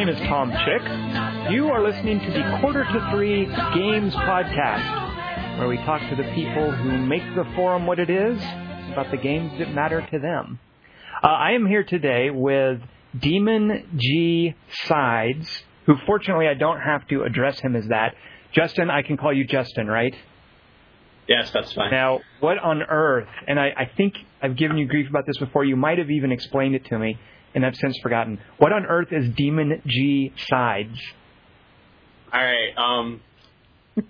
[0.00, 1.52] My name is Tom Chick.
[1.52, 3.44] You are listening to the Quarter to Three
[3.74, 8.38] Games Podcast, where we talk to the people who make the forum what it is
[8.90, 10.58] about the games that matter to them.
[11.22, 12.80] Uh, I am here today with
[13.20, 14.54] Demon G
[14.86, 18.14] Sides, who fortunately I don't have to address him as that.
[18.52, 20.16] Justin, I can call you Justin, right?
[21.28, 21.90] Yes, that's fine.
[21.90, 25.66] Now, what on earth, and I, I think I've given you grief about this before,
[25.66, 27.18] you might have even explained it to me,
[27.54, 28.38] and I've since forgotten.
[28.58, 30.98] What on earth is Demon G Sides?
[32.32, 32.76] All right.
[32.76, 33.20] Um,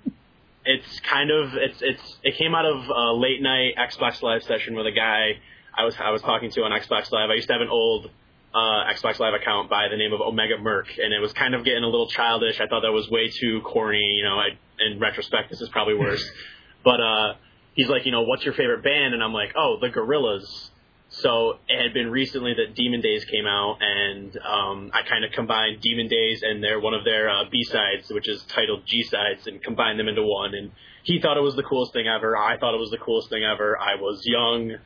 [0.65, 4.75] it's kind of it's it's it came out of a late night Xbox Live session
[4.75, 5.39] with a guy
[5.77, 7.31] I was I was talking to on Xbox Live.
[7.31, 8.11] I used to have an old
[8.55, 11.65] uh, Xbox Live account by the name of Omega Merc, and it was kind of
[11.65, 12.61] getting a little childish.
[12.61, 14.15] I thought that was way too corny.
[14.17, 14.49] You know, I,
[14.81, 16.29] in retrospect, this is probably worse.
[16.85, 17.35] but uh,
[17.75, 19.15] he's like, you know, what's your favorite band?
[19.15, 20.70] And I'm like, oh, the Gorillaz.
[21.13, 25.33] So it had been recently that Demon Days came out, and um, I kind of
[25.33, 29.03] combined Demon Days and their one of their uh, B sides, which is titled G
[29.03, 30.55] sides, and combined them into one.
[30.55, 30.71] And
[31.03, 32.37] he thought it was the coolest thing ever.
[32.37, 33.77] I thought it was the coolest thing ever.
[33.77, 34.77] I was young.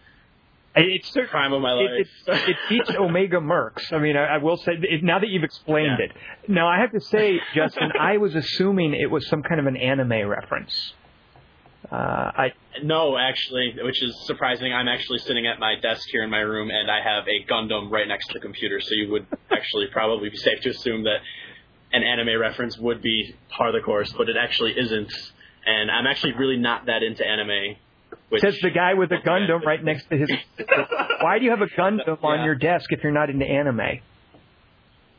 [0.77, 1.89] It's the prime of my life.
[2.01, 3.93] It, it, it beats Omega Mercs.
[3.93, 6.07] I mean, I, I will say it, now that you've explained Yeah.
[6.07, 6.51] it.
[6.51, 9.77] Now I have to say, Justin, I was assuming it was some kind of an
[9.77, 10.95] anime reference.
[11.95, 14.73] Uh, I No, actually, which is surprising.
[14.73, 17.91] I'm actually sitting at my desk here in my room, and I have a Gundam
[17.91, 18.81] right next to the computer.
[18.81, 21.19] So you would actually probably be safe to assume that
[21.93, 25.13] an anime reference would be part of the course, but it actually isn't.
[25.67, 27.77] And I'm actually really not that into anime.
[28.29, 30.31] Which, says the guy with a Gundam right next to his.
[31.21, 34.01] Why do you have a Gundam on your desk if you're not into anime?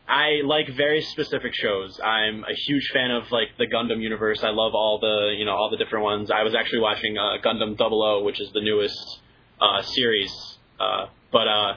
[0.08, 2.00] I like very specific shows.
[2.00, 4.44] I'm a huge fan of like the Gundam universe.
[4.44, 6.30] I love all the you know all the different ones.
[6.30, 9.22] I was actually watching uh, Gundam 00, which is the newest
[9.60, 10.32] uh, series.
[10.80, 11.74] Uh, but uh,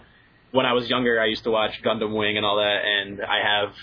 [0.53, 3.39] when I was younger, I used to watch Gundam Wing and all that, and I
[3.43, 3.75] have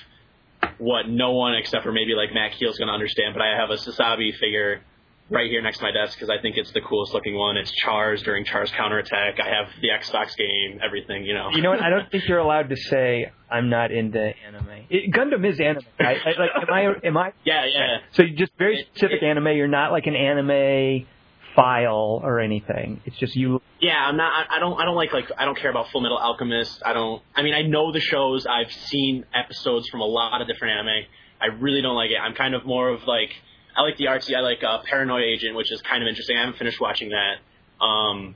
[0.78, 3.34] what no one except for maybe like Matt Keel's going to understand.
[3.34, 4.82] But I have a Sazabi figure
[5.30, 7.58] right here next to my desk because I think it's the coolest looking one.
[7.58, 9.40] It's Char's during Char's counterattack.
[9.40, 11.26] I have the Xbox game, everything.
[11.26, 11.50] You know.
[11.52, 11.82] You know what?
[11.82, 14.86] I don't think you're allowed to say I'm not into anime.
[14.90, 15.84] It, Gundam is anime.
[16.00, 17.08] I, like, am I?
[17.08, 17.34] Am I?
[17.44, 17.98] yeah, yeah.
[18.12, 19.48] So you just very It- specific it- anime.
[19.58, 21.08] You're not like an anime
[21.56, 23.02] file or anything.
[23.06, 23.62] It's just you.
[23.80, 24.32] Yeah, I'm not.
[24.50, 24.80] I, I don't.
[24.80, 25.32] I don't like like.
[25.38, 26.82] I don't care about Full Metal Alchemist.
[26.86, 27.22] I don't.
[27.36, 28.46] I mean, I know the shows.
[28.46, 31.06] I've seen episodes from a lot of different anime.
[31.42, 32.18] I really don't like it.
[32.22, 33.32] I'm kind of more of like.
[33.76, 34.36] I like the artsy.
[34.36, 36.38] I like uh, Paranoid Agent, which is kind of interesting.
[36.38, 37.84] I haven't finished watching that.
[37.84, 38.36] Um,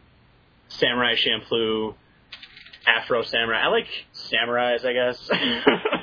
[0.70, 1.96] Samurai Champloo,
[2.86, 3.62] Afro Samurai.
[3.62, 5.30] I like samurais, I guess.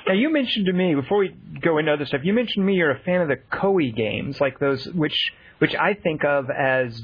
[0.06, 2.20] Now you mentioned to me before we go into other stuff.
[2.22, 5.74] You mentioned to me you're a fan of the Koei games, like those which which
[5.74, 7.02] I think of as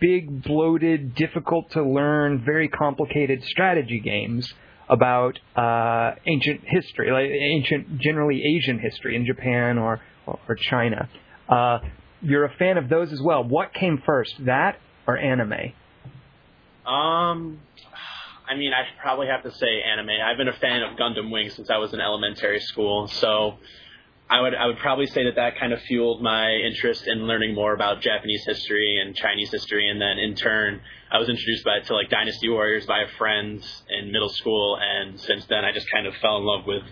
[0.00, 4.50] big, bloated, difficult to learn, very complicated strategy games
[4.88, 11.10] about uh, ancient history, like ancient, generally Asian history in Japan or or China.
[11.52, 11.78] Uh,
[12.22, 13.44] you're a fan of those as well.
[13.44, 15.72] What came first, that or anime?
[16.86, 17.60] Um,
[18.48, 20.10] I mean, I probably have to say anime.
[20.24, 23.58] I've been a fan of Gundam Wing since I was in elementary school, so
[24.30, 27.54] I would I would probably say that that kind of fueled my interest in learning
[27.54, 30.80] more about Japanese history and Chinese history, and then in turn,
[31.10, 35.44] I was introduced by to like Dynasty Warriors by friends in middle school, and since
[35.46, 36.84] then, I just kind of fell in love with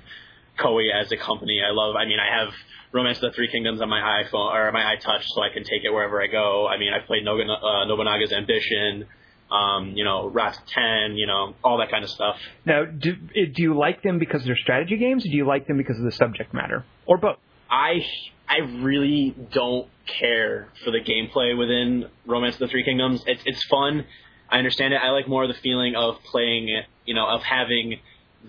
[0.59, 1.61] Koei as a company.
[1.66, 1.97] I love.
[1.97, 2.53] I mean, I have
[2.93, 5.84] Romance of the Three Kingdoms on my iPhone or my iTouch, so I can take
[5.84, 6.66] it wherever I go.
[6.66, 9.06] I mean, I've played uh, Nobunaga's Ambition
[9.50, 12.37] um, you know, Wrath 10, you know, all that kind of stuff.
[12.65, 15.77] Now, do, do you like them because they're strategy games, or do you like them
[15.77, 17.37] because of the subject matter, or both?
[17.69, 18.05] I
[18.49, 23.22] I really don't care for the gameplay within Romance of the Three Kingdoms.
[23.27, 24.06] It's it's fun.
[24.49, 25.00] I understand it.
[25.03, 28.01] I like more the feeling of playing it, you know, of having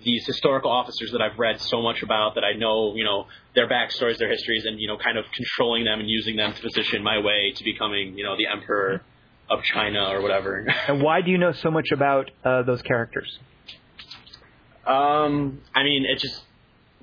[0.04, 3.68] these historical officers that I've read so much about that I know, you know, their
[3.68, 7.02] backstories, their histories, and you know, kind of controlling them and using them to position
[7.02, 9.02] my way to becoming, you know, the emperor
[9.50, 10.66] of China or whatever.
[10.88, 13.38] And why do you know so much about uh, those characters?
[14.86, 16.42] um, I mean, it's just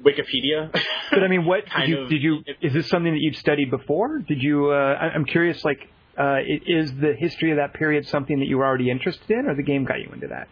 [0.04, 0.72] Wikipedia.
[1.12, 2.44] But I mean, what did you, of- did you?
[2.62, 4.20] Is this something that you've studied before?
[4.20, 4.70] Did you?
[4.72, 4.76] Uh,
[5.16, 5.64] I'm curious.
[5.66, 9.46] Like, uh, is the history of that period something that you were already interested in,
[9.48, 10.48] or the game got you into that?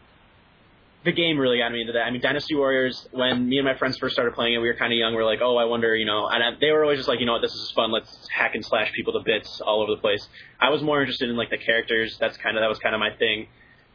[1.07, 2.01] The game really got me into that.
[2.01, 3.07] I mean, Dynasty Warriors.
[3.12, 5.13] When me and my friends first started playing it, we were kind of young.
[5.13, 6.27] We were like, oh, I wonder, you know.
[6.27, 7.94] And I, they were always just like, you know what, this is fun.
[7.94, 10.27] Let's hack and slash people to bits all over the place.
[10.59, 12.18] I was more interested in like the characters.
[12.19, 13.48] That's kind of that was kind of my thing.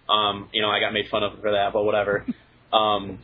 [0.08, 2.24] Um, you know, I got made fun of for that, but whatever.
[2.72, 3.18] um,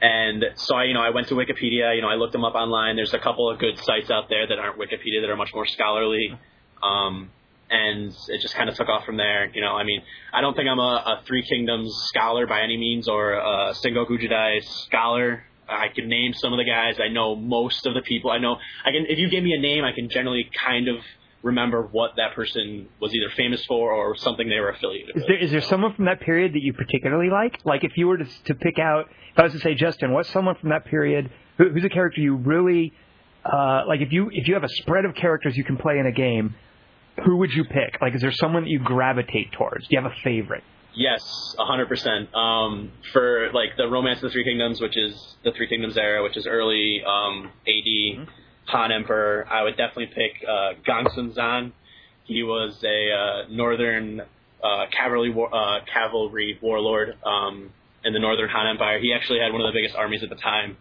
[0.00, 1.94] and so I, you know, I went to Wikipedia.
[1.94, 2.96] You know, I looked them up online.
[2.96, 5.66] There's a couple of good sites out there that aren't Wikipedia that are much more
[5.66, 6.38] scholarly.
[6.82, 7.30] Um,
[7.70, 9.50] and it just kind of took off from there.
[9.54, 10.02] You know, I mean,
[10.32, 14.20] I don't think I'm a, a Three Kingdoms scholar by any means or a Sengoku
[14.20, 15.44] Jidai scholar.
[15.68, 16.96] I can name some of the guys.
[17.00, 18.30] I know most of the people.
[18.30, 19.06] I know I can.
[19.08, 20.96] If you give me a name, I can generally kind of
[21.44, 25.22] remember what that person was either famous for or something they were affiliated with.
[25.22, 27.60] Is there is there someone from that period that you particularly like?
[27.64, 30.30] Like if you were to to pick out, if I was to say Justin, what's
[30.30, 32.92] someone from that period who, who's a character you really
[33.44, 34.00] uh, like?
[34.00, 36.54] If you if you have a spread of characters you can play in a game,
[37.24, 38.00] who would you pick?
[38.00, 39.86] Like, is there someone that you gravitate towards?
[39.88, 40.64] Do you have a favorite?
[40.96, 41.22] Yes,
[41.58, 42.32] a hundred percent.
[42.34, 46.22] Um, for like the Romance of the Three Kingdoms, which is the Three Kingdoms era,
[46.22, 48.28] which is early um, AD,
[48.66, 51.72] Han Emperor, I would definitely pick uh, Gongsun Zan.
[52.24, 54.20] He was a uh, northern
[54.62, 57.70] uh, cavalry war, uh, cavalry warlord um,
[58.04, 59.00] in the northern Han Empire.
[59.00, 60.76] He actually had one of the biggest armies at the time,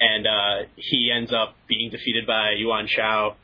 [0.00, 3.36] and uh, he ends up being defeated by Yuan Shao.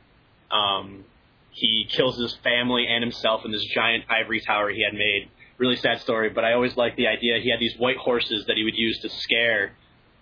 [0.51, 1.05] Um,
[1.51, 5.29] he kills his family and himself in this giant ivory tower he had made
[5.61, 7.39] really sad story, but I always liked the idea.
[7.39, 9.73] He had these white horses that he would use to scare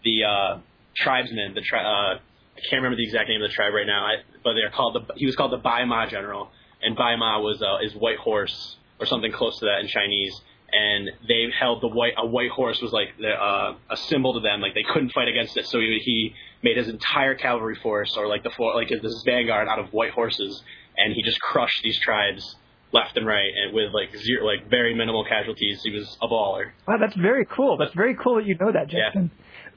[0.03, 0.59] the uh,
[0.97, 1.53] tribesmen.
[1.55, 4.15] The tri- uh, I can't remember the exact name of the tribe right now, I,
[4.43, 5.13] but they're called the.
[5.15, 8.75] He was called the Bai Ma General, and Bai Ma was uh, his white horse
[8.99, 10.39] or something close to that in Chinese.
[10.71, 14.39] And they held the white a white horse was like the, uh, a symbol to
[14.41, 15.65] them, like they couldn't fight against it.
[15.67, 19.67] So he, he made his entire cavalry force or like the like his, his vanguard
[19.67, 20.61] out of white horses,
[21.03, 22.55] and he just crushed these tribes
[22.91, 25.81] left and right, and with like zero, like very minimal casualties.
[25.83, 26.71] He was a baller.
[26.87, 27.77] Wow, that's very cool.
[27.77, 29.05] That's very cool that you know that, Yeah.
[29.13, 29.31] Justin.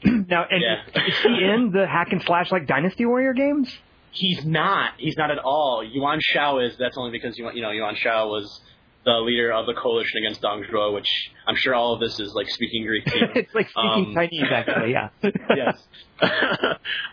[0.29, 1.05] now, and Yeah.
[1.07, 3.73] is he in the hack and slash like Dynasty Warrior games?
[4.13, 4.93] He's not.
[4.99, 5.83] He's not at all.
[5.83, 6.77] Yuan Shao is.
[6.79, 8.61] That's only because Yuan, you know Yuan Shao was
[9.05, 11.09] the leader of the coalition against Dong Zhuo, which
[11.47, 13.27] I'm sure all of this is like speaking Greek to you.
[13.35, 14.93] it's like speaking Um, Chinese, actually.
[14.93, 15.09] Yeah.
[15.57, 15.83] yes.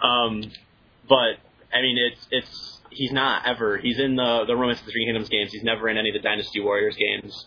[0.04, 0.44] um,
[1.08, 1.38] but
[1.74, 3.78] I mean, it's it's he's not ever.
[3.78, 5.52] He's in the the Romance of the Three Kingdoms games.
[5.52, 7.46] He's never in any of the Dynasty Warriors games.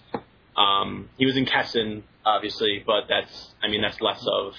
[0.57, 4.55] Um, he was in Kessen, obviously, but that's I mean that's less of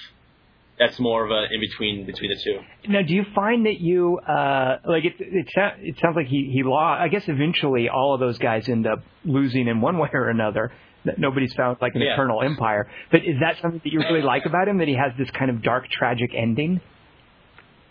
[0.79, 2.59] that's more of a in between between the two.
[2.91, 5.13] Now, do you find that you uh, like it?
[5.19, 6.99] It, it sounds like he he lost.
[7.01, 10.71] I guess eventually all of those guys end up losing in one way or another.
[11.05, 12.13] That Nobody's found like an Yeah.
[12.13, 12.89] eternal empire.
[13.11, 14.77] But is that something that you really like about him?
[14.77, 16.79] That he has this kind of dark, tragic ending?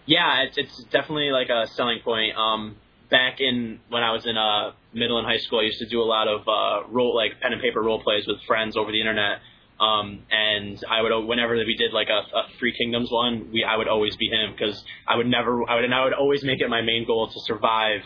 [0.06, 2.36] Yeah, it's it's definitely like a selling point.
[2.36, 2.76] Um,
[3.12, 6.00] back in when I was in uh middle and high school, I used to do
[6.00, 8.98] a lot of uh role like pen and paper role plays with friends over the
[8.98, 9.38] internet.
[9.78, 13.76] Um, and I would whenever we did like a, a Three Kingdoms one, we I
[13.76, 16.60] would always be him because I would never I would and I would always make
[16.60, 18.02] it my main goal to survive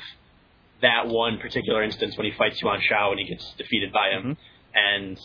[0.82, 4.36] that one particular instance when he fights Yuan Shao and he gets defeated by him.
[4.74, 5.18] And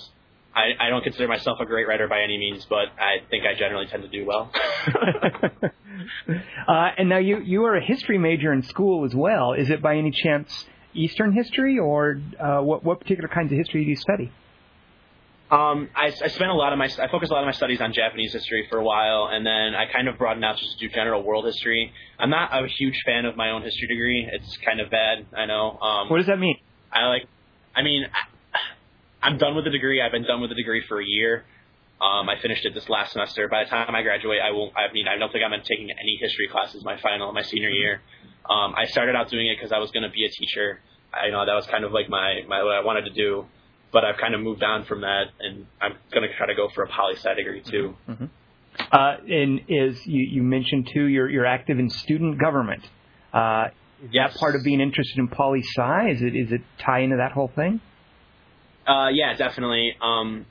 [0.56, 3.58] I, I don't consider myself a great writer by any means, but I think I
[3.58, 4.52] generally tend to do well.
[6.68, 9.54] uh, and now you you are a history major in school as well.
[9.54, 13.84] Is it by any chance Eastern history, or uh, what what particular kinds of history
[13.84, 14.32] do you study?
[15.52, 17.82] Um, I, I spent a lot of my I focused a lot of my studies
[17.82, 20.88] on Japanese history for a while, and then I kind of broadened out just to
[20.88, 21.92] do general world history.
[22.18, 24.30] I'm not a huge fan of my own history degree.
[24.32, 25.78] It's kind of bad, I know.
[25.78, 26.56] Um, What does that mean?
[26.92, 27.24] I like,
[27.76, 30.02] I mean, I, I'm done with the degree.
[30.02, 31.44] I've been done with the degree for a year.
[32.02, 33.48] Um, I finished it this last semester.
[33.48, 34.74] By the time I graduate, I won't.
[34.76, 38.02] I mean, I don't think I'm taking any history classes my final, my senior year.
[38.50, 40.80] Um, I started out doing it because I was going to be a teacher.
[41.14, 43.46] I you know that was kind of like my my what I wanted to do,
[43.92, 46.70] but I've kind of moved on from that, and I'm going to try to go
[46.70, 47.96] for a poli sci degree too.
[48.92, 52.84] Uh, and is you, you mentioned too you're you're active in student government.
[53.32, 53.68] Uh,
[54.04, 54.34] is Yes.
[54.34, 56.10] that part of being interested in poli sci?
[56.10, 57.80] Is it is it tie into that whole thing?
[58.88, 59.96] Uh, yeah, definitely.
[60.02, 60.48] Um,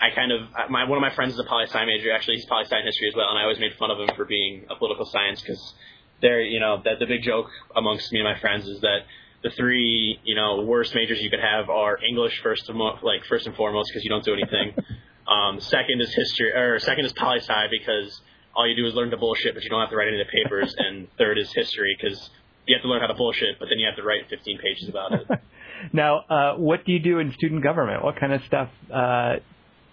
[0.00, 2.12] I kind of my one of my friends is a poli sci major.
[2.12, 4.08] Actually, he's poli sci in history as well, and I always made fun of him
[4.16, 5.74] for being a political science because
[6.22, 9.00] they're you know that the big joke amongst me and my friends is that
[9.42, 13.24] the three you know worst majors you could have are English first and mo- like
[13.26, 14.74] first and foremost because you don't do anything.
[15.28, 18.20] um, second is history, or second is poli sci because
[18.54, 20.26] all you do is learn to bullshit, but you don't have to write any of
[20.26, 20.74] the papers.
[20.78, 22.30] and third is history because
[22.66, 24.88] you have to learn how to bullshit, but then you have to write 15 pages
[24.88, 25.26] about it.
[25.92, 28.04] now, uh, what do you do in student government?
[28.04, 28.68] What kind of stuff?
[28.92, 29.36] Uh,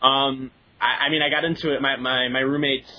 [0.02, 1.82] Um, I, I mean, I got into it.
[1.82, 2.92] My my my roommates.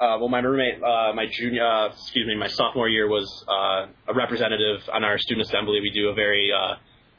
[0.00, 3.86] Uh, well, my roommate, uh, my junior, uh, excuse me, my sophomore year was uh,
[4.08, 5.78] a representative on our student assembly.
[5.80, 6.74] We do a very uh,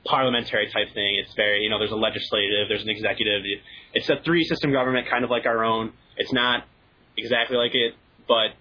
[0.05, 1.15] parliamentary type thing.
[1.24, 3.43] It's very, you know, there's a legislative, there's an executive.
[3.93, 5.93] It's a three system government, kind of like our own.
[6.17, 6.65] It's not
[7.15, 7.93] exactly like it,
[8.27, 8.51] but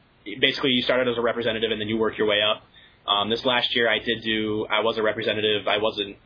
[0.41, 2.63] basically you started as a representative and then you work your way up.
[3.07, 5.67] Um, this last year I did do, I was a representative.
[5.67, 6.17] I wasn't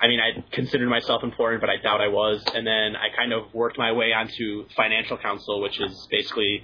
[0.00, 2.44] I mean, I considered myself important, but I doubt I was.
[2.54, 6.62] And then I kind of worked my way onto financial council, which is basically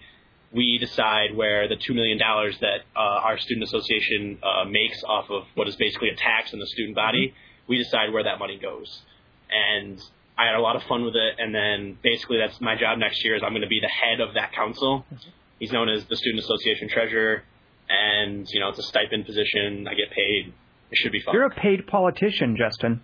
[0.52, 5.30] we decide where the two million dollars that uh, our student association uh, makes off
[5.30, 7.34] of what is basically a tax in the student body.
[7.68, 9.00] We decide where that money goes,
[9.50, 9.98] and
[10.36, 11.36] I had a lot of fun with it.
[11.38, 13.34] And then basically, that's my job next year.
[13.34, 15.06] Is I'm going to be the head of that council.
[15.58, 17.44] He's known as the Student Association Treasurer,
[17.88, 19.86] and you know it's a stipend position.
[19.88, 20.52] I get paid.
[20.90, 21.34] It should be fun.
[21.34, 23.00] You're a paid politician, Justin.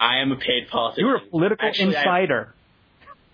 [0.00, 1.06] I am a paid politician.
[1.06, 2.54] You're a political Actually, I- insider.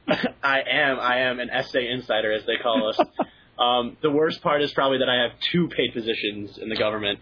[0.43, 1.01] I am.
[1.01, 2.99] I am an SA insider, as they call us.
[3.59, 7.21] um, the worst part is probably that I have two paid positions in the government,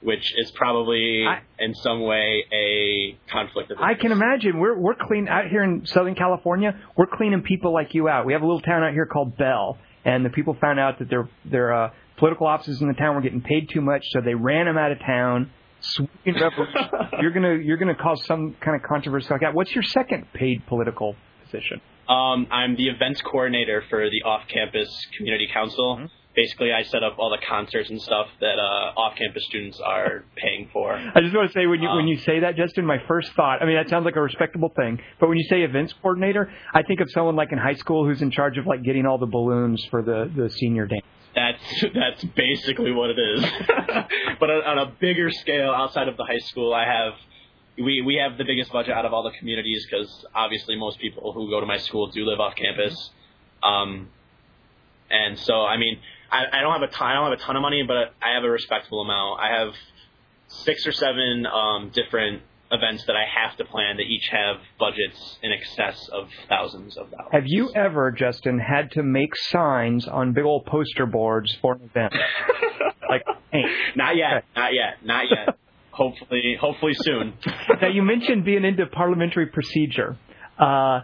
[0.00, 4.60] which is probably I- in some way a conflict of I can imagine.
[4.60, 6.78] We're we're clean out here in Southern California.
[6.96, 8.26] We're cleaning people like you out.
[8.26, 11.10] We have a little town out here called Bell, and the people found out that
[11.10, 14.34] their their uh, political offices in the town were getting paid too much, so they
[14.34, 15.50] ran them out of town.
[15.92, 16.88] Sweeping revolution.
[17.20, 19.54] you're gonna you're gonna cause some kind of controversy like that.
[19.54, 21.14] What's your second paid political
[21.44, 21.80] position?
[22.08, 25.96] Um, I'm the events coordinator for the off-campus community council.
[25.96, 26.06] Mm-hmm.
[26.36, 30.68] Basically, I set up all the concerts and stuff that uh, off-campus students are paying
[30.72, 30.92] for.
[30.92, 33.32] I just want to say when you when Um, you say that, Justin, my first
[33.34, 33.62] thought.
[33.62, 36.82] I mean, that sounds like a respectable thing, but when you say events coordinator, I
[36.82, 39.26] think of someone like in high school who's in charge of like getting all the
[39.30, 41.04] balloons for the the senior dance.
[41.34, 43.44] That's that's basically what it is.
[44.40, 47.14] but on, on a bigger scale, outside of the high school, I have
[47.76, 51.32] we we have the biggest budget out of all the communities because obviously most people
[51.32, 53.10] who go to my school do live off campus.
[53.62, 54.08] Um,
[55.10, 55.98] and so I mean,
[56.30, 58.34] I, I don't have a ton, I don't have a ton of money, but I
[58.34, 59.40] have a respectable amount.
[59.40, 59.74] I have
[60.48, 65.38] six or seven um, different events that I have to plan that each have budgets
[65.42, 67.28] in excess of thousands of dollars.
[67.32, 71.82] Have you ever, Justin, had to make signs on big old poster boards for an
[71.82, 72.14] event?
[73.08, 73.62] like, hey.
[73.96, 74.44] Not yet.
[74.56, 75.04] Not yet.
[75.04, 75.56] Not yet.
[75.94, 77.34] hopefully, hopefully soon.
[77.80, 80.16] Now you mentioned being into parliamentary procedure,
[80.58, 81.00] uh,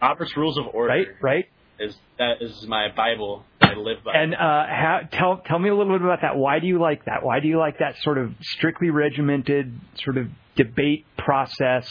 [0.00, 1.06] Robert's Rules of Order right?
[1.22, 1.44] Right.
[1.78, 4.12] is that is my Bible I live by.
[4.14, 6.36] And uh, how, tell tell me a little bit about that.
[6.36, 7.22] Why do you like that?
[7.22, 11.88] Why do you like that sort of strictly regimented sort of debate process,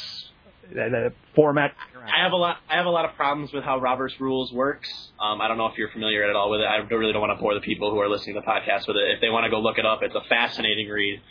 [0.69, 1.73] the, the format?
[1.95, 2.57] I have a lot.
[2.69, 4.89] I have a lot of problems with how Robert's Rules works.
[5.19, 6.65] Um, I don't know if you're familiar at all with it.
[6.65, 8.97] I really don't want to bore the people who are listening to the podcast with
[8.97, 9.11] it.
[9.11, 11.21] If they want to go look it up, it's a fascinating read.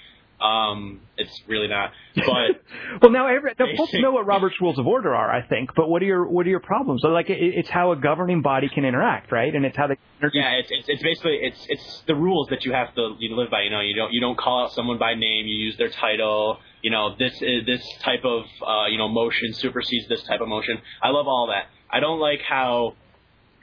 [0.40, 2.24] Um, it's really not, but
[3.02, 5.74] well, now every, the folks know what Robert's Rules of Order are, I think.
[5.76, 7.02] But what are your what are your problems?
[7.02, 9.54] So, like, it, it's how a governing body can interact, right?
[9.54, 9.98] And it's how they.
[10.32, 13.50] yeah, it's, it's it's basically it's it's the rules that you have to you live
[13.50, 13.62] by.
[13.62, 15.46] You know, you don't you don't call out someone by name.
[15.46, 16.58] You use their title.
[16.82, 20.48] You know, this is this type of uh, you know motion supersedes this type of
[20.48, 20.80] motion.
[21.02, 21.66] I love all that.
[21.90, 22.94] I don't like how.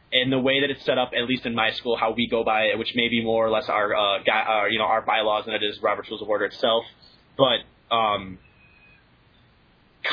[0.10, 2.42] In the way that it's set up, at least in my school, how we go
[2.42, 5.44] by it, which may be more or less our, uh, uh, you know, our bylaws
[5.44, 6.86] than it is Robert's Rules of Order itself.
[7.38, 7.60] But
[7.94, 8.40] um,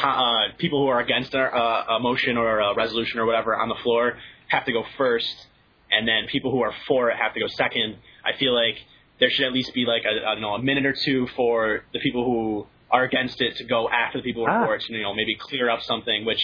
[0.03, 3.77] uh, people who are against a, a motion or a resolution or whatever on the
[3.85, 4.19] floor
[4.49, 5.47] have to go first,
[5.91, 7.97] and then people who are for it have to go second.
[8.25, 8.77] I feel like
[9.21, 11.85] there should at least be like a, I don't know a minute or two for
[11.93, 14.67] the people who are against it to go after the people who are Ah.
[14.67, 16.43] for it to you know maybe clear up something which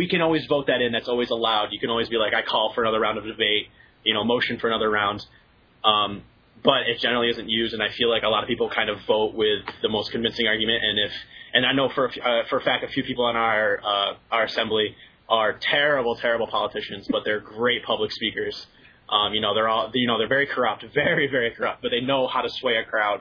[0.00, 0.90] we can always vote that in.
[0.96, 1.66] That's always allowed.
[1.74, 3.64] You can always be like I call for another round of debate
[4.08, 5.20] you know motion for another round.
[5.92, 6.10] Um,
[6.70, 8.98] but it generally isn't used and I feel like a lot of people kind of
[9.14, 10.80] vote with the most convincing argument.
[10.88, 11.12] And if
[11.54, 14.44] and I know for uh, for a fact a few people in our uh, our
[14.50, 14.86] assembly
[15.28, 18.56] are terrible terrible politicians but they're great public speakers.
[19.16, 22.00] Um, you know they're all you know they're very corrupt very very corrupt but they
[22.00, 23.20] know how to sway a crowd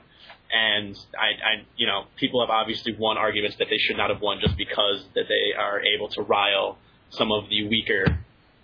[0.51, 4.21] and I, I you know people have obviously won arguments that they should not have
[4.21, 6.77] won just because that they are able to rile
[7.09, 8.05] some of the weaker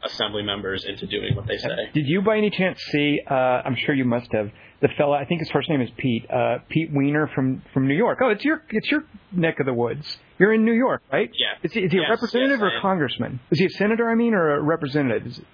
[0.03, 3.19] assembly members into doing what they say Did you by any chance see?
[3.29, 4.51] Uh, I'm sure you must have.
[4.79, 6.29] The fella, I think his first name is Pete.
[6.29, 8.19] Uh, Pete Weiner from from New York.
[8.21, 10.05] Oh, it's your it's your neck of the woods.
[10.37, 11.31] You're in New York, right?
[11.33, 11.55] Yeah.
[11.63, 13.39] Is he, is he Yes, a representative yes, or a congressman?
[13.49, 14.07] Is he a senator?
[14.07, 15.25] I mean, or a representative?
[15.25, 15.45] Is it,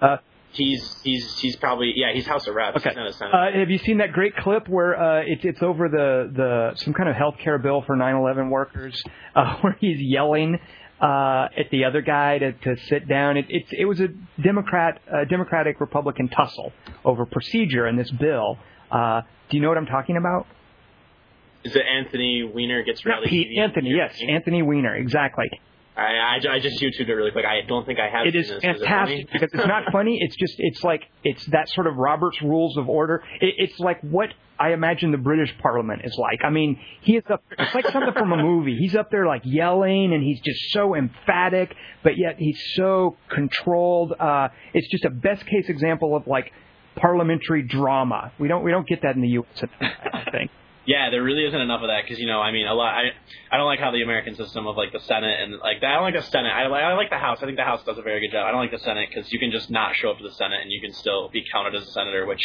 [0.00, 0.16] uh,
[0.54, 2.94] he's he's he's probably yeah he's House of Reps Okay.
[2.94, 3.34] not Senate.
[3.34, 6.94] Uh, have you seen that great clip where uh, it's it's over the the some
[6.94, 9.02] kind of health care bill for 9/11 workers,
[9.34, 10.58] uh, where he's yelling
[11.00, 13.36] uh, at the other guy to, to sit down?
[13.36, 14.08] It, it's it was a
[14.42, 16.72] Democrat uh, Democratic Republican tussle
[17.04, 18.58] over procedure in this bill.
[18.90, 20.46] Uh, do you know what I'm talking about?
[21.64, 23.90] Is it Anthony Weiner gets Not rally Pete Anthony.
[23.96, 24.94] Yes, Anthony Weiner.
[24.94, 25.46] Exactly.
[25.96, 27.44] I, I, I just YouTubed it really quick.
[27.44, 28.26] I don't think I have.
[28.26, 29.28] It is fantastic funny?
[29.32, 30.18] because it's not funny.
[30.20, 33.22] It's just it's like it's that sort of Robert's Rules of Order.
[33.40, 36.40] It, it's like what I imagine the British Parliament is like.
[36.44, 37.44] I mean, he is up.
[37.58, 38.76] It's like something from a movie.
[38.76, 44.12] He's up there like yelling, and he's just so emphatic, but yet he's so controlled.
[44.18, 46.52] Uh, it's just a best case example of like
[46.96, 48.32] parliamentary drama.
[48.40, 49.64] We don't we don't get that in the U.S.
[49.80, 50.50] I think.
[50.86, 52.92] Yeah, there really isn't enough of that because you know, I mean, a lot.
[52.94, 53.10] I
[53.50, 55.86] I don't like how the American system of like the Senate and like that.
[55.90, 56.50] I don't like the Senate.
[56.52, 57.38] I like I like the House.
[57.42, 58.46] I think the House does a very good job.
[58.46, 60.60] I don't like the Senate because you can just not show up to the Senate
[60.62, 62.26] and you can still be counted as a senator.
[62.26, 62.42] Which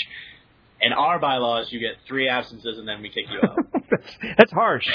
[0.81, 3.57] in our bylaws, you get three absences and then we kick you out.
[3.89, 4.87] that's, that's harsh.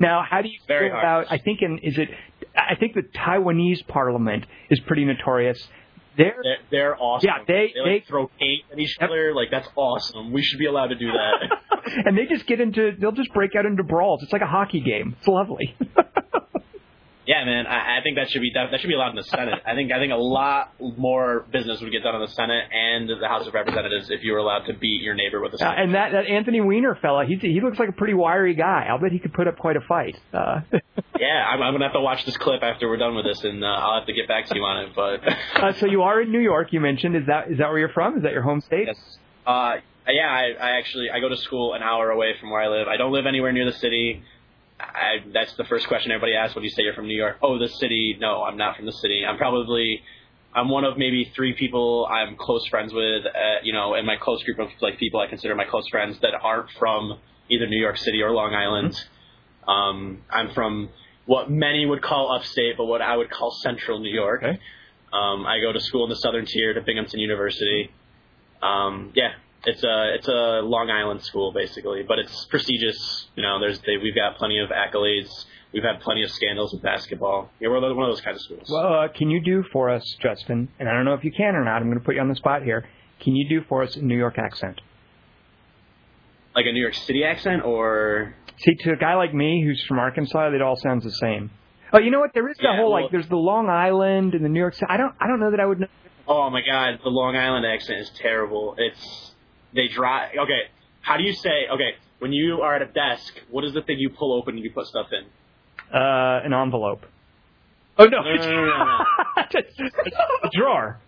[0.00, 1.26] Now, how do you Very feel harsh.
[1.26, 1.32] about?
[1.32, 2.08] I think in is it?
[2.56, 5.68] I think the Taiwanese parliament is pretty notorious.
[6.16, 7.28] They're They're, they're awesome.
[7.28, 9.10] Yeah, they- like, they- throw paint at each Yep.
[9.10, 9.34] other.
[9.34, 10.32] Like that's awesome.
[10.32, 11.58] We should be allowed to do that.
[12.06, 14.22] and they just get into they'll just break out into brawls.
[14.22, 15.16] It's like a hockey game.
[15.18, 15.74] It's lovely.
[17.26, 17.66] yeah, man.
[17.66, 19.60] I, I think that should be that, that should be allowed in the Senate.
[19.64, 23.08] I think I think a lot more business would get done in the Senate and
[23.08, 25.72] the House of Representatives if you were allowed to beat your neighbor with a Uh,
[25.72, 28.86] and that, that Anthony Weiner fella, he he looks like a pretty wiry guy.
[28.88, 30.18] I'll bet he could put up quite a fight.
[30.32, 30.62] Uh,
[31.18, 33.62] yeah, I'm, I'm gonna have to watch this clip after we're done with this, and
[33.62, 34.92] uh, I'll have to get back to you on it.
[34.96, 35.20] But
[35.62, 36.72] uh, so you are in New York.
[36.72, 38.16] You mentioned is that is that where you're from?
[38.16, 38.86] Is that your home state?
[38.88, 39.18] Yes.
[39.46, 39.76] Uh,
[40.08, 42.88] yeah, I, I actually I go to school an hour away from where I live.
[42.88, 44.22] I don't live anywhere near the city.
[44.82, 47.36] I, that's the first question everybody asks when you say you're from New York.
[47.42, 48.16] Oh, the city?
[48.20, 49.24] No, I'm not from the city.
[49.26, 50.02] I'm probably
[50.54, 53.24] I'm one of maybe three people I'm close friends with.
[53.24, 53.30] Uh,
[53.62, 56.32] you know, in my close group of like people I consider my close friends that
[56.40, 59.00] aren't from either New York City or Long Island.
[59.66, 60.90] Um, I'm from
[61.26, 64.42] what many would call upstate, but what I would call central New York.
[64.42, 64.58] Okay.
[65.12, 67.90] Um, I go to school in the southern tier to Binghamton University.
[68.62, 69.32] Um, yeah,
[69.64, 73.26] it's a it's a Long Island school basically, but it's prestigious.
[73.36, 75.30] You know, there's they, we've got plenty of accolades.
[75.72, 77.48] We've had plenty of scandals with basketball.
[77.58, 78.68] Yeah, we're one of those kind of schools.
[78.70, 80.68] Well, uh, can you do for us, Justin?
[80.78, 81.76] And I don't know if you can or not.
[81.76, 82.86] I'm going to put you on the spot here.
[83.20, 84.80] Can you do for us a New York accent?
[86.54, 89.98] like a New York City accent, or See, to a guy like me who's from
[89.98, 91.50] Arkansas, it all sounds the same.
[91.94, 92.32] Oh, you know what?
[92.34, 93.10] There is the Yeah, whole well- like.
[93.10, 94.74] There's the Long Island and the New York.
[94.74, 94.86] City.
[94.90, 95.14] I don't.
[95.20, 95.86] I don't know that I would know.
[96.28, 98.74] oh my God, the Long Island accent is terrible.
[98.76, 99.31] It's
[99.74, 100.30] they drive.
[100.38, 100.60] Okay,
[101.00, 101.66] how do you say?
[101.72, 104.64] Okay, when you are at a desk, what is the thing you pull open and
[104.64, 105.24] you put stuff in?
[105.94, 107.04] Uh, an envelope.
[107.98, 109.04] Oh no, No, no, no, no,
[110.44, 110.98] a drawer.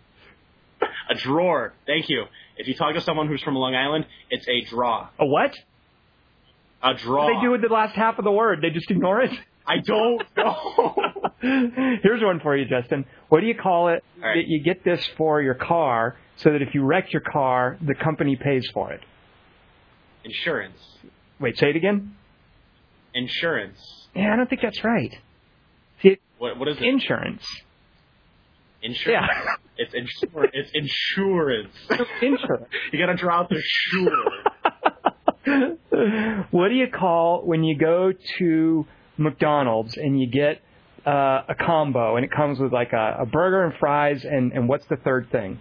[1.10, 1.72] A drawer.
[1.86, 2.24] Thank you.
[2.58, 5.08] If you talk to someone who's from Long Island, it's a draw.
[5.18, 5.54] A what?
[6.82, 7.24] A draw.
[7.24, 8.60] What they do with the last half of the word?
[8.62, 9.30] They just ignore it.
[9.66, 10.94] I don't know.
[11.40, 13.06] Here's one for you, Justin.
[13.30, 14.04] What do you call it?
[14.22, 14.36] All right.
[14.36, 17.94] that You get this for your car, so that if you wreck your car, the
[17.94, 19.00] company pays for it.
[20.24, 20.78] Insurance.
[21.40, 22.16] Wait, say it again.
[23.14, 23.78] Insurance.
[24.14, 25.14] Yeah, I don't think that's right.
[26.02, 26.82] See, What what is it?
[26.84, 27.44] insurance.
[28.82, 29.28] Insurance.
[29.32, 29.54] Yeah.
[29.76, 31.74] It's insur- It's insurance.
[32.22, 32.66] Insurance.
[32.92, 34.42] you gotta draw out the sure.
[36.52, 38.86] what do you call when you go to
[39.18, 40.60] McDonald's and you get
[41.04, 44.68] uh, a combo and it comes with like a, a burger and fries and, and
[44.68, 45.58] what's the third thing?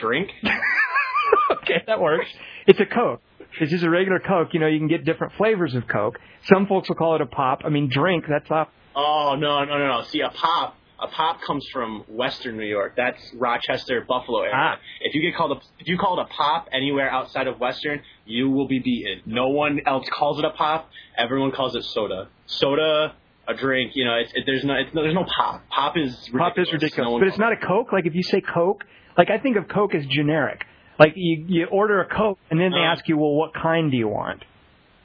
[0.00, 0.30] Drink.
[1.62, 2.28] okay, that works.
[2.66, 3.22] It's a Coke.
[3.60, 4.48] It's just a regular Coke.
[4.52, 6.18] You know, you can get different flavors of Coke.
[6.44, 7.62] Some folks will call it a pop.
[7.64, 8.24] I mean, drink.
[8.28, 8.72] That's up.
[8.94, 10.02] Oh no no no no!
[10.04, 10.76] See a pop.
[11.02, 12.92] A pop comes from Western New York.
[12.94, 14.52] That's Rochester, Buffalo area.
[14.54, 14.76] Ah.
[15.00, 18.02] If you get called a if you call it a pop anywhere outside of Western,
[18.26, 19.22] you will be beaten.
[19.24, 20.90] No one else calls it a pop.
[21.16, 22.28] Everyone calls it soda.
[22.46, 23.14] Soda,
[23.48, 23.92] a drink.
[23.94, 25.62] You know, it's, it, there's no it's, no there's no pop.
[25.70, 26.38] Pop is ridiculous.
[26.38, 27.92] Pop is ridiculous, No but it's not a Coke.
[27.92, 28.84] Like if you say Coke,
[29.16, 30.64] like I think of Coke as generic.
[30.98, 32.92] Like you you order a Coke and then they Uh.
[32.92, 34.44] ask you, well, what kind do you want?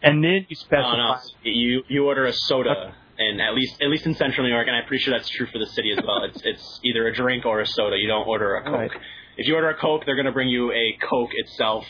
[0.01, 0.97] And then you specify.
[0.97, 1.15] no.
[1.43, 4.75] You you order a soda, and at least at least in Central New York, and
[4.75, 6.23] I'm pretty sure that's true for the city as well.
[6.25, 7.97] It's it's either a drink or a soda.
[7.97, 8.73] You don't order a Coke.
[8.73, 8.91] Right.
[9.37, 11.85] If you order a Coke, they're gonna bring you a Coke itself.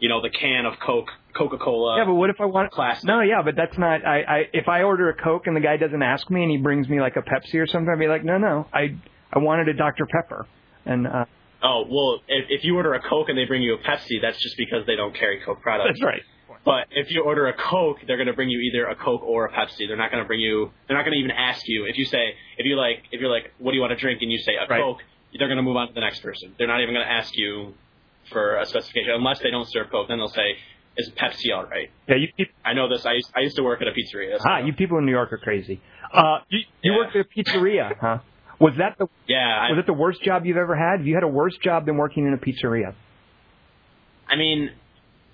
[0.00, 1.98] You know, the can of Coke, Coca Cola.
[1.98, 2.72] Yeah, but what if I want?
[2.72, 3.06] Plastic.
[3.06, 4.04] No, yeah, but that's not.
[4.06, 6.56] I, I if I order a Coke and the guy doesn't ask me and he
[6.56, 8.96] brings me like a Pepsi or something, I'd be like, no, no, I
[9.32, 10.46] I wanted a Dr Pepper,
[10.86, 11.26] and uh,
[11.62, 14.38] oh well, if if you order a Coke and they bring you a Pepsi, that's
[14.42, 15.98] just because they don't carry Coke products.
[16.00, 16.22] that's right.
[16.62, 19.46] But if you order a Coke, they're going to bring you either a Coke or
[19.46, 19.88] a Pepsi.
[19.88, 20.70] They're not going to bring you.
[20.88, 23.30] They're not going to even ask you if you say if you like if you're
[23.30, 24.82] like what do you want to drink and you say a Right.
[24.82, 24.98] Coke.
[25.38, 26.54] They're going to move on to the next person.
[26.58, 27.74] They're not even going to ask you
[28.32, 30.08] for a specification unless they don't serve Coke.
[30.08, 30.56] Then they'll say
[30.96, 31.88] is Pepsi all right?
[32.08, 33.06] Yeah, you people, I know this.
[33.06, 34.38] I used, I used to work at a pizzeria.
[34.38, 35.80] so- ah, you people in New York are crazy.
[36.12, 36.98] Uh, you, you Yeah.
[36.98, 38.18] worked at a pizzeria, huh?
[38.60, 39.38] Was that the yeah.
[39.38, 40.98] I, was it the worst job you've ever had?
[40.98, 42.94] Have you had a worse job than working in a pizzeria?
[44.28, 44.70] I mean,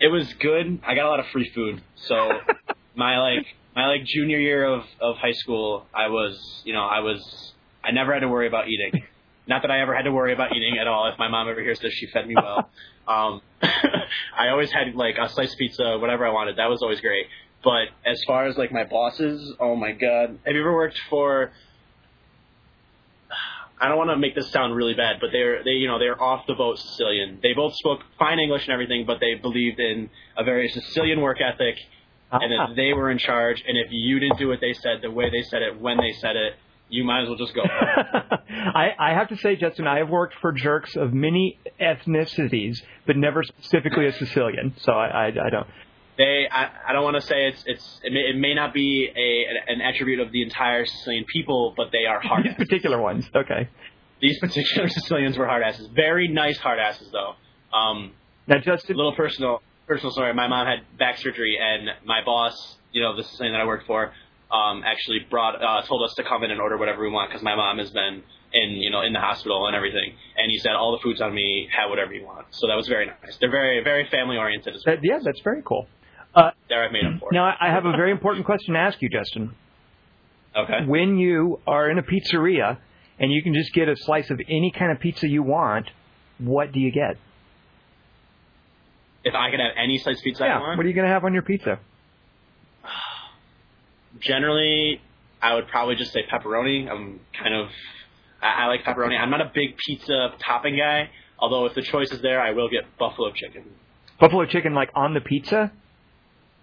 [0.00, 0.80] it was good.
[0.86, 1.82] I got a lot of free food.
[1.96, 2.30] So
[2.94, 7.00] my like my like junior year of of high school, I was you know I
[7.00, 9.02] was I never had to worry about eating.
[9.48, 11.08] Not that I ever had to worry about eating at all.
[11.12, 12.68] If my mom ever hears this, she fed me well.
[13.06, 16.58] Um, I always had like a sliced pizza, whatever I wanted.
[16.58, 17.26] That was always great.
[17.62, 21.52] But as far as like my bosses, oh my god, have you ever worked for?
[23.80, 26.20] I don't want to make this sound really bad, but they're they you know they're
[26.20, 27.38] off the boat Sicilian.
[27.42, 31.38] They both spoke fine English and everything, but they believed in a very Sicilian work
[31.40, 31.76] ethic,
[32.32, 32.66] and Ah.
[32.68, 33.62] that they were in charge.
[33.66, 36.12] And if you didn't do what they said, the way they said it, when they
[36.20, 36.54] said it,
[36.88, 37.62] you might as well just go.
[38.48, 43.16] I, I have to say, Justin, I have worked for jerks of many ethnicities, but
[43.16, 44.74] never specifically a Sicilian.
[44.78, 45.66] So I, I, I don't.
[46.18, 49.08] They I, I don't want to say it's it's it may, it may not be
[49.14, 52.44] a an attribute of the entire Sicilian people, but they are hard.
[52.44, 53.68] These particular ones, okay.
[54.20, 55.88] these particular Sicilians were hard asses.
[55.94, 57.34] Very nice hard asses though.
[57.76, 58.12] Um,
[58.46, 60.32] now, a little personal personal story.
[60.34, 63.86] My mom had back surgery, and my boss, you know, the something that I worked
[63.86, 64.12] for,
[64.50, 67.42] um, actually brought uh, told us to come in and order whatever we want because
[67.42, 70.14] my mom has been in you know in the hospital and everything.
[70.36, 72.46] And he said all the food's on me, have whatever you want.
[72.50, 73.36] So that was very nice.
[73.40, 74.96] They're very very family oriented as well.
[74.96, 75.88] That, yeah, that's very cool.
[76.36, 77.30] Uh, there I've made up for.
[77.32, 79.54] Now I have a very important question to ask you, Justin.
[80.54, 80.84] Okay.
[80.86, 82.78] When you are in a pizzeria
[83.18, 85.90] and you can just get a slice of any kind of pizza you want,
[86.38, 87.16] what do you get?
[89.24, 90.58] If I could have any slice of pizza yeah.
[90.58, 91.80] I want, what are you going to have on your pizza?
[94.20, 95.00] Generally,
[95.42, 96.88] I would probably just say pepperoni.
[96.90, 97.68] I'm kind of
[98.42, 99.18] I, I like pepperoni.
[99.18, 101.10] I'm not a big pizza topping guy.
[101.38, 103.64] Although if the choice is there, I will get buffalo chicken.
[104.20, 105.72] Buffalo chicken, like on the pizza?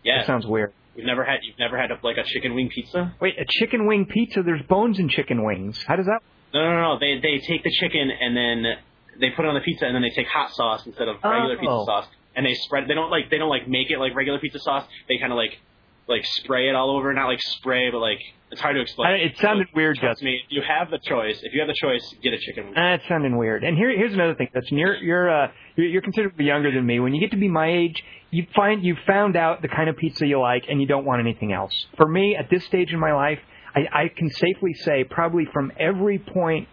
[0.03, 0.19] Yeah.
[0.19, 0.73] That sounds weird.
[0.95, 3.13] You've never had you've never had a, like a chicken wing pizza?
[3.19, 4.43] Wait, a chicken wing pizza?
[4.43, 5.83] There's bones in chicken wings.
[5.87, 6.19] How does that?
[6.53, 6.99] No, no, no.
[6.99, 8.73] They they take the chicken and then
[9.19, 11.55] they put it on the pizza and then they take hot sauce instead of regular
[11.55, 11.59] Oh.
[11.59, 12.87] pizza sauce and they spread.
[12.87, 14.85] They don't like they don't like make it like regular pizza sauce.
[15.09, 15.57] They kind of like
[16.07, 17.11] like spray it all over.
[17.13, 18.19] Not like spray, but like
[18.53, 19.11] it's hard to explain.
[19.11, 20.25] I- it sounded So, weird, Trust Justin.
[20.27, 21.41] me, you have the choice.
[21.43, 22.73] If you have the choice, get a chicken wing.
[22.75, 23.63] That's sounding weird.
[23.65, 24.47] And here, here's another thing.
[24.53, 26.99] That's you're you're uh you're, you're considerably younger than me.
[27.01, 29.97] When you get to be my age, you find you found out the kind of
[29.97, 31.73] pizza you like, and you don't want anything else.
[31.97, 33.39] For me, at this stage in my life,
[33.75, 36.67] I, I can safely say probably from every point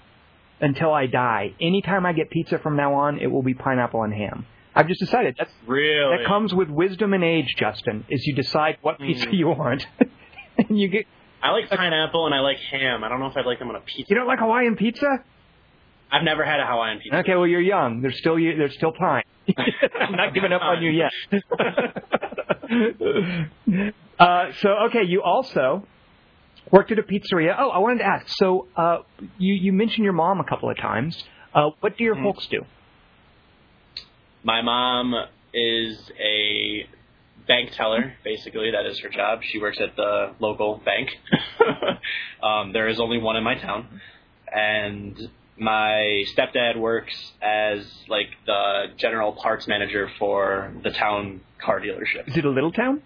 [0.60, 4.12] until I die, anytime I get pizza from now on, it will be pineapple and
[4.12, 4.44] ham.
[4.74, 6.18] I've just decided that's Really?
[6.18, 8.04] that comes with wisdom and age, Justin.
[8.08, 9.32] Is you decide what pizza Mm.
[9.32, 9.86] you want,
[10.58, 11.06] and you get.
[11.42, 13.02] I like pineapple and I like ham.
[13.04, 14.04] I don't know if I'd like them on a pizza.
[14.08, 15.06] You don't like Hawaiian pizza?
[16.12, 17.18] I've never had a Hawaiian pizza.
[17.18, 18.00] Okay, well you're young.
[18.02, 19.22] There's still you, there's still time.
[20.00, 21.12] I'm not giving up on you yet.
[24.18, 25.86] uh, so okay, you also
[26.70, 27.54] worked at a pizzeria.
[27.58, 28.26] Oh, I wanted to ask.
[28.36, 28.98] So uh,
[29.38, 31.22] you you mentioned your mom a couple of times.
[31.54, 32.22] Uh, what do your Mhm.
[32.24, 32.64] folks do?
[34.44, 35.14] My mom
[35.52, 36.86] is a
[37.50, 38.70] bank teller, basically.
[38.70, 39.40] That is her job.
[39.42, 41.10] She works at the local bank.
[42.42, 44.00] um, there is only one in my town.
[44.54, 45.18] And
[45.58, 52.28] my stepdad works as like the general parts manager for the town car dealership.
[52.28, 53.02] Is it a little town?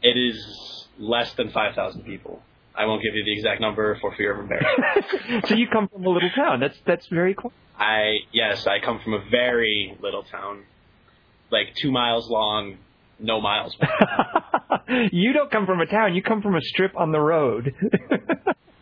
[0.00, 2.40] It is less than 5,000 people.
[2.74, 5.46] I won't give you the exact number for fear of embarrassment.
[5.48, 6.60] so you come from a little town.
[6.60, 7.52] That's that's very cool.
[7.76, 10.62] I yes, I come from a very little town,
[11.50, 12.78] like two miles long,
[13.22, 13.76] no miles.
[15.12, 16.14] you don't come from a town.
[16.14, 17.74] You come from a strip on the road.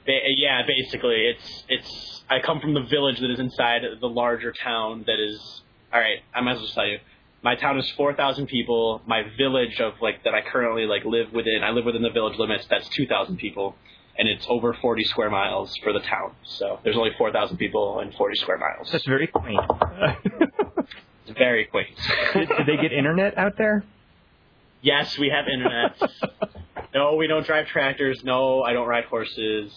[0.06, 2.22] Ba- yeah, basically, it's it's.
[2.28, 5.62] I come from the village that is inside the larger town that is.
[5.92, 6.98] All right, I might as well tell you.
[7.42, 9.02] My town is four thousand people.
[9.06, 11.60] My village of like that I currently like live within.
[11.62, 12.66] I live within the village limits.
[12.68, 13.74] That's two thousand people,
[14.18, 16.32] and it's over forty square miles for the town.
[16.44, 18.90] So there's only four thousand people and forty square miles.
[18.90, 19.60] that's very quaint.
[21.26, 21.90] It's very quaint.
[22.32, 23.84] did, did they get internet out there?
[24.82, 26.00] Yes, we have internet.
[26.94, 28.22] no, we don't drive tractors.
[28.24, 29.72] No, I don't ride horses.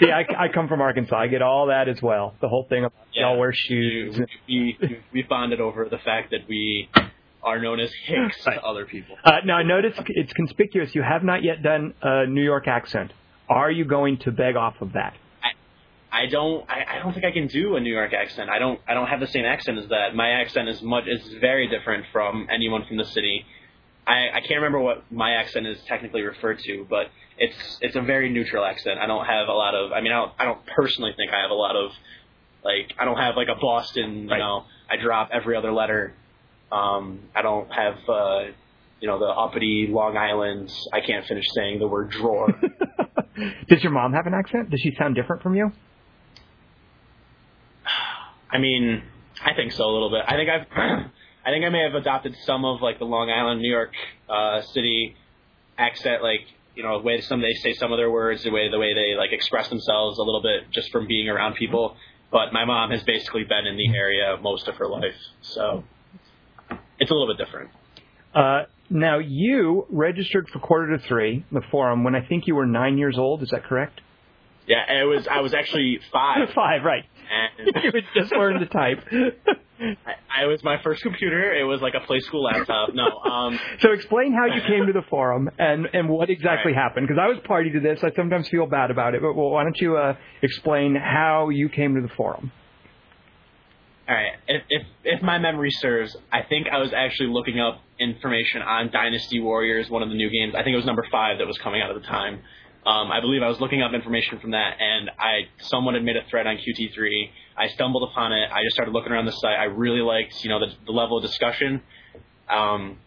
[0.00, 1.16] See, I, I come from Arkansas.
[1.16, 2.34] I get all that as well.
[2.40, 3.28] The whole thing about Yeah.
[3.30, 4.18] y'all wear shoes.
[4.48, 6.88] we, we, we bonded over the fact that we
[7.42, 8.54] are known as Hicks Right.
[8.54, 9.16] to other people.
[9.22, 10.94] Uh, now, I notice it's conspicuous.
[10.94, 13.12] You have not yet done a New York accent.
[13.48, 15.14] Are you going to beg off of that?
[16.10, 16.64] I don't.
[16.70, 18.48] I, I don't think I can do a New York accent.
[18.48, 18.80] I don't.
[18.88, 20.14] I don't have the same accent as that.
[20.14, 23.44] My accent is much is very different from anyone from the city.
[24.08, 28.00] I, I can't remember what my accent is technically referred to, but it's it's a
[28.00, 28.98] very neutral accent.
[28.98, 29.92] I don't have a lot of.
[29.92, 30.32] I mean, I don't.
[30.38, 31.90] I don't personally think I have a lot of.
[32.64, 34.24] Like, I don't have like a Boston.
[34.24, 34.38] You Right.
[34.38, 36.14] know, I drop every other letter.
[36.72, 37.96] Um, I don't have.
[38.08, 38.40] uh
[39.00, 40.72] you know, the uppity Long Island.
[40.92, 42.48] I can't finish saying the word drawer.
[43.68, 44.70] Does your mom have an accent?
[44.70, 45.70] Does she sound different from you?
[48.50, 49.02] I mean,
[49.44, 50.22] I think so a little bit.
[50.26, 51.10] I think I've,
[51.48, 53.94] I think I may have adopted some of like the Long Island, New York
[54.28, 55.16] uh, City
[55.78, 56.40] accent, like
[56.74, 58.92] you know, the way some they say some of their words, the way the way
[58.92, 61.96] they like express themselves a little bit, just from being around people.
[62.30, 65.84] But my mom has basically been in the area most of her life, so
[67.00, 67.70] it's a little bit different.
[68.34, 72.66] Uh, now, you registered for quarter to three, the forum, when I think you were
[72.66, 73.42] nine years old.
[73.42, 74.02] Is that correct?
[74.66, 75.26] Yeah, it was.
[75.26, 77.06] I was actually five, Five, right.
[77.30, 78.98] And you had just learned to type.
[79.80, 81.54] I, I was my first computer.
[81.54, 82.90] It was like a play school laptop.
[82.94, 86.80] No, um, So explain how you came to the forum and, and what exactly right.
[86.82, 87.06] happened.
[87.06, 88.00] Because I was party to this.
[88.02, 89.22] I sometimes feel bad about it.
[89.22, 92.50] But well, why don't you uh, explain how you came to the forum?
[94.08, 94.32] All right.
[94.46, 98.90] If, if if my memory serves, I think I was actually looking up information on
[98.90, 100.54] Dynasty Warriors, one of the new games.
[100.54, 102.40] I think it was number five that was coming out at the time.
[102.88, 106.16] Um, I believe I was looking up information from that, and I someone had made
[106.16, 107.30] a thread on QT3.
[107.54, 108.48] I stumbled upon it.
[108.50, 109.58] I just started looking around the site.
[109.58, 111.82] I really liked, you know, the, the level of discussion
[112.48, 112.98] um,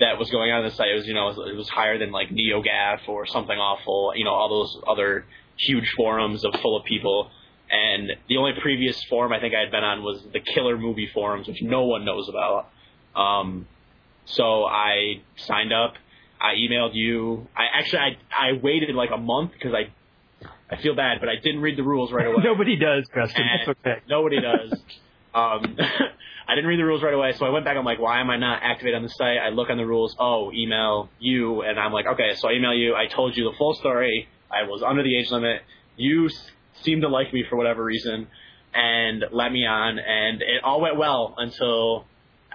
[0.00, 0.88] that was going on the site.
[0.88, 4.14] It was, you know, it was, it was higher than like NeoGAF or something awful.
[4.16, 5.26] You know, all those other
[5.58, 7.30] huge forums of full of people.
[7.70, 11.10] And the only previous forum I think I had been on was the Killer Movie
[11.12, 12.70] forums, which no one knows about.
[13.14, 13.66] Um,
[14.24, 15.94] so I signed up.
[16.40, 17.46] I emailed you.
[17.56, 19.92] I actually I I waited like a month because I
[20.70, 22.38] I feel bad, but I didn't read the rules right away.
[22.44, 23.46] Nobody does, Justin.
[23.66, 24.02] That's okay.
[24.08, 24.72] Nobody does.
[25.34, 25.78] um,
[26.48, 27.76] I didn't read the rules right away, so I went back.
[27.76, 29.38] I'm like, why am I not activated on the site?
[29.38, 30.14] I look on the rules.
[30.18, 32.34] Oh, email you, and I'm like, okay.
[32.36, 32.94] So I email you.
[32.94, 34.28] I told you the full story.
[34.50, 35.62] I was under the age limit.
[35.96, 36.28] You
[36.82, 38.28] seemed to like me for whatever reason,
[38.74, 42.06] and let me on, and it all went well until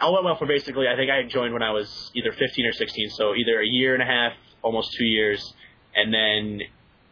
[0.01, 0.87] all went well for basically.
[0.87, 3.93] I think I joined when I was either 15 or 16, so either a year
[3.93, 5.53] and a half, almost two years,
[5.95, 6.61] and then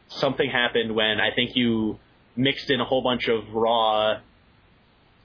[0.07, 1.99] something happened when I think you
[2.35, 4.17] mixed in a whole bunch of raw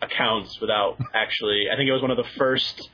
[0.02, 1.66] accounts without actually.
[1.72, 2.90] I think it was one of the first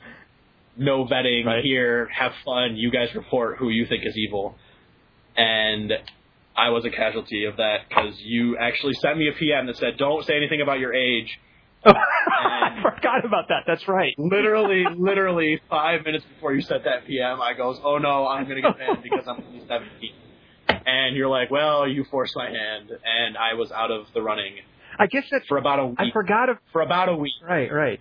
[0.76, 1.64] no vetting Right.
[1.64, 2.76] here, have fun.
[2.76, 4.56] You guys report who you think is evil,
[5.36, 5.92] and
[6.56, 9.96] I was a casualty of that because you actually sent me a PM that said,
[9.98, 11.38] "Don't say anything about your age."
[13.00, 13.64] I forgot about that.
[13.66, 14.14] That's right.
[14.18, 18.62] literally, literally five minutes before you sent that PM, I goes, "Oh no, I'm gonna
[18.62, 20.12] get banned because I'm only 17."
[20.86, 24.54] And you're like, "Well, you forced my hand," and I was out of the running
[24.98, 25.46] I guess that's.
[25.46, 25.98] for about a week.
[25.98, 26.48] I forgot.
[26.72, 28.00] For about a week right, right.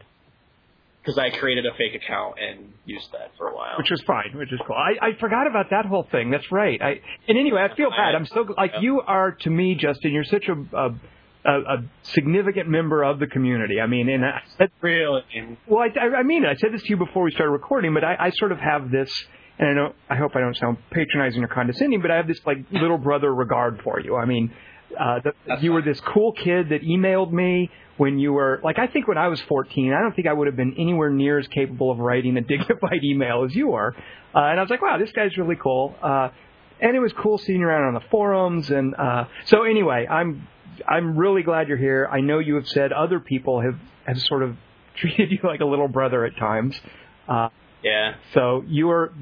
[1.02, 3.78] because I created a fake account and used that for a while.
[3.78, 4.76] Which was fine, which is cool.
[4.76, 6.30] I, I forgot about that whole thing.
[6.30, 6.82] That's right.
[6.82, 8.16] I and anyway, I feel bad.
[8.16, 10.12] I'm so like you are to me, Justin.
[10.12, 10.96] You're such a a,
[11.45, 13.80] a, a significant member of the community.
[13.80, 15.23] I mean, and I said, really,
[15.67, 16.45] well, I, I mean.
[16.45, 18.91] I said this to you before we started recording, but I, I sort of have
[18.91, 19.10] this,
[19.58, 22.39] and I know I hope I don't sound patronizing or condescending, but I have this
[22.45, 24.15] like little brother regard for you.
[24.15, 24.52] I mean,
[24.99, 28.88] uh, the, you were this cool kid that emailed me when you were like I
[28.88, 31.47] think when I was 14, I don't think I would have been anywhere near as
[31.47, 33.95] capable of writing a dignified email as you are.
[34.36, 35.95] Uh, and I was like, wow, this guy's really cool.
[36.02, 36.30] Uh,
[36.82, 38.69] and it was cool seeing you around on the forums.
[38.69, 40.47] And uh, so anyway, I'm
[40.88, 42.08] I'm really glad you're here.
[42.12, 44.56] I know you have said other people have have sort of
[44.96, 46.80] treated you like a little brother at times.
[47.28, 47.50] Uh,
[47.84, 48.15] yeah.
[48.34, 49.13] so you are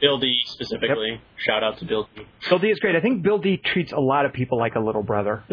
[0.00, 1.20] Bill D specifically.
[1.36, 2.26] Shout out to Bill D.
[2.48, 2.94] Bill D is great.
[2.94, 5.42] I think Bill D treats a lot of people like a little brother.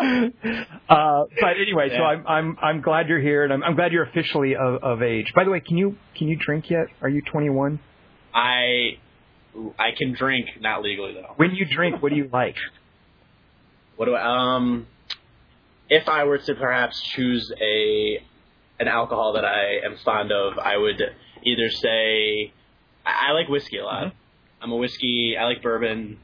[0.00, 4.04] uh, but anyway, so I'm I'm I'm glad you're here, and I'm I'm glad you're
[4.04, 5.32] officially of, of age.
[5.34, 6.86] By the way, can you can you drink yet?
[7.02, 7.80] Are you 21?
[8.34, 8.98] I
[9.78, 11.34] I can drink, not legally though.
[11.36, 12.56] When you drink, what do you like?
[14.00, 14.86] What do I um
[15.90, 18.24] if I were to perhaps choose a
[18.78, 21.02] an alcohol that I am fond of, I would
[21.42, 22.50] either say
[23.04, 24.14] I, I like whiskey a lot.
[24.62, 25.36] I'm a whiskey.
[25.38, 26.18] I like bourbon.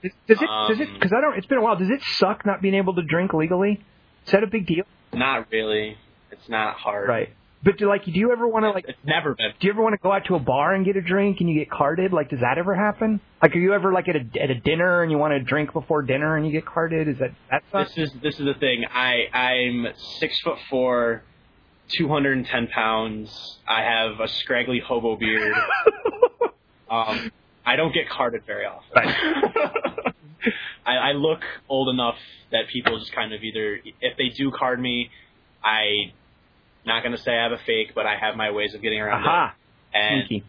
[0.00, 1.36] Does does it does it Um, because I don't?
[1.36, 1.76] It's been a while.
[1.76, 3.80] Does it suck not being able to drink legally?
[4.24, 4.84] Is that a big deal?
[5.12, 5.96] Not really.
[6.30, 7.08] It's not hard.
[7.08, 7.30] Right.
[7.64, 9.52] But do like do you ever want to like It's never been.
[9.60, 11.48] do you ever want to go out to a bar and get a drink and
[11.48, 12.12] you get carded?
[12.12, 13.20] Like, does that ever happen?
[13.40, 15.72] Like, are you ever like at a at a dinner and you want to drink
[15.72, 17.08] before dinner and you get carded?
[17.08, 18.84] Is that that This is this is the thing.
[18.92, 19.86] I I'm
[20.18, 21.22] six foot four,
[21.88, 23.58] two hundred and ten pounds.
[23.68, 25.54] I have a scraggly hobo beard.
[26.90, 27.32] Um,
[27.64, 28.92] I don't get carded very often.
[30.84, 32.16] I, I look old enough
[32.50, 35.08] that people just kind of either, if they do card me,
[35.64, 36.12] I
[36.84, 39.22] not gonna say I have a fake, but I have my ways of getting around
[39.22, 39.96] Aha, it.
[39.96, 40.44] And sneaky.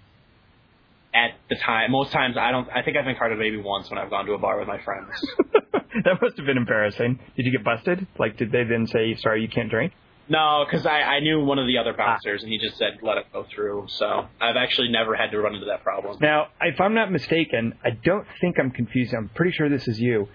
[1.13, 2.67] at the time, most times I don't.
[2.69, 4.82] I think I've been carded maybe once when I've gone to a bar with my
[4.82, 5.10] friends.
[6.04, 7.19] that must have been embarrassing.
[7.36, 8.08] Did you get busted?
[8.17, 9.93] Like, did they then say, "Sorry, you can't drink"?
[10.30, 11.98] no, because I, I knew one of the other ah.
[11.98, 13.86] bouncers, and he just said let it go through.
[13.89, 16.17] So I've actually never had to run into that problem.
[16.22, 19.13] Now, if I'm not mistaken, I don't think I'm confused.
[19.13, 20.30] I'm pretty sure this is you.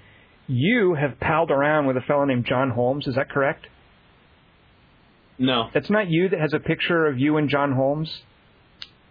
[0.47, 3.07] You have palled around with a fellow named John Holmes.
[3.07, 3.67] Is that correct?
[5.39, 8.23] No, That's not you that has a picture of you and John Holmes.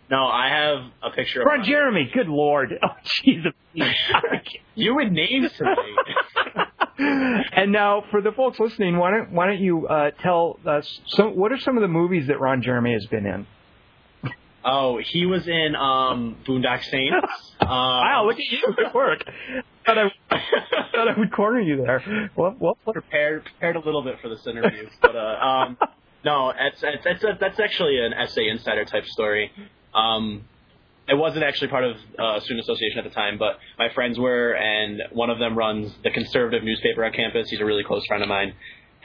[0.10, 2.10] no, I have a picture of Ron my- Jeremy.
[2.14, 2.74] Good lord.
[2.84, 2.88] Oh,
[3.24, 3.54] Jesus.
[4.76, 5.96] You would name something.
[7.56, 11.36] and now, for the folks listening, why don't why don't you uh, tell us some?
[11.36, 13.48] What are some of the movies that Ron Jeremy has been in?
[14.64, 17.16] oh, he was in um, Boondock Saints.
[17.60, 18.62] Um, wow, look at you!
[18.76, 19.24] Good work.
[19.86, 20.10] thought I
[20.92, 22.30] thought I would corner you there.
[22.36, 25.78] Well, well, prepared prepared a little bit for this interview, but uh, um,
[26.28, 29.50] no, it's, it's, it's a, that's actually an SA insider type story.
[29.96, 30.44] Um,
[31.08, 34.54] it wasn't actually part of uh, student association at the time, but my friends were,
[34.54, 37.50] and one of them runs the conservative newspaper on campus.
[37.50, 38.54] He's a really close friend of mine,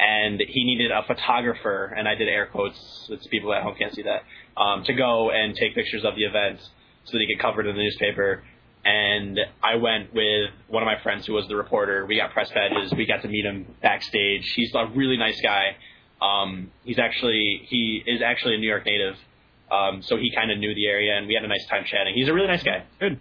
[0.01, 2.81] and he needed a photographer, and I did air quotes.
[3.09, 4.23] It's people at home can't see that.
[4.61, 6.59] Um, to go and take pictures of the event
[7.05, 8.43] so that he could cover it in the newspaper.
[8.85, 12.05] and I went with one of my friends who was the reporter.
[12.05, 12.93] We got press badges.
[12.97, 14.45] We got to meet him backstage.
[14.57, 15.77] He's a really nice guy.
[16.23, 19.17] Um, he's actually he is actually a New York native,
[19.71, 22.15] um, so he kind of knew the area, and we had a nice time chatting.
[22.15, 22.85] He's a really nice guy.
[23.01, 23.19] Good.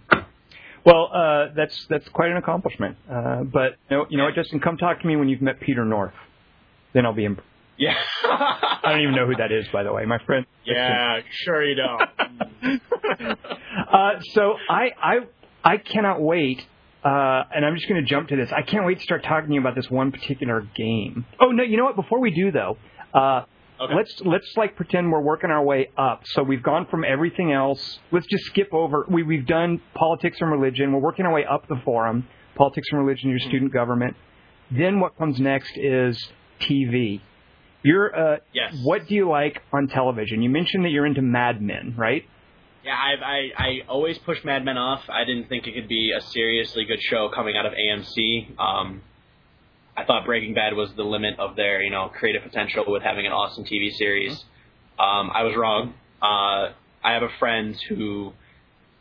[0.84, 2.96] Well, uh, that's that's quite an accomplishment.
[3.10, 4.60] Uh, but you know, you know what, Justin?
[4.60, 6.14] Come talk to me when you've met Peter North.
[6.92, 7.40] Then I'll be imp-
[7.78, 7.94] Yeah.
[8.24, 10.04] I don't even know who that is, by the way.
[10.06, 10.44] My friend.
[10.64, 12.02] yeah, sure you don't.
[13.92, 15.14] uh, so I I
[15.64, 16.66] I cannot wait.
[17.04, 18.52] Uh, and I'm just going to jump to this.
[18.52, 21.26] I can't wait to start talking to you about this one particular game.
[21.40, 21.96] Oh no, you know what?
[21.96, 22.76] Before we do though,
[23.14, 23.42] uh,
[23.80, 23.94] Okay.
[23.96, 26.22] let's let's like pretend we're working our way up.
[26.26, 27.98] So we've gone from everything else.
[28.12, 29.04] Let's just skip over.
[29.08, 30.92] We we've done politics and religion.
[30.92, 32.28] We're working our way up the forum.
[32.54, 34.14] Politics and religion, your student government.
[34.70, 36.16] Then what comes next is
[36.60, 37.20] TV.
[37.82, 38.76] You're uh, Yes.
[38.84, 40.42] What do you like on television?
[40.42, 42.24] You mentioned that you're into Mad Men, right?
[42.84, 45.02] Yeah, I've, I I always push Mad Men off.
[45.08, 48.58] I didn't think it could be a seriously good show coming out of AMC.
[48.60, 49.02] Um,
[49.96, 53.26] I thought Breaking Bad was the limit of their you know creative potential with having
[53.26, 54.32] an awesome TV series.
[54.98, 55.94] Um, I was wrong.
[56.20, 56.72] Uh,
[57.04, 58.32] I have a friend who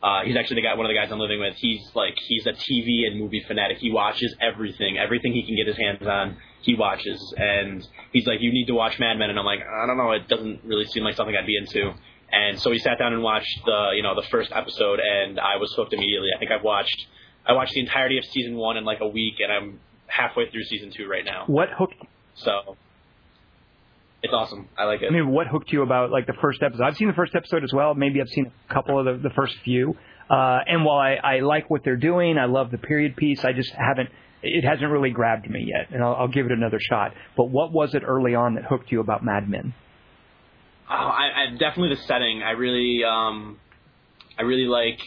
[0.04, 1.56] uh, he's actually the guy, one of the guys I'm living with.
[1.58, 3.78] He's like he's a TV and movie fanatic.
[3.78, 6.38] He watches everything, everything he can get his hands on.
[6.62, 9.86] He watches, and he's like, "You need to watch Mad Men," and I'm like, "I
[9.86, 10.12] don't know.
[10.12, 11.94] It doesn't really seem like something I'd be into."
[12.32, 15.58] And so we sat down and watched the you know the first episode, and I
[15.58, 16.30] was hooked immediately.
[16.36, 17.08] I think I've watched
[17.46, 19.80] I watched the entirety of season one in like a week, and I'm
[20.12, 21.46] halfway through season two right now.
[21.48, 21.96] What hooked?
[22.36, 22.78] So
[24.24, 24.70] it's awesome.
[24.78, 25.08] I like it.
[25.08, 26.84] I mean, what hooked you about like the first episode?
[26.84, 27.94] I've seen the first episode as well.
[27.96, 29.96] Maybe I've seen a couple of the, the first few.
[30.30, 33.44] Uh, and while I, I like what they're doing, I love the period piece.
[33.44, 34.10] I just haven't.
[34.44, 37.14] It hasn't really grabbed me yet, and I'll, I'll give it another shot.
[37.38, 39.74] But what was it early on that hooked you about Mad Men?
[40.90, 42.42] Oh, I, I definitely the setting.
[42.42, 43.60] I really, um,
[44.40, 45.00] I really like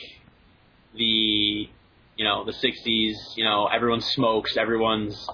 [0.96, 1.68] the,
[2.16, 3.36] you know, the '60s.
[3.36, 5.28] You know, everyone smokes, everyone's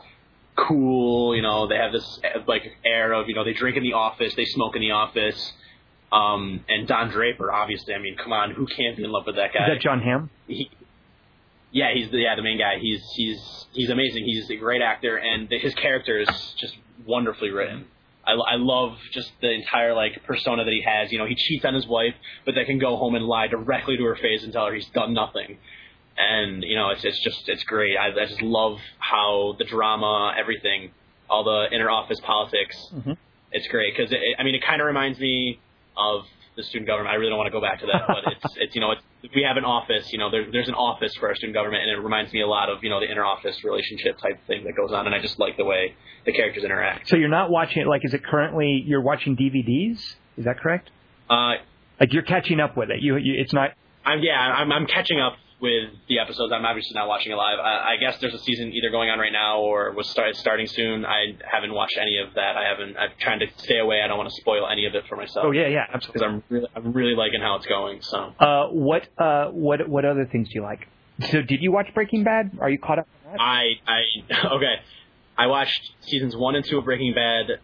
[0.56, 1.34] cool.
[1.34, 4.34] You know, they have this like air of, you know, they drink in the office,
[4.34, 5.52] they smoke in the office.
[6.12, 7.94] Um, and Don Draper, obviously.
[7.94, 9.66] I mean, come on, who can't be in love with that guy?
[9.66, 10.28] Is that Jon Hamm?
[10.48, 10.70] he,
[11.72, 12.78] yeah, he's the yeah the main guy.
[12.80, 14.24] He's he's he's amazing.
[14.24, 17.86] He's a great actor, and the, his character is just wonderfully written.
[18.26, 21.12] I, I love just the entire like persona that he has.
[21.12, 22.14] You know, he cheats on his wife,
[22.44, 24.88] but then can go home and lie directly to her face and tell her he's
[24.88, 25.58] done nothing.
[26.18, 27.96] And you know, it's it's just it's great.
[27.96, 30.90] I, I just love how the drama, everything,
[31.28, 32.76] all the inner office politics.
[32.94, 33.16] Mhm.
[33.52, 35.58] It's great because it, I mean, it kind of reminds me
[35.96, 36.24] of
[36.56, 37.12] the student government.
[37.12, 39.02] I really don't want to go back to that, but it's it's you know it's
[39.34, 40.12] we have an office.
[40.12, 42.46] You know, there, there's an office for our student government, and it reminds me a
[42.46, 45.20] lot of you know the inner office relationship type thing that goes on, and I
[45.20, 45.94] just like the way
[46.26, 47.08] the characters interact.
[47.08, 49.98] So you're not watching it like is it currently you're watching DVDs?
[50.36, 50.90] Is that correct?
[51.30, 51.54] Uh,
[51.98, 53.00] Like you're catching up with it.
[53.00, 53.70] You, you it's not
[54.04, 56.52] I'm yeah, I'm I'm catching up with the episodes.
[56.52, 57.58] I'm obviously not watching it live.
[57.58, 60.66] I, I guess there's a season either going on right now or was start, starting
[60.66, 61.04] soon.
[61.04, 62.56] I haven't watched any of that.
[62.56, 62.96] I haven't.
[62.96, 64.00] I'm trying to stay away.
[64.02, 65.46] I don't want to spoil any of it for myself.
[65.48, 66.20] Oh yeah, yeah, absolutely.
[66.20, 66.32] Because.
[66.34, 68.00] I'm really, I'm really liking how it's going.
[68.02, 70.88] So Uh, what uh, what what other things do you like?
[71.30, 72.52] So did you watch Breaking Bad?
[72.60, 73.40] Are you caught up on that?
[73.40, 74.74] I I okay.
[75.36, 77.60] I watched seasons one and two of Breaking Bad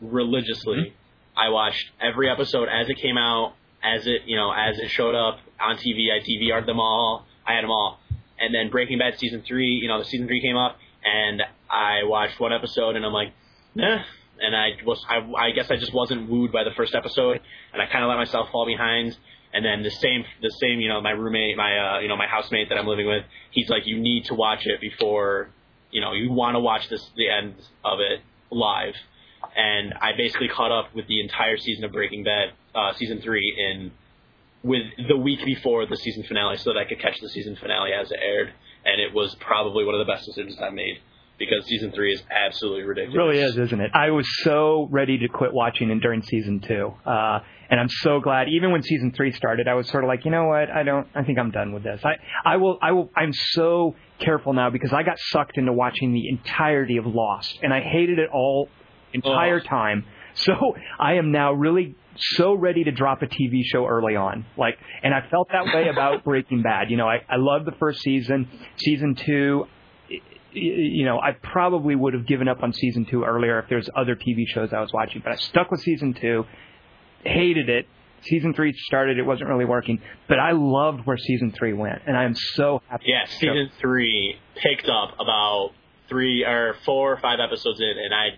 [0.00, 0.94] religiously.
[1.36, 5.14] I watched every episode as it came out, as it you know as it showed
[5.14, 6.08] up on TV.
[6.12, 7.26] I DVR'd them all.
[7.48, 7.98] I had them all.
[8.38, 12.04] And then Breaking Bad season three, you know, the season three came up, and I
[12.04, 13.32] watched one episode, and I'm like,
[13.74, 14.02] nah.
[14.40, 17.40] And I was, I, I guess I just wasn't wooed by the first episode,
[17.72, 19.16] and I kind of let myself fall behind.
[19.52, 22.26] And then the same, the same, you know, my roommate, my, uh, you know, my
[22.26, 25.48] housemate that I'm living with, he's like, you need to watch it before,
[25.90, 28.94] you know, you want to watch this, the end of it live.
[29.56, 33.56] And I basically caught up with the entire season of Breaking Bad, uh, season three
[33.58, 33.90] in
[34.62, 37.90] with the week before the season finale so that I could catch the season finale
[37.92, 38.52] as it aired.
[38.84, 40.98] And it was probably one of the best decisions I made
[41.38, 43.14] because season three is absolutely ridiculous.
[43.14, 43.90] It really is, isn't it?
[43.94, 47.40] I was so ready to quit watching it during season two, uh,
[47.70, 48.48] and I'm so glad.
[48.48, 50.70] Even when season three started, I was sort of like, you know what?
[50.70, 51.06] I don't.
[51.14, 52.00] I think I'm done with this.
[52.04, 52.78] I, I will.
[52.82, 53.10] I will.
[53.14, 57.72] I'm so careful now because I got sucked into watching the entirety of Lost, and
[57.72, 58.68] I hated it all
[59.12, 59.68] entire Oh.
[59.68, 60.04] time.
[60.34, 60.54] So
[61.00, 64.46] I am now really so ready to drop a TV show early on.
[64.56, 66.90] Like, and I felt that way about Breaking Bad.
[66.90, 68.48] You know, I, I loved the first season.
[68.76, 69.66] Season two,
[70.52, 74.16] you know, I probably would have given up on season two earlier if there's other
[74.16, 76.44] TV shows I was watching, but I stuck with season two,
[77.24, 77.86] hated it.
[78.22, 82.16] Season three started, it wasn't really working, but I loved where season three went, and
[82.16, 83.04] I am so happy.
[83.06, 85.70] Yeah, season three picked up about
[86.08, 88.30] three or four or five episodes in, and I,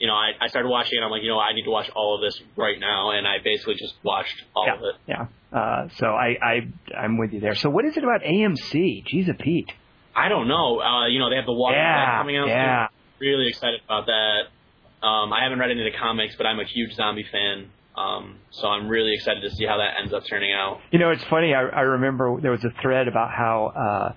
[0.00, 1.02] you know, I, I started watching it.
[1.04, 3.36] I'm like, you know, I need to watch all of this right now, and I
[3.44, 4.94] basically just watched all yeah, of it.
[5.06, 5.26] Yeah.
[5.56, 6.60] Uh, so I, I
[6.96, 7.54] I'm with you there.
[7.54, 9.04] So what is it about AMC?
[9.06, 9.70] Jeez, a Pete.
[10.16, 10.80] I don't know.
[10.80, 12.48] Uh, you know, they have the Walking Yeah, Dead coming out.
[12.48, 12.88] yeah.
[12.88, 12.96] soon.
[13.28, 15.06] Really excited about that.
[15.06, 17.70] Um, I haven't read any of the comics, but I'm a huge zombie fan.
[17.96, 20.80] Um, so I'm really excited to see how that ends up turning out.
[20.90, 21.54] You know, it's funny.
[21.54, 24.14] I, I remember there was a thread about how, uh,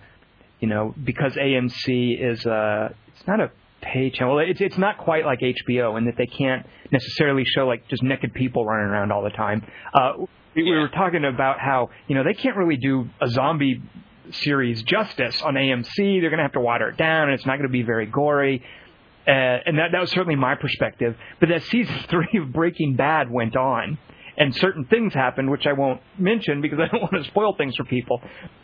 [0.59, 3.51] you know, because AMC is a, it's not a
[3.83, 4.35] pay channel.
[4.35, 8.03] Well, it's it's not quite like HBO in that they can't necessarily show like just
[8.03, 9.65] naked people running around all the time.
[9.93, 10.25] Uh,
[10.55, 13.81] we, we were talking about how you know they can't really do a zombie
[14.31, 15.95] series justice on AMC.
[15.95, 18.05] They're going to have to water it down, and it's not going to be very
[18.05, 18.63] gory.
[19.25, 21.15] Uh, and that that was certainly my perspective.
[21.39, 23.97] But as season three of Breaking Bad went on,
[24.37, 27.75] and certain things happened, which I won't mention because I don't want to spoil things
[27.75, 28.21] for people.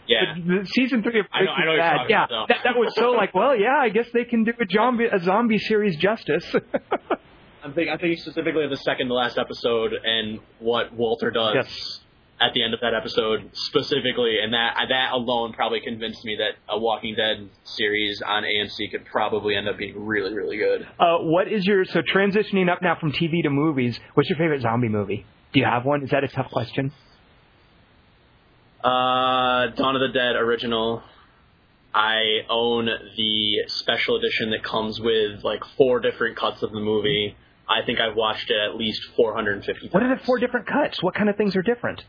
[0.08, 0.34] Yeah.
[0.36, 2.58] The season three of I know- Breaking I know what you're Bad, yeah, about, that,
[2.64, 5.60] that was so like, well, yeah, I guess they can do a zombie a zombie
[5.60, 6.46] series justice.
[7.64, 11.56] I'm, think, I'm thinking specifically of the second to last episode and what Walter does
[11.56, 12.00] Yes.
[12.40, 16.52] at the end of that episode specifically, and that that alone probably convinced me that
[16.74, 20.88] a Walking Dead series on AMC could probably end up being really, really good.
[21.00, 24.00] uh, what is your so transitioning up now from TV to movies?
[24.14, 25.26] What's your favorite zombie movie?
[25.54, 26.04] Do you have one?
[26.04, 26.92] Is that a tough question?
[28.84, 31.04] Uh, Dawn of the Dead original.
[31.94, 37.36] I own the special edition that comes with like four different cuts of the movie.
[37.68, 39.94] I think I've watched it at least 450 times.
[39.94, 41.02] What are the four different cuts?
[41.02, 42.04] What kind of things are different?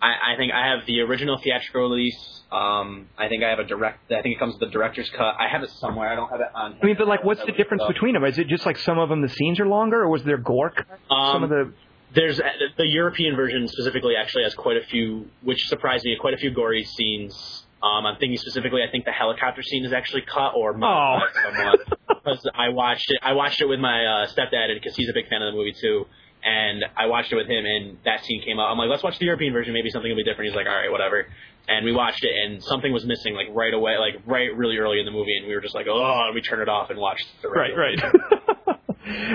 [0.00, 2.42] I, I think I have the original theatrical release.
[2.52, 4.10] Um, I think I have a direct.
[4.12, 5.34] I think it comes with the director's cut.
[5.38, 6.08] I have it somewhere.
[6.08, 6.78] I don't have it on.
[6.80, 8.24] I mean, but like, what's the difference between them?
[8.24, 10.72] Is it just like some of them the scenes are longer, or was there gore?
[11.10, 11.72] Um, some of the
[12.14, 16.38] There's the European version specifically actually has quite a few, which surprised me, quite a
[16.38, 17.64] few gory scenes.
[17.82, 21.80] Um, I'm thinking specifically, I think the helicopter scene is actually cut or modified somewhat
[22.08, 23.18] because I watched it.
[23.22, 25.74] I watched it with my uh, stepdad because he's a big fan of the movie
[25.80, 26.06] too,
[26.42, 28.68] and I watched it with him, and that scene came up.
[28.70, 29.74] I'm like, let's watch the European version.
[29.74, 30.50] Maybe something will be different.
[30.50, 31.26] He's like, all right, whatever.
[31.68, 34.98] And we watched it, and something was missing like right away, like right really early
[34.98, 36.98] in the movie, and we were just like, oh, and we turned it off and
[36.98, 38.77] watched the right, right.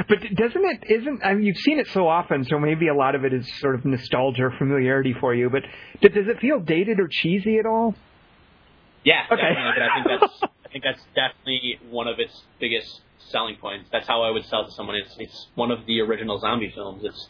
[0.07, 0.83] but doesn't it?
[0.89, 3.47] Isn't I mean, you've seen it so often, so maybe a lot of it is
[3.59, 5.49] sort of nostalgia or familiarity for you.
[5.49, 5.63] But
[6.01, 7.95] does it feel dated or cheesy at all?
[9.03, 9.41] Yeah, Okay.
[9.41, 9.71] definitely.
[9.75, 13.89] But I think that's I think that's definitely one of its biggest selling points.
[13.91, 14.95] That's how I would sell it to someone.
[14.95, 17.03] It's it's one of the original zombie films.
[17.03, 17.29] It's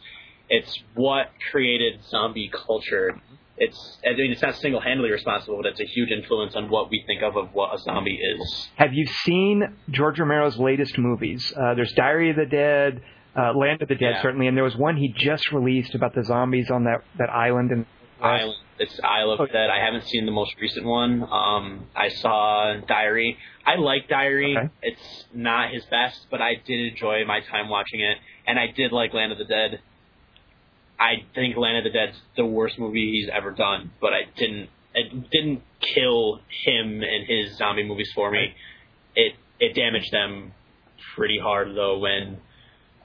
[0.50, 3.14] it's what created zombie culture.
[3.16, 3.36] Mm-hmm.
[3.58, 6.90] It's I mean it's not single handedly responsible, but it's a huge influence on what
[6.90, 8.70] we think of of what a zombie is.
[8.78, 11.54] Have you seen George Romero's latest movies?
[11.56, 13.02] Uh, there's Diary of the Dead,
[13.38, 14.22] uh, Land of the Dead, Yeah.
[14.24, 17.72] certainly, and there was one he just released about the zombies on that that island
[17.72, 17.86] in.
[18.22, 18.56] Island.
[18.80, 19.52] It's Isle of Okay.
[19.54, 19.70] Dead.
[19.70, 21.22] I haven't seen the most recent one.
[21.30, 23.38] Um, I saw Diary.
[23.66, 24.56] I like Diary.
[24.58, 24.70] Okay.
[24.82, 28.92] It's not his best, but I did enjoy my time watching it, and I did
[28.92, 29.80] like Land of the Dead.
[31.04, 34.70] I think Land of the Dead's the worst movie he's ever done, but I didn't.
[34.96, 38.54] It didn't kill him and his zombie movies for me.
[39.16, 40.54] It it damaged them
[41.16, 41.98] pretty hard though.
[41.98, 42.40] When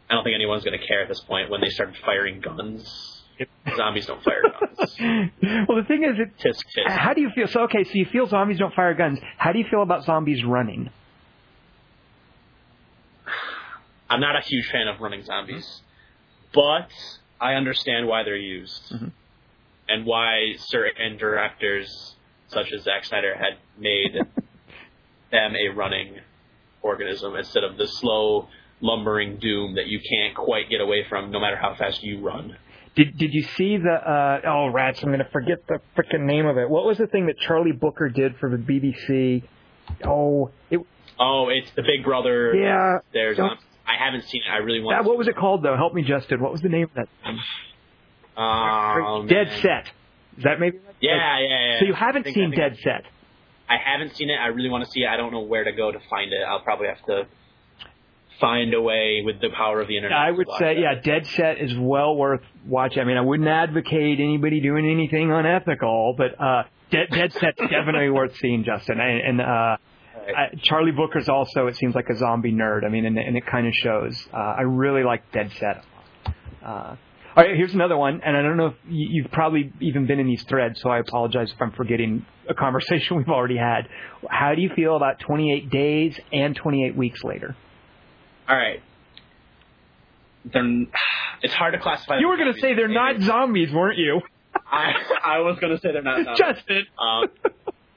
[0.09, 3.15] I don't think anyone's going to care at this point when they started firing guns.
[3.77, 4.97] Zombies don't fire guns.
[5.69, 6.89] well, the thing is, it, Tisk tisk.
[6.89, 7.47] how do you feel?
[7.47, 9.19] So, okay, so you feel zombies don't fire guns.
[9.37, 10.91] How do you feel about zombies running?
[14.11, 15.83] I'm not a huge fan of running zombies,
[16.55, 16.89] but
[17.41, 19.11] I understand why they're used Mhm.
[19.89, 22.17] and why certain directors,
[22.49, 24.15] such as Zack Snyder, had made
[25.31, 26.19] them a running
[26.83, 28.49] organism instead of the slow,
[28.81, 32.57] lumbering doom that you can't quite get away from, no matter how fast you run.
[32.95, 33.93] Did Did you see the?
[33.93, 35.03] Uh, oh, rats!
[35.03, 36.69] I'm going to forget the freaking name of it.
[36.69, 39.43] What was the thing that Charlie Brooker did for the BBC?
[40.05, 40.81] Oh, it.
[41.21, 42.55] Oh, it's the Big Brother.
[42.57, 42.99] Yeah.
[43.13, 43.37] There's.
[43.37, 43.59] Don't-
[43.89, 44.51] I haven't seen it.
[44.51, 44.99] I really want.
[44.99, 45.77] That, to what was it called though?
[45.77, 46.41] Help me, Justin.
[46.43, 48.41] What was the name of that?
[48.41, 49.91] Um, Dead Set.
[50.37, 50.79] Is that maybe?
[51.01, 51.79] Yeah, yeah, yeah.
[51.81, 53.05] So you haven't think- seen I Dead Set.
[53.71, 54.35] I haven't seen it.
[54.35, 55.09] I really want to see it.
[55.09, 56.41] I don't know where to go to find it.
[56.49, 57.27] I'll probably have to
[58.41, 60.17] find a way with the power of the internet.
[60.17, 60.79] I would say, it.
[60.79, 63.03] yeah, Dead Set is well worth watching.
[63.03, 68.09] I mean, I wouldn't advocate anybody doing anything unethical, but uh, Dead, Dead Set's definitely
[68.11, 69.01] worth seeing, Justin.
[69.01, 69.77] And, and uh,
[70.37, 72.85] I, Charlie Brooker's also, it seems like a zombie nerd.
[72.85, 74.27] I mean, and, and it kind of shows.
[74.33, 75.85] Uh, I really like Dead Set.
[76.65, 76.97] Uh,
[77.37, 80.19] all right, here's another one, and I don't know if you- you've probably even been
[80.19, 83.89] in these threads, so I apologize if I'm forgetting a conversation we've already had.
[84.29, 87.55] How do you feel about 28 days and 28 weeks later?
[88.49, 88.83] All right.
[90.53, 90.65] They're,
[91.43, 92.19] it's hard to classify.
[92.19, 94.21] You were going to say they're not zombies, weren't you?
[94.71, 94.93] I,
[95.25, 96.25] I was going to say they're not.
[96.25, 96.39] zombies.
[96.39, 96.83] Justin.
[96.99, 97.29] Um,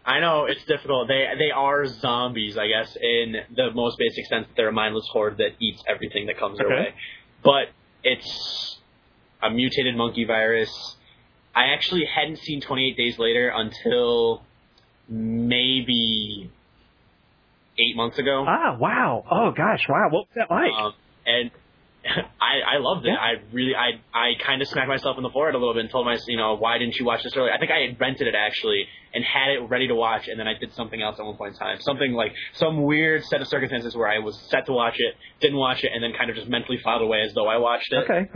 [0.05, 1.07] I know it's difficult.
[1.07, 4.47] They they are zombies, I guess, in the most basic sense.
[4.55, 6.93] They're a mindless horde that eats everything that comes their way.
[7.43, 7.69] But
[8.03, 8.77] it's
[9.43, 10.95] a mutated monkey virus.
[11.53, 14.41] I actually hadn't seen 28 Days Later until
[15.07, 16.49] maybe
[17.77, 18.45] eight months ago.
[18.47, 19.23] Ah, wow.
[19.29, 20.07] Oh gosh, wow.
[20.09, 20.71] What was that like?
[20.73, 20.93] Um,
[21.25, 21.51] and
[22.41, 23.09] I, I loved it.
[23.09, 23.17] Yeah.
[23.17, 25.89] I really, I, I kind of smacked myself in the forehead a little bit and
[25.89, 27.53] told myself, you know, why didn't you watch this earlier?
[27.53, 30.47] I think I had rented it actually and had it ready to watch, and then
[30.47, 31.79] I did something else at one point in time.
[31.81, 35.57] Something like some weird set of circumstances where I was set to watch it, didn't
[35.57, 38.09] watch it, and then kind of just mentally filed away as though I watched it,
[38.09, 38.29] okay.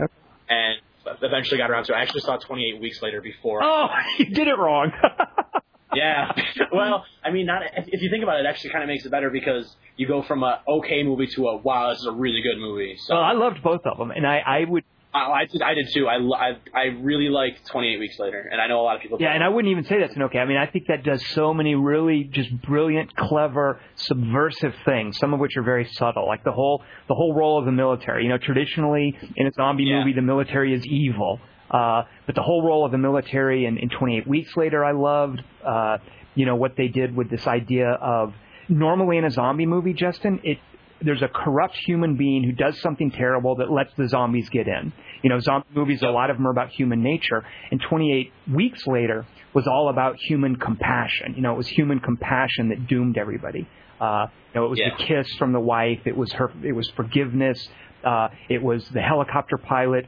[0.48, 0.76] and
[1.22, 1.96] eventually got around to it.
[1.96, 3.62] I actually saw it 28 weeks later before.
[3.62, 3.88] Oh,
[4.18, 4.92] you did it wrong.
[5.96, 6.32] Yeah.
[6.72, 9.04] well, I mean, not if if you think about it, it actually kind of makes
[9.04, 12.12] it better because you go from a okay movie to a wow, this is a
[12.12, 12.96] really good movie.
[12.98, 14.84] So well, I loved both of them, and I, I would
[15.14, 16.06] I, I did, I did too.
[16.08, 19.18] I, I, I really liked 28 Weeks Later, and I know a lot of people.
[19.20, 20.38] Yeah, and I wouldn't even say that's an okay.
[20.38, 25.16] I mean, I think that does so many really just brilliant, clever, subversive things.
[25.18, 28.24] Some of which are very subtle, like the whole the whole role of the military.
[28.24, 30.00] You know, traditionally in a zombie Yeah.
[30.00, 31.40] movie, the military is evil.
[31.70, 35.42] Uh, but the whole role of the military in, in 28 Weeks Later, I loved.
[35.64, 35.98] Uh,
[36.34, 38.34] you know what they did with this idea of
[38.68, 40.58] normally in a zombie movie, Justin, it
[41.00, 44.92] there's a corrupt human being who does something terrible that lets the zombies get in.
[45.22, 47.44] You know, zombie movies, a lot of them are about human nature.
[47.70, 51.34] And 28 weeks later was all about human compassion.
[51.36, 53.68] You know, it was human compassion that doomed everybody.
[54.00, 54.96] Uh, you know, it was Yeah.
[54.96, 56.00] the kiss from the wife.
[56.06, 56.50] It was her.
[56.62, 57.68] It was forgiveness.
[58.02, 60.06] Uh, it was the helicopter pilot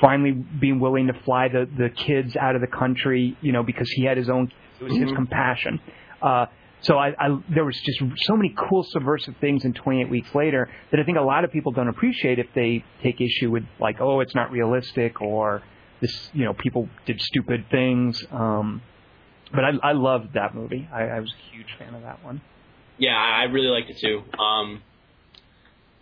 [0.00, 3.36] finally being willing to fly the the kids out of the country.
[3.40, 4.50] You know, because he had his own.
[4.80, 5.14] It was his Mhm.
[5.14, 5.80] compassion.
[6.20, 6.46] Uh,
[6.82, 10.68] so I, I, there was just so many cool subversive things in 28 Weeks Later
[10.90, 14.00] that I think a lot of people don't appreciate if they take issue with like,
[14.00, 15.62] oh, it's not realistic or
[16.00, 18.22] this, you know, people did stupid things.
[18.30, 18.82] Um,
[19.52, 20.86] but I, I loved that movie.
[20.92, 22.42] I, I was a huge fan of that one.
[22.98, 24.22] Yeah, I I really liked it too.
[24.38, 24.82] Um,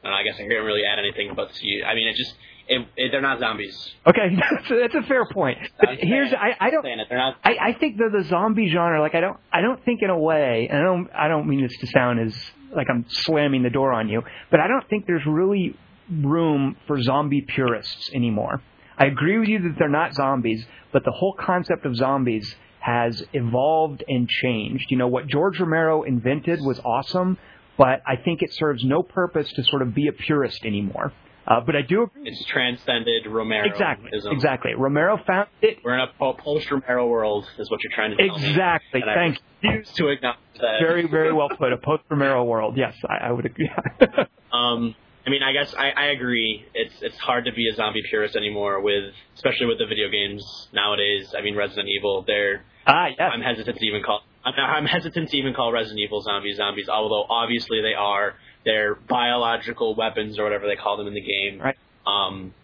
[0.03, 1.85] and I guess I can't really add anything but to you.
[1.85, 2.35] I mean, it just
[2.69, 3.77] it, it, they're not zombies.
[4.07, 5.59] Okay, that's a, that's a fair point.
[5.79, 7.37] But I'm here's saying- I, I don't not.
[7.45, 10.69] I, I think the zombie genre, like I don't, I don't think in a way,
[10.71, 12.35] and I don't, I don't mean this to sound as
[12.75, 15.77] like I'm slamming the door on you, but I don't think there's really
[16.11, 18.63] room for zombie purists anymore.
[18.97, 23.23] I agree with you that they're not zombies, but the whole concept of zombies has
[23.33, 24.91] evolved and changed.
[24.91, 27.39] You know what George Romero invented was awesome,
[27.79, 31.13] but I think it serves no purpose to sort of be a purist anymore.
[31.47, 32.23] Uh, but I do agree.
[32.25, 33.67] It's transcended Romero.
[33.67, 34.75] Exactly, exactly.
[34.75, 35.79] Romero found it.
[35.85, 38.51] We're in a post Romero world, is what you're trying to tell me.
[38.51, 39.03] Exactly.
[39.03, 39.71] And I Thank you.
[39.71, 40.79] refuse to acknowledge that.
[40.81, 41.73] Very, very well put.
[41.73, 42.77] A post Romero world.
[42.77, 43.71] Yes, I, I would agree.
[44.55, 44.95] Um,
[45.27, 46.65] I mean, I guess I, I agree.
[46.75, 50.69] It's it's hard to be a zombie purist anymore with, especially with the video games
[50.73, 51.35] nowadays.
[51.37, 52.25] I mean, Resident Evil.
[52.27, 53.31] They're ah, yes.
[53.33, 54.21] I'm hesitant to even call.
[54.45, 58.35] I'm, I'm hesitant to even call Resident Evil zombies zombies, although obviously they are.
[58.65, 61.61] They're biological weapons or whatever they call them in the game.
[61.61, 61.77] Right.
[62.07, 62.55] Um,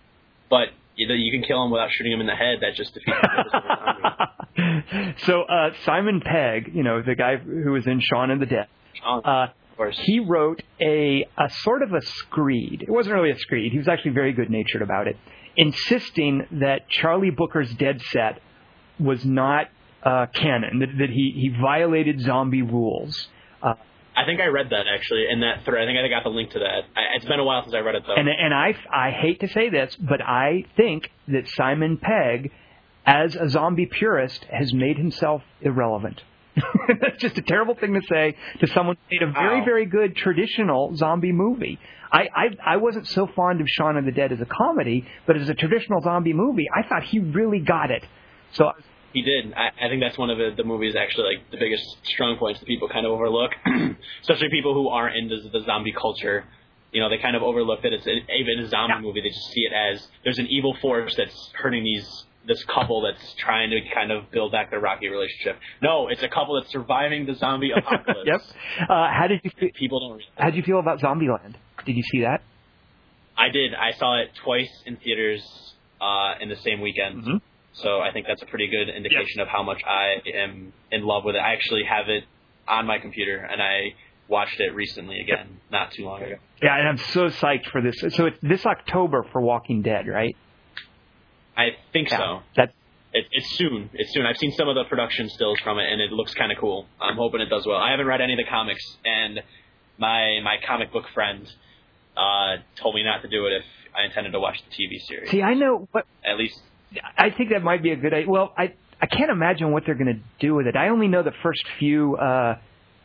[0.48, 2.58] but you know, you can kill them without shooting them in the head.
[2.60, 5.14] That just defeats the purpose of a zombie.
[5.26, 8.66] so uh, Simon Pegg, you know the guy who was in Shaun of the Dead,
[9.06, 9.46] Oh, uh,
[9.92, 12.82] he wrote a a sort of a screed.
[12.82, 13.72] It wasn't really a screed.
[13.72, 15.16] He was actually very good natured about it,
[15.56, 18.42] insisting that Charlie Brooker's Dead Set
[18.98, 19.68] was not
[20.02, 20.80] uh, canon.
[20.80, 23.28] That, that he he violated zombie rules.
[23.62, 23.74] Uh,
[24.20, 25.82] I think I read that actually in that thread.
[25.82, 26.84] I think I got the link to that.
[26.96, 28.14] I, it's been a while since I read it though.
[28.14, 32.50] And and I I hate to say this, but I think that Simon Pegg,
[33.06, 36.22] as a zombie purist, has made himself irrelevant.
[37.00, 39.64] That's just a terrible thing to say to someone who made a very Wow.
[39.64, 41.78] very good traditional zombie movie.
[42.12, 45.36] I, I I wasn't so fond of Shaun of the Dead as a comedy, but
[45.36, 48.04] as a traditional zombie movie, I thought he really got it.
[48.52, 48.72] So
[49.12, 49.52] He did.
[49.54, 52.60] I, I think that's one of the, the movies actually like the biggest strong points
[52.60, 53.50] that people kind of overlook,
[54.22, 56.44] especially people who aren't into the zombie culture.
[56.92, 59.00] You know, they kind of overlook that it's an, even a zombie Yeah.
[59.00, 59.20] movie.
[59.20, 63.34] They just see it as there's an evil force that's hurting these this couple that's
[63.34, 65.58] trying to kind of build back their rocky relationship.
[65.82, 68.26] No, it's a couple that's surviving the zombie apocalypse.
[68.26, 68.40] yep.
[68.88, 70.22] Uh, how did you fe- People don't.
[70.36, 71.54] how did you feel about Zombieland?
[71.84, 72.42] Did you see that?
[73.36, 73.74] I did.
[73.74, 75.42] I saw it twice in theaters
[76.00, 77.24] uh, in the same weekend.
[77.24, 77.40] Mhm.
[77.72, 81.24] So I think that's a pretty good indication of how much I am in love
[81.24, 81.38] with it.
[81.38, 82.24] I actually have it
[82.66, 83.94] on my computer, and I
[84.28, 86.36] watched it recently again, not too long ago.
[86.62, 87.96] Yeah, and I'm so psyched for this.
[88.14, 90.36] So it's this October for Walking Dead, right?
[91.56, 92.18] I think Yeah.
[92.18, 92.42] so.
[92.56, 92.72] That's
[93.12, 93.90] It, it's soon.
[93.92, 94.24] It's soon.
[94.24, 96.86] I've seen some of the production stills from it, and it looks kind of cool.
[97.00, 97.76] I'm hoping it does well.
[97.76, 99.40] I haven't read any of the comics, and
[99.98, 101.44] my my comic book friend
[102.16, 103.64] uh, told me not to do it if
[103.96, 105.28] I intended to watch the TV series.
[105.30, 106.60] see, I know what At least
[107.16, 108.28] I think that might be a good idea.
[108.28, 110.76] Well, I I can't imagine what they're going to do with it.
[110.76, 112.58] I only know the first few uh,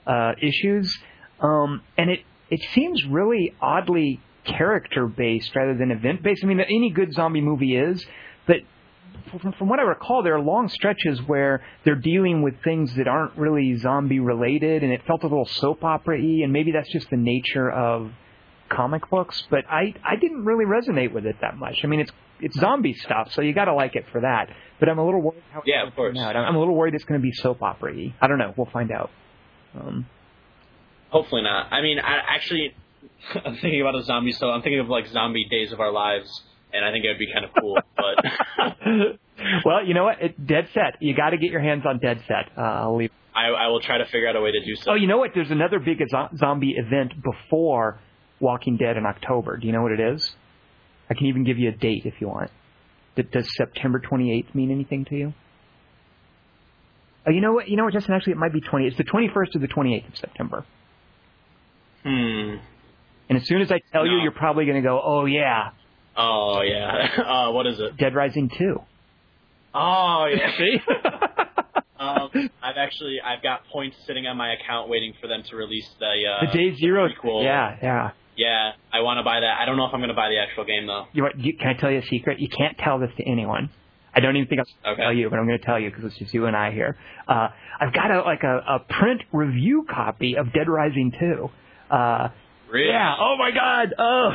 [0.06, 0.98] uh, issues,
[1.40, 2.20] um, and it
[2.50, 6.44] it seems really oddly character based rather than event based.
[6.44, 8.06] I mean, any good zombie movie is,
[8.46, 8.58] but
[9.42, 13.08] from, from what I recall, there are long stretches where they're dealing with things that
[13.08, 16.92] aren't really zombie related, and it felt a little soap opera y, and maybe that's
[16.92, 18.12] just the nature of
[18.70, 19.44] comic books.
[19.50, 21.82] But I I didn't really resonate with it that much.
[21.84, 24.50] I mean, it's it's zombie stuff, so you got to like it for that.
[24.80, 26.18] But I'm a little worried how Yeah, of course.
[26.18, 26.36] out.
[26.36, 28.14] I'm a little worried it's going to be soap opera y.
[28.22, 28.54] I don't know.
[28.58, 29.10] We'll find out.
[29.80, 30.06] Um,
[31.10, 31.72] Hopefully not.
[31.72, 32.76] I mean, I actually,
[33.46, 34.34] I'm thinking about a zombie.
[34.34, 36.44] So I'm thinking of like zombie Days of Our Lives,
[36.74, 37.78] and I think it would be kind of cool.
[37.96, 39.20] But
[39.66, 40.22] well, you know what?
[40.22, 40.98] It, Dead Set.
[41.02, 42.52] You got to get your hands on Dead Set.
[42.58, 43.12] Uh, I'll leave.
[43.34, 44.92] I, I will try to figure out a way to do so.
[44.92, 45.32] Oh, you know what?
[45.34, 48.00] There's another big zo- zombie event before
[48.40, 49.58] Walking Dead in October.
[49.58, 50.36] Do you know what it is?
[51.10, 52.52] I can even give you a date if you want.
[53.32, 55.34] Does September 28th mean anything to you?
[57.28, 57.68] Oh, you know what?
[57.70, 58.14] You know what, Justin?
[58.14, 58.88] Actually, it might be 20.
[58.88, 60.66] It's the 21st or the 28th of September.
[62.04, 62.56] Hmm.
[63.30, 64.24] And as soon as I tell you, No.
[64.24, 65.70] you're probably going to go, "Oh yeah,
[66.16, 67.08] Oh yeah.
[67.26, 67.98] Uh, what is it?
[67.98, 68.80] Dead Rising 2."
[69.74, 70.52] Oh yeah.
[70.58, 70.80] See?
[72.00, 72.30] um,
[72.62, 76.06] I've actually I've got points sitting on my account waiting for them to release the
[76.46, 77.10] uh, the Day Zero.
[77.10, 77.44] prequel.
[77.44, 78.12] Yeah, yeah.
[78.38, 79.58] Yeah, I want to buy that.
[79.60, 81.06] I don't know if I'm going to buy the actual game though.
[81.14, 82.40] You, you, can I tell you a secret?
[82.40, 83.70] You can't tell this to anyone.
[84.14, 85.02] I don't even think I'll Okay.
[85.02, 86.98] tell you, but I'm going to tell you because it's just you and I here.
[87.28, 91.50] Uh, I've got a like a, a print review copy of Dead Rising 2.
[91.94, 92.30] Uh,
[92.76, 92.90] Really?
[92.92, 93.16] yeah.
[93.20, 93.94] Oh my God.
[93.98, 94.30] Oh,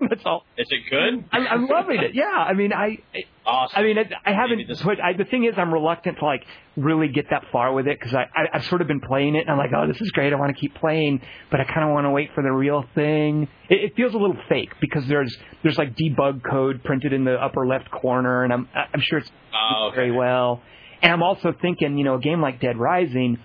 [0.08, 0.44] that's all.
[0.58, 1.24] Is it good?
[1.32, 2.14] I'm, I'm loving it.
[2.14, 2.24] Yeah.
[2.24, 2.98] I mean, I.
[3.14, 3.78] I Awesome.
[3.80, 5.00] I mean, I, I haven't put.
[5.00, 6.44] I, the thing is, I'm reluctant to like
[6.76, 9.40] really get that far with it because I, I I've sort of been playing it
[9.40, 10.32] and I'm like, oh, this is great.
[10.32, 11.20] I want to keep playing,
[11.50, 13.48] but I kind of want to wait for the real thing.
[13.68, 17.34] It, it feels a little fake because there's there's like debug code printed in the
[17.42, 19.96] upper left corner, and I'm I'm sure it's Oh, okay.
[19.96, 20.62] very well.
[21.02, 23.38] And I'm also thinking, you know, a game like Dead Rising,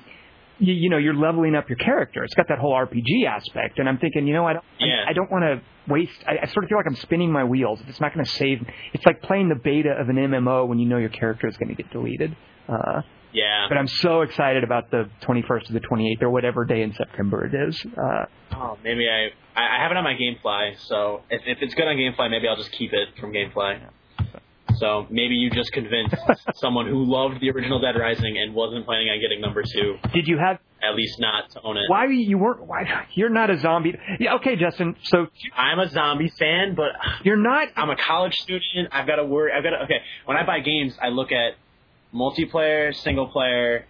[0.60, 2.24] you, you know, you're leveling up your character.
[2.24, 5.04] It's got that whole RPG aspect, and I'm thinking, you know, I don't, Yeah.
[5.06, 6.24] I, I don't want to waste.
[6.28, 7.82] I, I sort of feel like I'm spinning my wheels.
[7.82, 10.80] If it's not going to save, it's like playing the beta of an MMO when
[10.80, 12.36] you know your character is going to get deleted.
[12.70, 13.02] Uh,
[13.34, 13.66] Yeah.
[13.70, 17.46] but I'm so excited about the 21st or the 28th or whatever day in September
[17.46, 17.86] it is.
[17.98, 18.26] Uh,
[18.58, 21.88] Oh, maybe I, I I have it on my GameFly, so if, if it's good
[21.88, 23.80] on GameFly, maybe I'll just keep it from GameFly.
[24.78, 26.16] So maybe you just convinced
[26.56, 30.28] someone who loved the original Dead Rising and wasn't planning on getting number two, did
[30.28, 30.60] you have?
[30.84, 31.84] at least not to own it.
[31.90, 32.68] Why you weren't?
[32.68, 33.96] Why you're not a zombie?
[34.20, 34.96] Yeah, okay, Justin.
[35.04, 36.90] So I'm a zombie fan, but
[37.24, 37.70] you're not.
[37.76, 38.90] I'm a college student.
[38.92, 39.52] I've got to worry.
[39.52, 39.78] I've got to.
[39.86, 41.54] Okay, when I buy games, I look at
[42.14, 43.86] multiplayer, single player,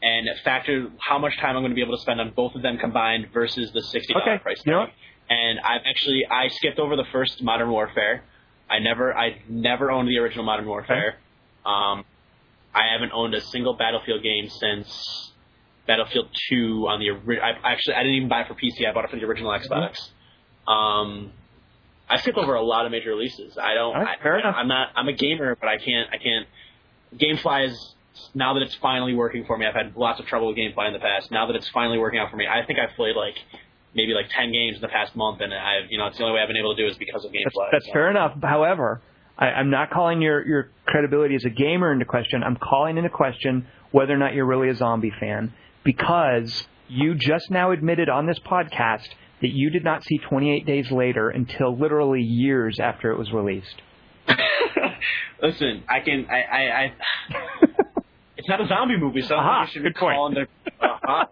[0.00, 2.62] and factor how much time I'm going to be able to spend on both of
[2.62, 4.66] them combined versus the sixty dollar Okay, price tag.
[4.66, 4.86] you know?
[5.30, 8.24] And I've actually I skipped over the first Modern Warfare.
[8.70, 11.16] I never I never owned the original Modern Warfare.
[11.64, 12.04] Um,
[12.74, 15.32] I haven't owned a single Battlefield game since
[15.86, 18.86] Battlefield 2 on the ori- I actually I didn't even buy it for PC.
[18.88, 20.10] I bought it for the original Xbox.
[20.70, 21.32] Um,
[22.10, 23.58] I skip over a lot of major releases.
[23.58, 23.94] I don't.
[23.94, 24.54] Right, I, fair enough.
[24.56, 24.90] I'm not.
[24.96, 26.08] I'm a gamer, but I can't.
[26.12, 26.46] I can't.
[27.16, 27.94] GameFly is
[28.34, 29.66] now that it's finally working for me.
[29.66, 31.30] I've had lots of trouble with GameFly in the past.
[31.30, 33.34] Now that it's finally working out for me, I think I've played like
[33.98, 36.34] maybe like ten games in the past month, and I've you know it's the only
[36.36, 37.68] way I've been able to do it is because of That's, GameFly.
[37.72, 37.92] that's so.
[37.92, 38.38] fair enough.
[38.42, 39.02] However,
[39.36, 42.42] I, I'm not calling your, your credibility as a gamer into question.
[42.42, 45.52] I'm calling into question whether or not you're really a zombie fan
[45.84, 49.08] because you just now admitted on this podcast
[49.40, 53.82] that you did not see 28 Days Later until literally years after it was released.
[55.42, 56.26] Listen, I can.
[56.28, 56.42] I.
[56.42, 56.92] I, I
[58.36, 60.16] it's not a zombie movie, so I Aha, you should good be point.
[60.16, 60.46] calling
[60.80, 60.90] it.
[61.08, 61.24] Uh,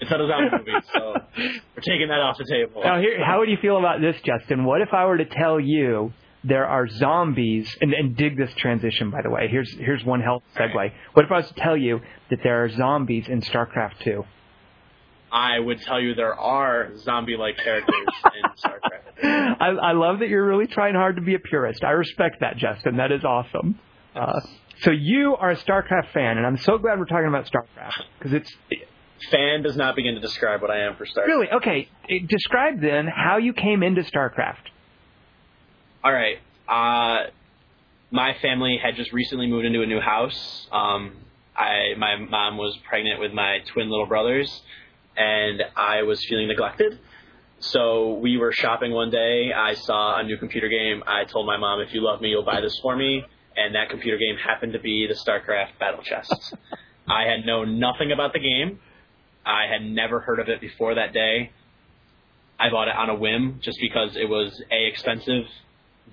[0.00, 2.82] it's not a zombie movie, so we're taking that off the table.
[2.84, 4.64] Now, here, how would you feel about this, Justin?
[4.64, 6.12] What if I were to tell you
[6.44, 9.48] there are zombies, and, and dig this transition, by the way.
[9.48, 10.92] Here's here's one health segue.
[11.12, 12.00] What if I was to tell you
[12.30, 14.24] that there are zombies in StarCraft 2?
[15.30, 17.94] I would tell you there are zombie-like characters
[18.24, 19.56] in StarCraft.
[19.60, 21.84] I, I love that you're really trying hard to be a purist.
[21.84, 22.96] I respect that, Justin.
[22.96, 23.78] That is awesome.
[24.14, 24.40] Uh,
[24.82, 28.32] so you are a StarCraft fan, and I'm so glad we're talking about StarCraft because
[28.32, 28.52] it's
[29.30, 31.26] Fan does not begin to describe what I am for StarCraft.
[31.26, 31.88] Really okay.
[32.10, 34.70] eh, Describe then how you came into StarCraft.
[36.02, 36.38] All right.
[36.68, 37.30] Uh,
[38.10, 40.66] my family had just recently moved into a new house.
[40.72, 41.12] Um,
[41.56, 44.62] I my mom was pregnant with my twin little brothers,
[45.16, 46.98] and I was feeling neglected.
[47.60, 49.52] So we were shopping one day.
[49.52, 51.04] I saw a new computer game.
[51.06, 53.24] I told my mom, "If you love me, you'll buy this for me."
[53.56, 56.54] And that computer game happened to be the StarCraft Battle Chests.
[57.08, 58.78] I had known nothing about the game.
[59.44, 61.50] I had never heard of it before that day.
[62.58, 65.46] I bought it on a whim just because it was a expensive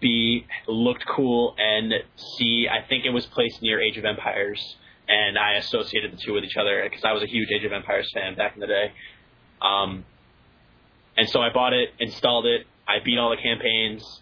[0.02, 4.78] B looked cool, and C I think it was placed near Age of Empires,
[5.08, 7.74] and I associated the two with each other because I was a huge Age of
[7.74, 8.92] Empires fan back in the day.
[9.62, 10.06] Um,
[11.18, 14.22] and so I bought it, installed it, I beat all the campaigns,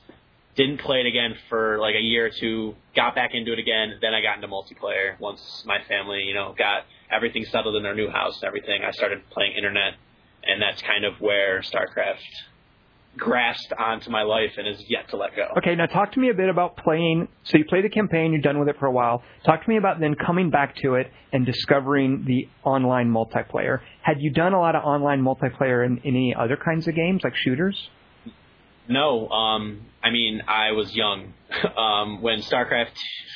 [0.57, 3.99] didn't play it again for like a year or two, got back into it again,
[4.01, 7.95] then I got into multiplayer once my family, you know, got everything settled in their
[7.95, 8.81] new house and everything.
[8.83, 9.93] I started playing internet,
[10.43, 12.17] and that's kind of where StarCraft
[13.17, 15.47] grasped onto my life and is yet to let go.
[15.57, 17.27] Okay, now talk to me a bit about playing.
[17.43, 19.23] So you play the campaign, you're done with it for a while.
[19.45, 23.81] Talk to me about then coming back to it and discovering the online multiplayer.
[24.01, 27.35] Had you done a lot of online multiplayer in any other kinds of games, like
[27.35, 27.89] shooters?
[28.89, 31.33] No, um, I mean I was young
[31.77, 32.91] um, when StarCraft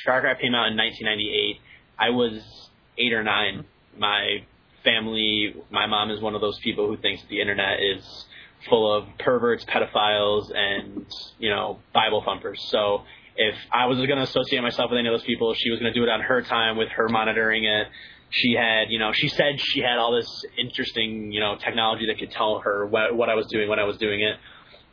[0.06, 1.60] StarCraft came out in 1998.
[1.98, 3.64] I was eight or nine.
[3.96, 4.44] My
[4.82, 8.26] family, my mom is one of those people who thinks the internet is
[8.68, 11.06] full of perverts, pedophiles, and
[11.38, 12.60] you know Bible thumpers.
[12.70, 13.02] So
[13.36, 15.92] if I was going to associate myself with any of those people, she was going
[15.92, 17.88] to do it on her time with her monitoring it.
[18.30, 22.18] She had, you know, she said she had all this interesting, you know, technology that
[22.18, 24.36] could tell her what, what I was doing when I was doing it.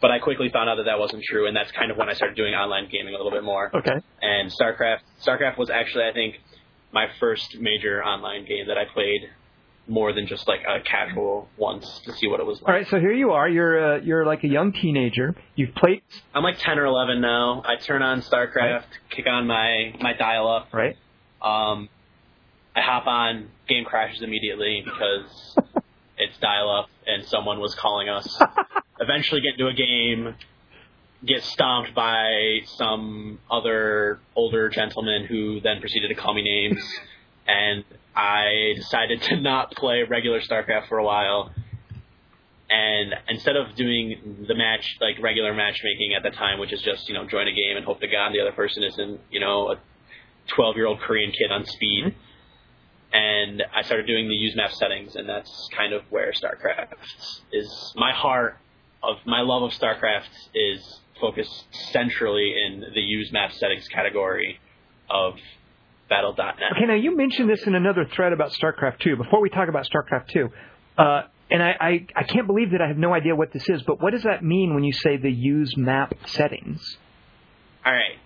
[0.01, 2.13] But I quickly found out that that wasn't true, and that's kind of when I
[2.13, 3.69] started doing online gaming a little bit more.
[3.73, 3.95] Okay.
[4.21, 6.35] And StarCraft, StarCraft was actually, I think,
[6.93, 9.29] my first major online game that I played
[9.89, 12.69] more than just like a casual once to see what it was like.
[12.69, 13.49] All right, so here you are.
[13.49, 15.35] You're uh, you're like a young teenager.
[15.55, 16.03] You've played.
[16.33, 17.63] I'm like 10 or 11 now.
[17.65, 18.83] I turn on StarCraft, right.
[19.09, 20.67] kick on my my dial up.
[20.71, 20.95] Right.
[21.41, 21.89] Um,
[22.75, 25.57] I hop on, game crashes immediately because
[26.19, 28.39] it's dial up and someone was calling us.
[28.99, 30.35] Eventually, get into a game,
[31.25, 36.83] get stomped by some other older gentleman who then proceeded to call me names,
[37.47, 37.83] and
[38.15, 41.51] I decided to not play regular StarCraft for a while.
[42.69, 47.07] And instead of doing the match, like regular matchmaking at the time, which is just,
[47.07, 49.71] you know, join a game and hope to God the other person isn't, you know,
[49.71, 49.75] a
[50.55, 52.03] 12 year old Korean kid on speed.
[52.05, 52.28] Mm-hmm.
[53.11, 56.93] And I started doing the use map settings, and that's kind of where StarCraft
[57.51, 57.93] is.
[57.95, 58.57] My heart
[59.01, 64.59] of my love of StarCraft is focused centrally in the use map settings category
[65.09, 65.33] of
[66.09, 66.55] battle.net.
[66.75, 69.15] Okay, now you mentioned this in another thread about StarCraft 2.
[69.15, 70.49] Before we talk about StarCraft 2,
[70.97, 73.81] uh, and I, I, I can't believe that I have no idea what this is,
[73.83, 76.97] but what does that mean when you say the use map settings?
[77.85, 78.17] All right,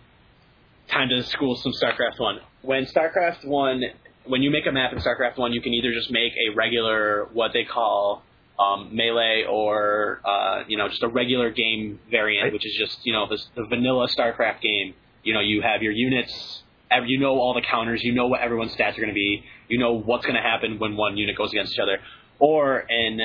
[0.89, 2.39] time to school some StarCraft 1.
[2.63, 3.81] When StarCraft 1,
[4.25, 7.27] when you make a map in StarCraft 1, you can either just make a regular,
[7.33, 8.23] what they call
[8.59, 12.53] um, melee or uh, you know just a regular game variant, right.
[12.53, 14.93] which is just you know the, the vanilla StarCraft game.
[15.23, 16.63] You know you have your units
[17.05, 19.79] you know all the counters, you know what everyone's stats are going to be, you
[19.79, 21.99] know what's going to happen when one unit goes against each other.
[22.39, 23.19] Or in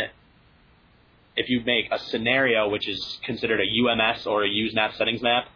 [1.36, 5.22] if you make a scenario which is considered a UMS or a use map settings
[5.22, 5.46] map,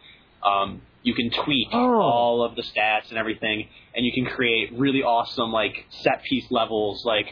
[0.43, 1.99] um, you can tweak oh.
[1.99, 6.49] all of the stats and everything, and you can create really awesome like set piece
[6.49, 7.03] levels.
[7.05, 7.27] Like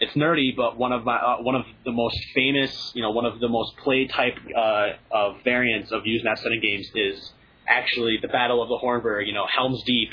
[0.00, 3.24] it's nerdy, but one of my uh, one of the most famous, you know, one
[3.24, 7.32] of the most play type uh, of variants of use map setting games is
[7.66, 10.10] actually the Battle of the Hornburg, you know, Helm's Deep,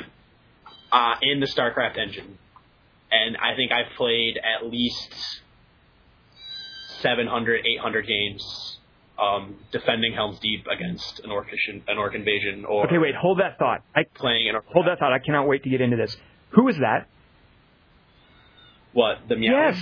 [0.91, 2.37] uh, in the StarCraft engine.
[3.11, 5.13] And I think I've played at least
[7.01, 8.77] 700, 800 games
[9.21, 11.47] um, defending Helm's Deep against an orc,
[11.87, 12.65] an orc invasion.
[12.65, 13.83] Or okay, wait, hold that thought.
[13.95, 15.13] I, playing an orc hold that thought.
[15.13, 16.15] I cannot wait to get into this.
[16.51, 17.07] Who is that?
[18.93, 19.51] What the meow?
[19.51, 19.81] Yes.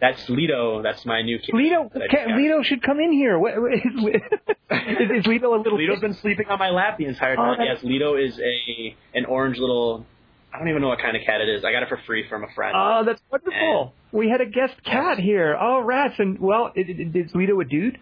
[0.00, 0.82] That's Leto.
[0.82, 1.54] That's my new kid.
[1.54, 3.38] Leto, Leto should come in here.
[3.38, 5.76] What, is, is, is Leto a little?
[5.76, 7.58] Leto's been sleeping on my lap the entire time.
[7.60, 10.06] Oh, yes, Leto is a an orange little.
[10.54, 11.64] I don't even know what kind of cat it is.
[11.64, 12.74] I got it for free from a friend.
[12.74, 13.94] Oh, that's wonderful.
[14.10, 15.56] And, we had a guest cat here.
[15.60, 16.14] Oh, rats!
[16.18, 17.98] And well, is, is Leto a dude?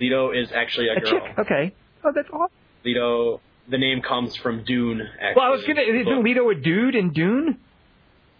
[0.00, 1.12] Leto is actually a, a girl.
[1.12, 1.38] Chick.
[1.38, 1.74] Okay.
[2.04, 2.56] Oh, that's awesome.
[2.84, 3.40] Leto.
[3.68, 5.00] The name comes from Dune.
[5.00, 5.82] Actually, well, I was gonna.
[5.82, 7.58] Isn't Leto a dude in Dune?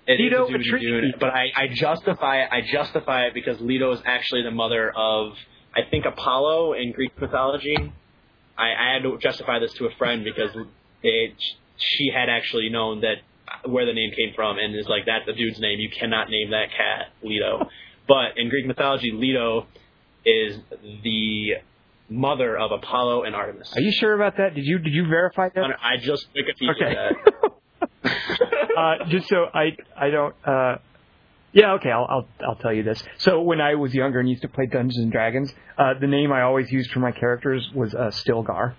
[0.07, 2.49] It Leto is a Dune, but I, I justify it.
[2.51, 5.35] I justify it because Leto is actually the mother of
[5.75, 7.77] I think Apollo in Greek mythology.
[8.59, 10.51] I, I had to justify this to a friend because
[11.03, 11.35] it,
[11.77, 13.17] she had actually known that
[13.71, 15.79] where the name came from and is like that's the dude's name.
[15.79, 17.69] You cannot name that cat Leto.
[18.09, 19.67] but in Greek mythology, Leto
[20.25, 20.59] is
[21.03, 21.55] the
[22.09, 23.73] mother of Apollo and Artemis.
[23.75, 24.55] Are you sure about that?
[24.55, 25.65] Did you did you verify that?
[25.81, 26.95] I just Wikipedia okay.
[28.03, 28.11] that.
[28.77, 30.35] uh, just so I I don't.
[30.45, 30.77] Uh,
[31.53, 33.03] yeah, okay, I'll, I'll I'll tell you this.
[33.19, 36.33] So when I was younger and used to play Dungeons and Dragons, uh, the name
[36.33, 38.75] I always used for my characters was uh, Stilgar.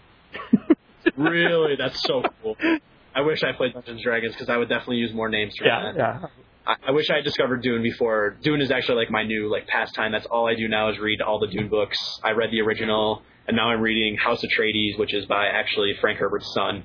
[1.17, 2.55] really, that's so cool.
[3.13, 5.65] I wish I played Dungeons and Dragons because I would definitely use more names for
[5.65, 5.97] yeah, that.
[5.97, 6.27] Yeah,
[6.65, 8.37] I, I wish I had discovered Dune before.
[8.41, 10.11] Dune is actually like my new like pastime.
[10.11, 11.97] That's all I do now is read all the Dune books.
[12.23, 15.93] I read the original, and now I'm reading House of Atreides, which is by actually
[16.01, 16.83] Frank Herbert's son.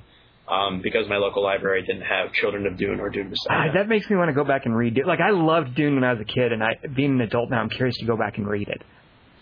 [0.49, 3.31] Um, because my local library didn't have Children of Dune or Dune Ah,
[3.65, 3.73] Messiah.
[3.75, 5.05] that makes me want to go back and read it.
[5.05, 7.61] Like I loved Dune when I was a kid, and I, being an adult now,
[7.61, 8.81] I'm curious to go back and read it.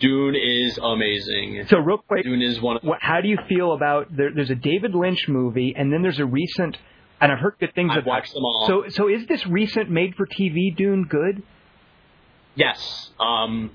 [0.01, 1.67] Dune is amazing.
[1.69, 4.55] So real quick, Dune is one of how do you feel about there, there's a
[4.55, 6.79] David Lynch movie, and then there's a recent,
[7.25, 8.07] and I've heard good things I've about.
[8.07, 8.67] watched them all.
[8.69, 11.43] So so is this recent made-for-TV Dune good?
[12.55, 13.11] Yes.
[13.19, 13.71] Um,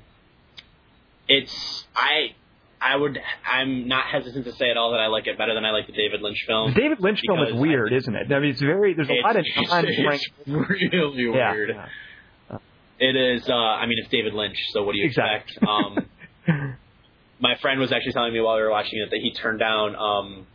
[1.28, 2.36] it's I
[2.82, 5.66] I would I'm not hesitant to say at all that I like it better than
[5.66, 6.74] I like the David Lynch film.
[6.74, 8.32] The David Lynch film is weird, isn't it?
[8.32, 11.70] I mean, it's very there's a lot of it's really yeah, weird.
[11.76, 12.58] yeah.
[13.02, 13.48] It is.
[13.50, 15.56] Uh, I mean, it's David Lynch, so what do you Exactly.
[15.56, 15.66] expect?
[15.68, 16.76] Um,
[17.40, 19.96] my friend was actually telling me while we were watching it that he turned down.
[19.96, 20.48] Um,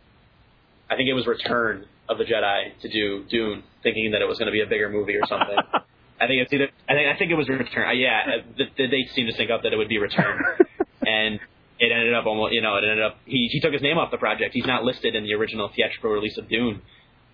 [0.89, 4.37] I think it was Return of the Jedi to do Dune, thinking that it was
[4.37, 5.57] going to be a bigger movie or something.
[6.19, 6.69] I think it's either.
[6.87, 7.89] I think I think it was Return.
[7.89, 10.41] Uh, yeah, uh, the, the dates seemed to sync up that it would be Return,
[11.01, 11.39] and
[11.79, 12.53] it ended up almost.
[12.53, 13.17] You know, it ended up.
[13.25, 14.53] He he took his name off the project.
[14.53, 16.81] He's not listed in the original theatrical release of Dune.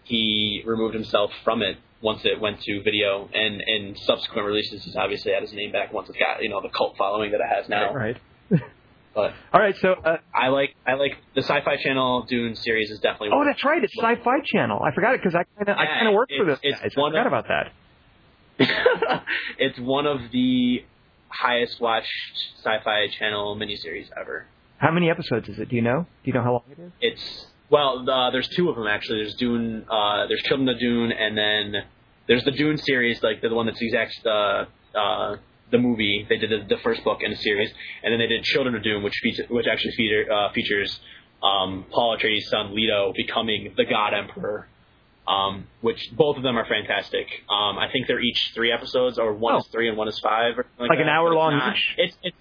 [0.04, 4.96] He removed himself from it once it went to video, and and subsequent releases, he's
[4.96, 7.56] obviously had his name back once it's got you know the cult following that it
[7.56, 7.94] has now.
[7.94, 8.18] right.
[9.14, 9.76] But All right.
[9.82, 13.30] So uh, I like I like the Sci-Fi Channel Dune series is definitely.
[13.34, 13.84] oh, that's right.
[13.84, 14.82] It's Sci-Fi Channel.
[14.82, 16.92] I forgot it because I kind of I kind of work for this it's guys.
[16.92, 17.72] I forgot of- about that.
[19.58, 20.84] it's one of the
[21.30, 22.08] highest watched
[22.64, 24.46] Sci-Fi Channel miniseries ever.
[24.78, 25.70] How many episodes is it?
[25.70, 26.06] Do you know?
[26.24, 26.92] Do you know how long it is?
[27.02, 29.20] It's well, uh, there's two of them actually.
[29.20, 31.84] There's Dune, uh, there's Children of Dune, and then
[32.28, 34.66] there's the Dune series, like the one that's the exact uh,
[34.98, 35.38] uh,
[35.72, 36.26] the movie.
[36.30, 37.70] They did the, the first book in the series,
[38.04, 41.00] and then they did Children of Dune, which feature, which actually feature, uh, features
[41.42, 44.68] um, Paul Atreides' son Leto becoming the God Emperor.
[45.28, 47.28] Um, which both of them are fantastic.
[47.48, 49.58] Um, I think they're each three episodes, or one Oh.
[49.60, 51.94] is three and one is five, or something Like an hour long each?
[51.98, 52.38] It's it's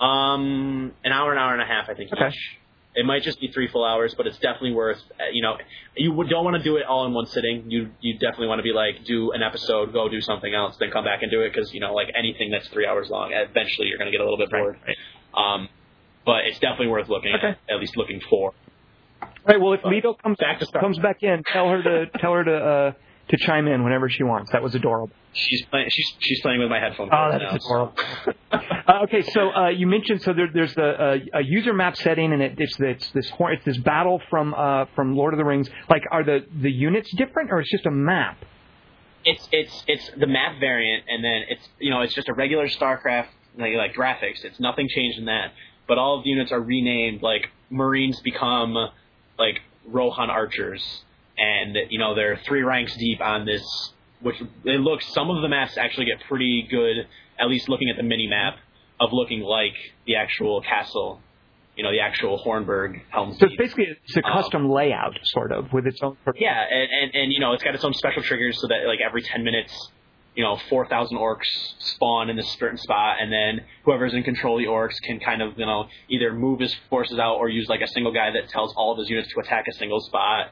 [0.00, 2.10] um an hour, an hour and a half, I think.
[2.12, 2.28] Okay.
[2.28, 2.58] Each.
[2.94, 5.00] It might just be three full hours, but it's definitely worth.
[5.20, 5.56] uh, You know,
[5.96, 7.70] you don't want to do it all in one sitting.
[7.70, 10.90] You you definitely want to be like do an episode, go do something else, then
[10.90, 13.86] come back and do it because you know like anything that's three hours long, eventually
[13.88, 14.76] you're going to get a little bit bored.
[14.86, 14.96] Right.
[15.54, 15.68] Um,
[16.26, 17.48] but it's definitely worth looking Okay.
[17.50, 18.52] at, at least looking for.
[19.22, 19.60] All right.
[19.60, 22.54] Well, if But Leto comes back comes back in, tell her to tell her to
[22.56, 22.92] uh,
[23.30, 24.52] to chime in whenever she wants.
[24.52, 25.10] That was adorable.
[25.32, 25.88] She's playing.
[25.90, 27.10] She's she's playing with my headphones.
[27.12, 27.94] Oh, that's now, adorable.
[28.90, 32.32] Uh, okay, so uh, you mentioned so there, there's the uh, a user map setting,
[32.32, 35.44] and it, it's it's this hor- it's this battle from uh, from Lord of the
[35.44, 35.68] Rings.
[35.88, 38.44] Like, are the the units different, or it's just a map?
[39.24, 42.68] it's it's it's the map variant, and then it's you know it's just a regular
[42.68, 43.28] StarCraft
[43.58, 44.44] like like graphics.
[44.44, 45.52] It's nothing changed in that,
[45.86, 47.22] but all of the units are renamed.
[47.22, 48.74] Like Marines become
[49.38, 51.04] like Rohan archers,
[51.40, 53.64] and you know they're three ranks deep on this.
[54.20, 57.08] Which it looks some of the maps actually get pretty good.
[57.38, 58.58] At least looking at the mini map
[59.00, 59.72] of looking like
[60.06, 61.20] the actual castle.
[61.76, 65.50] You know the actual Hornburg Helm's So it's basically it's a Um, custom layout, sort
[65.52, 66.18] of, with its own.
[66.26, 68.84] Of, Yeah, and, and and you know it's got its own special triggers so that
[68.86, 69.72] like every ten minutes,
[70.36, 71.46] you know, four thousand orcs
[71.78, 75.40] spawn in this certain spot, and then whoever's in control of the orcs can kind
[75.40, 78.50] of you know either move his forces out or use like a single guy that
[78.50, 80.50] tells all of his units to attack a single spot.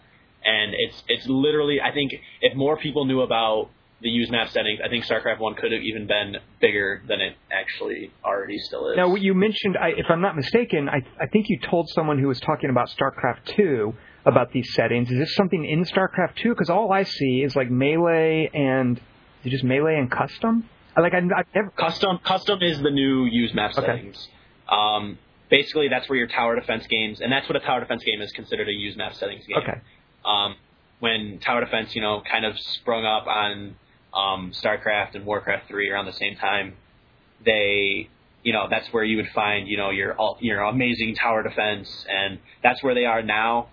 [0.48, 3.70] And it's it's literally I think if more people knew about
[4.00, 7.34] the use map settings, I think StarCraft One could have even been bigger than it
[7.50, 8.96] actually already still is.
[8.96, 12.28] Now, you mentioned, I, if I'm not mistaken, I, I think you told someone who
[12.28, 13.92] was talking about StarCraft 2
[14.24, 15.10] about these settings.
[15.10, 16.50] Is this something in StarCraft 2?
[16.50, 20.68] Because all I see is like melee and is it just melee and custom.
[20.96, 21.70] Like I, I've never.
[21.76, 23.86] Custom custom is the new use map Okay.
[23.86, 24.28] settings.
[24.68, 25.18] Um,
[25.50, 28.30] basically, that's where your tower defense games, and that's what a tower defense game is
[28.32, 29.58] considered a use map settings game.
[29.58, 29.80] Okay.
[30.24, 30.56] Um,
[31.00, 33.76] when tower defense, you know, kind of sprung up on
[34.14, 36.74] um, StarCraft and Warcraft three around the same time,
[37.44, 38.08] they,
[38.42, 42.38] you know, that's where you would find, you know, your your amazing tower defense, and
[42.62, 43.68] that's where they are now.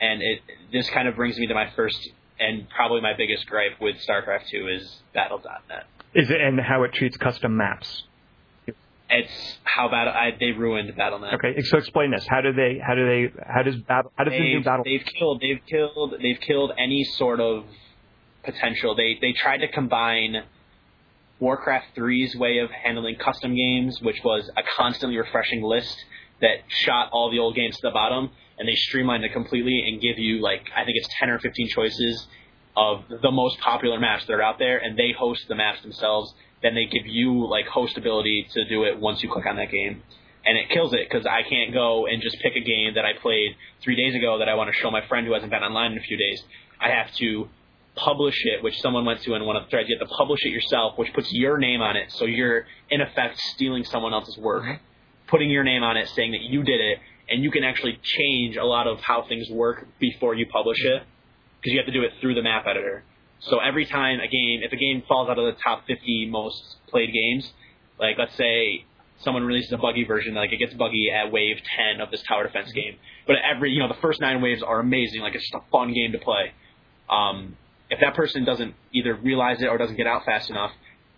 [0.00, 0.40] And it
[0.72, 4.48] this kind of brings me to my first and probably my biggest gripe with StarCraft
[4.50, 5.84] two is Battle.net.
[6.14, 8.04] Is it and how it treats custom maps?
[9.10, 11.34] It's how bad I, they ruined Battle.net.
[11.34, 12.26] Okay, so explain this.
[12.26, 12.78] How do they?
[12.84, 13.32] How do they?
[13.46, 14.10] How does battle?
[14.16, 14.84] How does the new They've, battle?
[14.84, 15.40] they've killed.
[15.42, 16.14] They've killed.
[16.22, 17.64] They've killed any sort of
[18.44, 18.94] potential.
[18.94, 20.44] They they tried to combine
[21.40, 25.96] Warcraft 3's way of handling custom games, which was a constantly refreshing list
[26.40, 30.00] that shot all the old games to the bottom, and they streamlined it completely and
[30.00, 32.26] give you like I think it's ten or fifteen choices
[32.76, 36.32] of the most popular maps that are out there, and they host the maps themselves.
[36.62, 39.70] Then they give you like host ability to do it once you click on that
[39.70, 40.02] game,
[40.44, 43.12] and it kills it because I can't go and just pick a game that I
[43.20, 45.92] played three days ago that I want to show my friend who hasn't been online
[45.92, 46.42] in a few days.
[46.80, 47.48] I have to
[47.94, 49.88] publish it, which someone went to in one of the threads.
[49.88, 52.10] You have to publish it yourself, which puts your name on it.
[52.12, 54.78] So you're in effect stealing someone else's work, Mhm.
[55.26, 56.98] putting your name on it, saying that you did it,
[57.28, 61.02] and you can actually change a lot of how things work before you publish it
[61.60, 63.04] because you have to do it through the map editor.
[63.48, 66.76] So every time a game, if a game falls out of the top 50 most
[66.88, 67.50] played games,
[67.98, 68.84] like let's say
[69.18, 72.44] someone releases a buggy version, like it gets buggy at wave 10 of this tower
[72.44, 75.54] defense game, but every, you know, the first nine waves are amazing, like it's just
[75.54, 76.52] a fun game to play.
[77.10, 77.56] Um,
[77.90, 80.70] if that person doesn't either realize it or doesn't get out fast enough,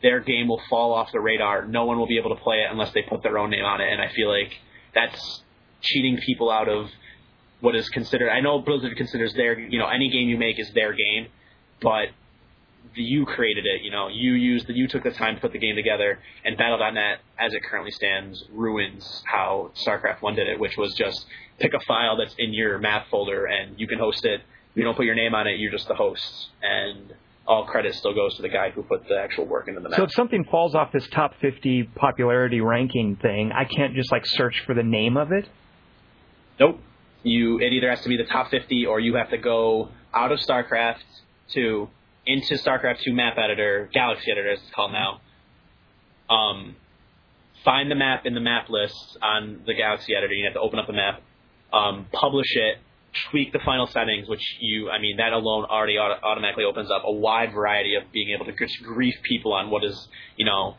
[0.02, 1.66] their game will fall off the radar.
[1.66, 3.80] No one will be able to play it unless they put their own name on
[3.80, 4.52] it, and I feel like
[4.94, 5.42] that's
[5.82, 6.88] cheating people out of
[7.60, 8.30] what is considered.
[8.30, 11.28] I know Blizzard considers their, you know, any game you make is their game,
[11.84, 12.08] but
[12.94, 13.82] you created it.
[13.82, 16.56] You know, you used the, you took the time to put the game together, and
[16.56, 21.26] Battle.net, as it currently stands, ruins how StarCraft One did it, which was just
[21.58, 24.40] pick a file that's in your map folder and you can host it.
[24.74, 27.14] You don't put your name on it; you're just the host, and
[27.46, 29.98] all credit still goes to the guy who put the actual work into the map.
[29.98, 34.26] So if something falls off this top 50 popularity ranking thing, I can't just like
[34.26, 35.48] search for the name of it.
[36.58, 36.80] Nope.
[37.22, 40.32] You it either has to be the top 50 or you have to go out
[40.32, 41.02] of StarCraft
[41.52, 41.88] 2
[42.26, 45.20] into StarCraft 2 map editor, Galaxy editor as it's called now.
[46.34, 46.76] Um,
[47.64, 50.32] find the map in the map list on the Galaxy editor.
[50.32, 51.22] You have to open up the map,
[51.72, 52.78] um, publish it,
[53.30, 57.02] tweak the final settings, which you, I mean, that alone already auto- automatically opens up
[57.04, 60.76] a wide variety of being able to just grief people on what is, you know,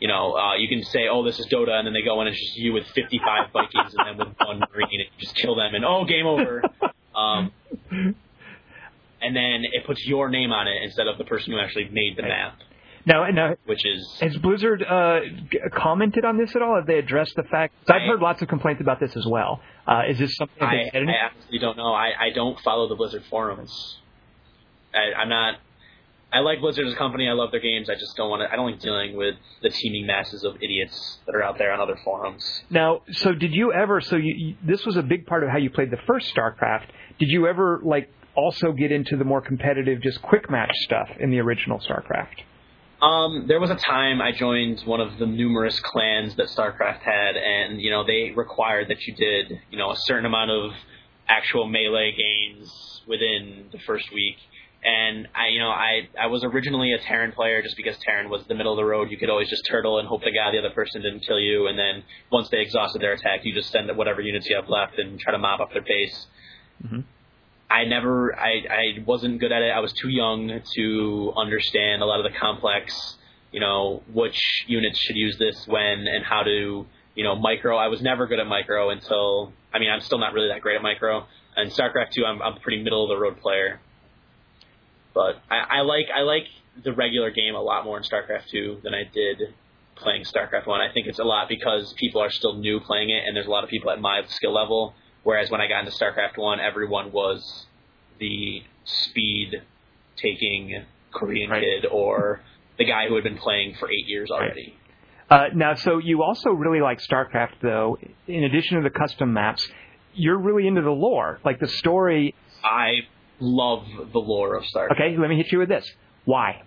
[0.00, 2.28] you know, uh, you can say, oh, this is Dota, and then they go in
[2.28, 5.34] and it's just you with 55 Vikings and then with one green, and you just
[5.34, 6.62] kill them, and oh, game over.
[7.18, 7.50] Um,
[9.20, 12.16] and then it puts your name on it instead of the person who actually made
[12.16, 12.56] the map,
[13.06, 15.20] Now, now which is has Blizzard uh,
[15.74, 16.76] commented on this at all?
[16.76, 17.74] Have they addressed the fact?
[17.86, 19.60] 'cause I've I- heard lots of complaints about this as well.
[19.86, 20.56] Uh, is this something?
[20.60, 21.14] that I, they said anything?
[21.14, 21.92] I honestly don't know.
[21.94, 23.98] I, I don't follow the Blizzard forums.
[24.94, 25.56] I, I'm not.
[26.30, 27.26] I like Blizzard as a company.
[27.26, 27.88] I love their games.
[27.88, 28.52] I just don't want to.
[28.52, 31.80] I don't like dealing with the teeming masses of idiots that are out there on
[31.80, 32.44] other forums.
[32.68, 34.02] Now, so did you ever?
[34.02, 36.88] So you, you, this was a big part of how you played the first StarCraft.
[37.18, 41.30] Did you ever like also get into the more competitive, just quick match stuff in
[41.30, 42.42] the original StarCraft?
[43.00, 47.36] Um, there was a time I joined one of the numerous clans that StarCraft had,
[47.36, 50.72] and you know they required that you did you know a certain amount of
[51.28, 54.36] actual melee games within the first week.
[54.84, 58.44] And I, you know, I I was originally a Terran player just because Terran was
[58.46, 59.10] the middle of the road.
[59.10, 61.66] You could always just turtle and hope to guy, the other person didn't kill you.
[61.66, 64.98] And then once they exhausted their attack, you just send whatever units you have left
[64.98, 66.26] and try to mop up their base.
[66.86, 67.04] Mhm.
[67.70, 69.70] I never, I, I wasn't good at it.
[69.70, 73.18] I was too young to understand a lot of the complex,
[73.52, 77.76] you know, which units should use this when and how to, you know, micro.
[77.76, 80.76] I was never good at micro until, I mean, I'm still not really that great
[80.76, 81.26] at micro.
[81.56, 83.80] And StarCraft 2, I'm, I'm a pretty middle of the road player.
[85.12, 86.44] But I, I like, I like
[86.82, 89.54] the regular game a lot more in StarCraft 2 than I did
[89.96, 90.80] playing StarCraft 1.
[90.80, 93.50] I think it's a lot because people are still new playing it and there's a
[93.50, 94.94] lot of people at my skill level
[95.24, 97.66] Whereas when I got into StarCraft One, everyone was
[98.18, 99.62] the speed
[100.16, 101.62] taking Korean Right.
[101.62, 102.40] kid or
[102.78, 104.74] the guy who had been playing for eight years already.
[105.30, 107.98] Uh, now, so you also really like StarCraft, though.
[108.26, 109.68] In addition to the custom maps,
[110.14, 112.34] you're really into the lore, like the story.
[112.64, 113.00] I
[113.38, 114.92] love the lore of StarCraft.
[114.92, 115.86] Okay, let me hit you with this.
[116.24, 116.62] Why?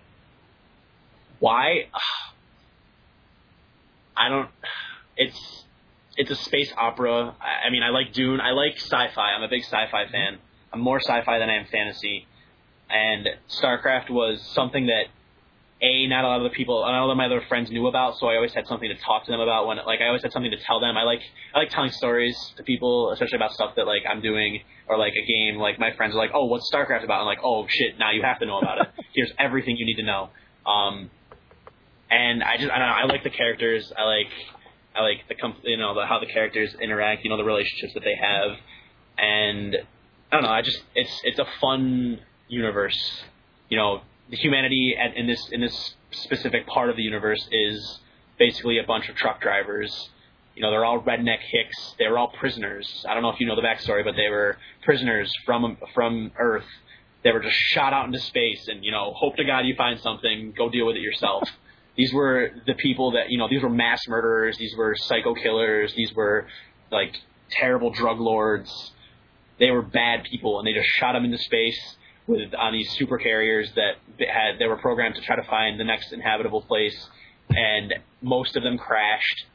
[1.40, 1.86] Why?
[4.16, 4.48] I don't.
[5.16, 5.61] It's
[6.16, 7.34] it's a space opera.
[7.40, 8.40] I I mean, I like Dune.
[8.40, 9.32] I like sci-fi.
[9.32, 10.38] I'm a big sci-fi fan.
[10.72, 12.26] I'm more sci-fi than I am fantasy.
[12.90, 15.04] And StarCraft was something that
[15.80, 17.86] a not a lot of the people, not a lot of my other friends knew
[17.88, 18.18] about.
[18.18, 19.66] So I always had something to talk to them about.
[19.66, 20.96] When like I always had something to tell them.
[20.96, 21.20] I like
[21.54, 25.14] I like telling stories to people, especially about stuff that like I'm doing or like
[25.14, 25.56] a game.
[25.56, 28.22] Like my friends are like, "Oh, what's StarCraft about?" I'm like, "Oh shit, now you
[28.22, 28.88] have to know about it.
[29.14, 30.30] Here's everything you need to know."
[30.64, 31.10] Um,
[32.10, 32.94] and I just I don't know.
[32.94, 33.92] I like the characters.
[33.96, 34.30] I like
[34.94, 35.34] I like the
[35.64, 37.24] you know the, how the characters interact.
[37.24, 38.58] You know the relationships that they have,
[39.18, 39.76] and
[40.30, 40.50] I don't know.
[40.50, 43.24] I just it's it's a fun universe.
[43.68, 48.00] You know, the humanity at, in this in this specific part of the universe is
[48.38, 50.10] basically a bunch of truck drivers.
[50.54, 51.94] You know, they're all redneck hicks.
[51.98, 53.06] They were all prisoners.
[53.08, 56.68] I don't know if you know the backstory, but they were prisoners from from Earth.
[57.24, 59.98] They were just shot out into space, and you know, hope to God you find
[60.00, 60.52] something.
[60.56, 61.48] Go deal with it yourself.
[61.96, 63.48] These were the people that you know.
[63.48, 64.56] These were mass murderers.
[64.56, 65.92] These were psycho killers.
[65.94, 66.46] These were
[66.90, 67.14] like
[67.50, 68.92] terrible drug lords.
[69.58, 71.78] They were bad people, and they just shot them into space
[72.26, 75.84] with on these super carriers that had they were programmed to try to find the
[75.84, 77.08] next inhabitable place,
[77.50, 79.46] and most of them crashed.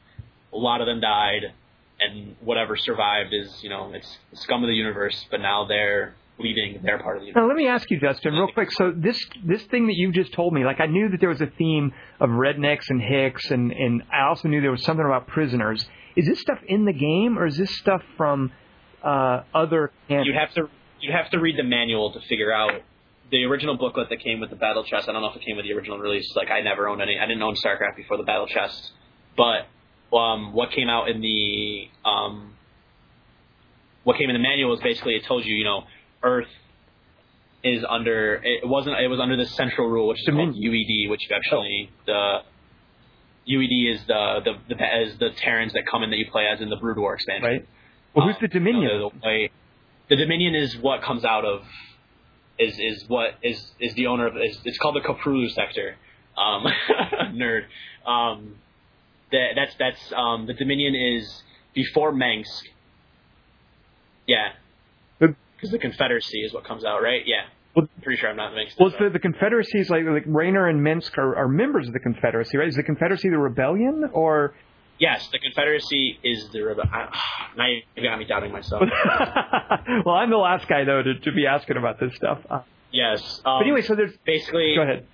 [0.52, 1.52] A lot of them died,
[2.00, 5.26] and whatever survived is you know it's scum of the universe.
[5.30, 7.32] But now they're leading their part of the.
[7.32, 8.70] Now, let me ask you, Justin, real quick.
[8.72, 11.40] So this this thing that you just told me, like I knew that there was
[11.40, 15.26] a theme of rednecks and hicks, and and I also knew there was something about
[15.26, 15.84] prisoners.
[16.16, 18.52] Is this stuff in the game, or is this stuff from
[19.02, 19.92] uh, other?
[20.08, 20.68] You'd have to
[21.00, 22.82] you'd have to read the manual to figure out
[23.30, 25.08] the original booklet that came with the battle chest.
[25.08, 26.32] I don't know if it came with the original release.
[26.34, 27.18] Like I never owned any.
[27.18, 28.92] I didn't own StarCraft before the battle chest,
[29.36, 29.66] but
[30.16, 32.54] um, what came out in the um,
[34.04, 35.84] what came in the manual was basically it told you, you know,
[36.22, 36.48] Earth
[37.64, 41.28] is under it wasn't it was under the central rule, which is called UED, which
[41.34, 42.38] actually the
[43.48, 46.60] UED is the the the is the Terrans that come in that you play as
[46.60, 47.44] in the Brood War expansion.
[47.44, 47.68] Right.
[48.14, 48.90] Well, who's the Dominion?
[48.90, 49.48] Um, you know, the,
[50.08, 51.62] the, Dominion is what comes out of
[52.58, 55.96] is is what is is the owner of is, it's called the Koprulu sector.
[56.36, 56.64] Um,
[57.34, 57.64] nerd.
[58.06, 58.56] Um,
[59.32, 61.42] that that's that's um, the Dominion is
[61.74, 62.62] before Mengsk.
[64.26, 64.50] Yeah.
[65.58, 67.22] Because the Confederacy is what comes out, right?
[67.26, 67.42] Yeah.
[67.74, 68.78] Well, pretty sure I'm not mixed.
[68.78, 71.98] Well, the, the Confederacy is like like Raynor and Mengsk are, are members of the
[71.98, 72.68] Confederacy, right?
[72.68, 74.54] Is the Confederacy the rebellion or?
[75.00, 76.90] Yes, the Confederacy is the rebellion.
[77.56, 78.82] Now you got me doubting myself.
[80.06, 82.38] well, I'm the last guy though to, to be asking about this stuff.
[82.48, 82.60] Uh,
[82.92, 83.40] yes.
[83.44, 84.74] Um, but anyway, so there's basically.
[84.76, 85.06] Go ahead.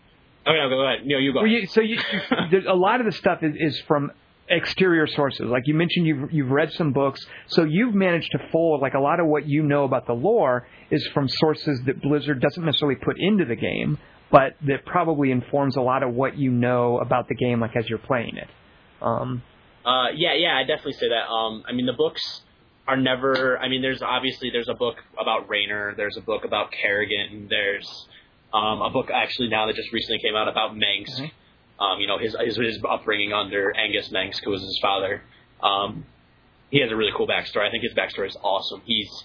[0.47, 1.07] Okay, no, go ahead.
[1.07, 1.41] No, you go.
[1.41, 1.99] Well, you, so you,
[2.69, 4.13] a lot of the stuff is, is from
[4.49, 5.47] exterior sources.
[5.47, 9.01] Like you mentioned, you've you've read some books, so you've managed to fold like a
[9.01, 12.97] lot of what you know about the lore is from sources that Blizzard doesn't necessarily
[12.97, 13.99] put into the game,
[14.31, 17.89] but that probably informs a lot of what you know about the game, like as
[17.89, 18.49] you're playing it.
[19.01, 19.43] Um,
[19.85, 21.31] uh, yeah, yeah, I definitely say that.
[21.31, 22.43] Um, I mean, the books
[22.87, 23.59] are never.
[23.59, 27.89] I mean, there's obviously there's a book about Raynor, there's a book about Kerrigan, there's
[28.53, 31.19] um, a book actually now that just recently came out about Mengsk.
[31.19, 31.37] Mm-hmm
[31.81, 35.22] um, you know, his, his, his upbringing under Angus Mengsk, who was his father.
[35.62, 36.05] Um,
[36.70, 37.66] he has a really cool backstory.
[37.66, 38.83] I think his backstory is awesome.
[38.85, 39.25] He's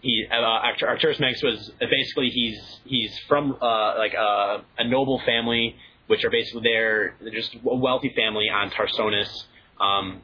[0.00, 5.76] he uh, Arturas Mengsk was basically he's he's from uh, like uh, a noble family,
[6.08, 9.44] which are basically they're, they're just a wealthy family on Tarsonis,
[9.80, 10.20] um,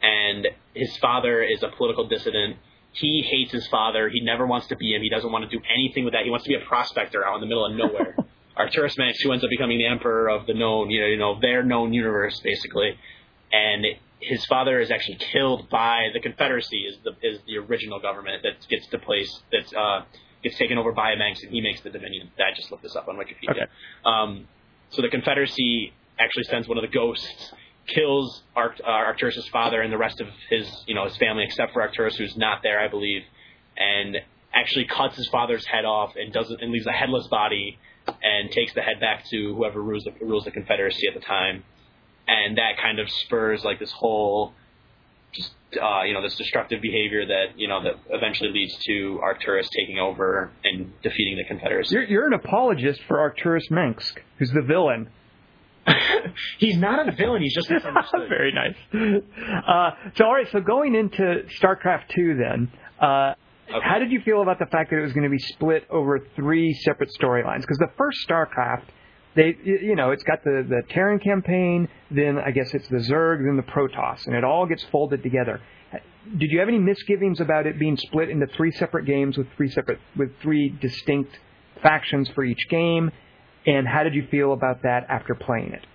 [0.00, 2.56] and his father is a political dissident.
[2.92, 4.08] He hates his father.
[4.08, 5.02] He never wants to be him.
[5.02, 6.24] He doesn't want to do anything with that.
[6.24, 8.16] He wants to be a prospector out in the middle of nowhere.
[8.58, 11.40] Arturas Mengsk, who ends up becoming the emperor of the known, you know, you know,
[11.40, 12.98] their known universe, basically.
[13.52, 13.84] And
[14.20, 18.66] his father is actually killed by the Confederacy, is the is the original government that
[18.68, 20.04] gets to place that uh,
[20.42, 22.30] gets taken over by Mengsk, and he makes the Dominion.
[22.38, 23.50] I just looked this up on Wikipedia.
[23.50, 23.66] Okay.
[24.04, 24.46] Um,
[24.90, 27.52] so the Confederacy actually sends one of the ghosts,
[27.86, 31.72] kills Arct- uh, Arturas' father and the rest of his, you know, his family, except
[31.72, 33.22] for Arturas, who's not there, I believe,
[33.76, 34.18] and
[34.54, 37.78] actually cuts his father's head off and does it and leaves a headless body
[38.22, 41.64] and takes the head back to whoever rules the, rules the Confederacy at the time,
[42.28, 44.52] and that kind of spurs like this whole
[45.32, 49.68] just uh, you know this destructive behavior that you know that eventually leads to Arcturus
[49.76, 51.94] taking over and defeating the Confederacy.
[51.94, 55.08] You're, you're an apologist for Arcturus Mengsk, who's the villain.
[56.58, 57.42] he's not a villain.
[57.42, 58.20] He's just misunderstood.
[58.28, 58.76] Very nice.
[59.66, 60.46] Uh, so all right.
[60.52, 62.70] So going into StarCraft two, then.
[63.00, 63.34] Uh,
[63.68, 63.78] Okay.
[63.82, 66.18] How did you feel about the fact that it was going to be split over
[66.36, 67.60] three separate storylines?
[67.60, 68.84] Because the first StarCraft,
[69.34, 73.44] they, you know, it's got the the Terran campaign, then I guess it's the Zerg,
[73.44, 75.60] then the Protoss, and it all gets folded together.
[76.38, 79.70] Did you have any misgivings about it being split into three separate games with three
[79.70, 81.38] separate with three distinct
[81.82, 83.10] factions for each game?
[83.66, 85.86] And how did you feel about that after playing it?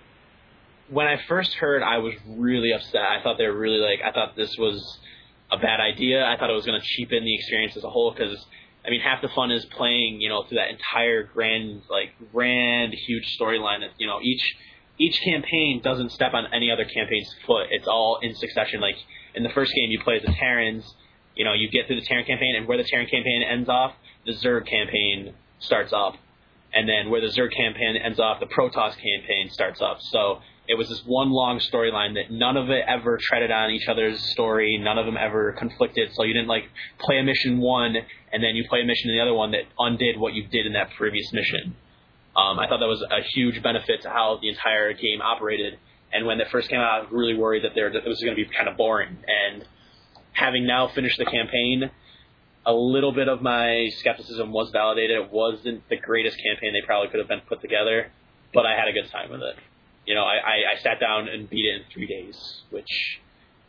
[0.90, 3.02] When I first heard, I was really upset.
[3.02, 4.98] I thought they were really like I thought this was
[5.50, 6.24] a bad idea.
[6.24, 8.36] I thought it was going to cheapen the experience as a whole because
[8.86, 12.94] I mean half the fun is playing you know through that entire grand like grand
[12.94, 14.56] huge storyline that you know each
[14.98, 17.68] each campaign doesn't step on any other campaign's foot.
[17.70, 18.80] It's all in succession.
[18.80, 18.96] Like
[19.34, 20.84] in the first game you play as the Terrans,
[21.34, 23.94] you know you get through the Terran campaign and where the Terran campaign ends off,
[24.26, 26.14] the Zerg campaign starts up.
[26.70, 29.98] And then where the Zerg campaign ends off, the Protoss campaign starts up.
[30.00, 33.88] So it was this one long storyline that none of it ever treaded on each
[33.88, 34.76] other's story.
[34.76, 36.10] None of them ever conflicted.
[36.12, 36.64] So you didn't like
[36.98, 37.96] play a mission one
[38.30, 40.66] and then you play a mission in the other one that undid what you did
[40.66, 41.74] in that previous mission.
[42.36, 45.78] Um, I thought that was a huge benefit to how the entire game operated.
[46.12, 48.20] And when it first came out, I was really worried that, there, that it was
[48.20, 49.16] going to be kind of boring.
[49.26, 49.64] And
[50.32, 51.90] having now finished the campaign,
[52.66, 55.16] a little bit of my skepticism was validated.
[55.16, 58.12] It wasn't the greatest campaign they probably could have been put together,
[58.52, 59.56] but I had a good time with it
[60.08, 63.20] you know, I, I, sat down and beat it in three days, which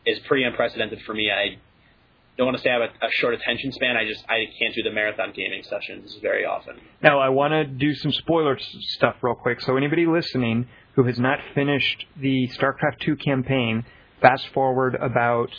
[0.05, 1.29] is pretty unprecedented for me.
[1.29, 1.57] I
[2.37, 3.97] don't want to say I have a, a, short attention span.
[3.97, 6.77] I just I can't do the marathon gaming sessions very often.
[7.03, 9.59] Now I want to do some spoiler stuff real quick.
[9.59, 13.83] So anybody listening who has not finished the StarCraft two campaign,
[14.21, 15.49] fast forward about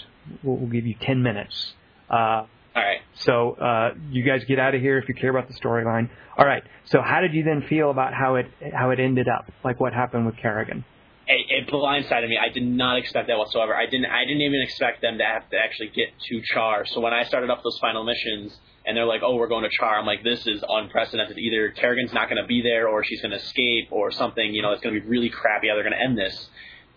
[0.43, 1.75] we'll, we'll give you ten minutes.
[2.09, 3.01] Uh, All right.
[3.15, 6.09] So uh, you guys get out of here if you care about the storyline.
[6.39, 6.63] All right.
[6.85, 9.51] So how did you then feel about how it how it ended up?
[9.65, 10.85] Like what happened with Kerrigan?
[11.27, 12.39] It, it blindsided me.
[12.39, 13.75] I did not expect that whatsoever.
[13.75, 14.07] I didn't.
[14.07, 16.87] I didn't even expect them to have to actually get to Char.
[16.87, 18.57] So when I started up those final missions,
[18.87, 21.39] and they're like, "Oh, we're going to Char," I'm like, "This is unprecedented.
[21.39, 24.55] Either Kerrigan's not going to be there, or she's going to escape, or something.
[24.55, 26.49] You know, it's going to be really crappy how they're going to end this."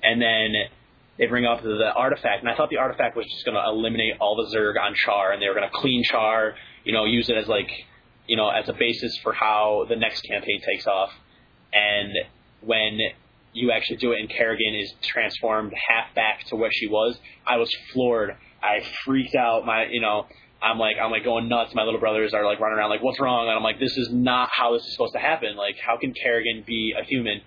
[0.02, 0.54] And then
[1.18, 4.16] they bring up the, artifact, and I thought the artifact was just going to eliminate
[4.20, 7.30] all the Zerg on Char, and they were going to clean Char, you know, use
[7.30, 7.70] it as like,
[8.28, 11.12] you know, as a basis for how the next campaign takes off.
[11.72, 12.14] And
[12.62, 12.98] when
[13.54, 17.58] you actually do it, and Kerrigan is transformed half back to what she was, I
[17.58, 18.36] was floored.
[18.62, 19.66] I freaked out.
[19.66, 20.26] My, you know,
[20.62, 21.76] I'm like, I'm like going nuts.
[21.76, 23.48] My little brothers are like running around like, what's wrong?
[23.48, 25.56] And I'm like, this is not how this is supposed to happen.
[25.56, 27.42] Like, how can Kerrigan be a human?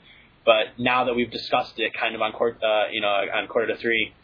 [0.47, 3.75] But now that we've discussed it, kind of on court, uh, you know, on quarter
[3.75, 4.15] to three,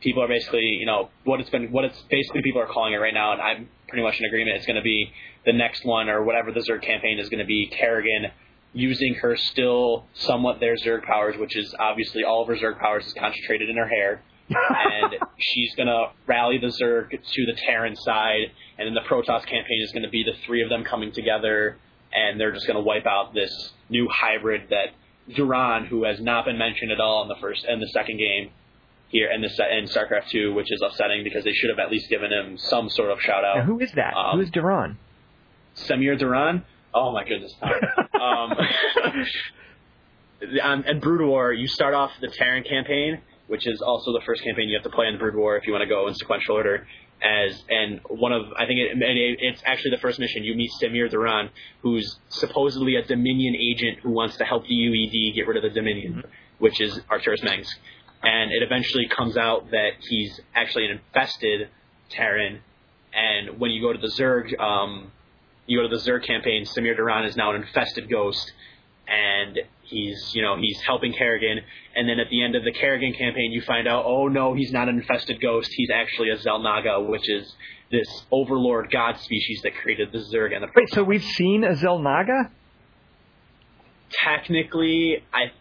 [0.00, 2.96] people are basically, you know, what it's been, what it's basically people are calling it
[2.96, 4.56] right now, and I'm pretty much in agreement.
[4.56, 5.12] It's going to be
[5.46, 7.70] the next one or whatever the Zerg campaign is going to be.
[7.72, 8.32] Kerrigan
[8.72, 13.06] using her still somewhat their Zerg powers, which is obviously all of her Zerg powers
[13.06, 14.22] is concentrated in her hair.
[14.50, 19.80] and she's gonna rally the Zerg to the Terran side, and then the Protoss campaign
[19.82, 21.76] is gonna be the three of them coming together,
[22.12, 24.88] and they're just gonna wipe out this new hybrid that
[25.34, 28.50] Duran, who has not been mentioned at all in the first and the second game
[29.08, 32.08] here in the in StarCraft two, which is upsetting because they should have at least
[32.08, 33.58] given him some sort of shout out.
[33.58, 34.14] Now, who is that?
[34.14, 34.98] Um, who is Duran?
[35.76, 36.64] Samir Duran.
[36.94, 37.54] Oh my goodness.
[37.62, 38.52] um,
[40.86, 44.68] and Brood War, you start off the Terran campaign, which is also the first campaign
[44.68, 46.86] you have to play in Brood War if you want to go in sequential order.
[47.20, 50.70] As and one of I think it, it, it's actually the first mission you meet
[50.80, 51.50] Samir Duran,
[51.82, 55.70] who's supposedly a Dominion agent who wants to help the UED get rid of the
[55.70, 56.28] Dominion, mm-hmm.
[56.58, 57.74] which is Arcturus Mengsk.
[58.22, 61.68] And it eventually comes out that he's actually an infested
[62.10, 62.60] Terran.
[63.12, 65.12] And when you go to the Zerg, um,
[65.66, 68.52] you go to the Zerg campaign, Samir Duran is now an infested ghost,
[69.08, 71.60] and he's you know he's helping Kerrigan,
[71.96, 74.72] and then at the end of the Kerrigan campaign, you find out, oh no, he's
[74.72, 77.54] not an infested ghost, he's actually a Xel'Naga, which is
[77.90, 80.68] this overlord god species that created the Zerg and the.
[80.74, 82.50] Wait, so we've seen a Xel'Naga?
[84.10, 85.52] Technically, I.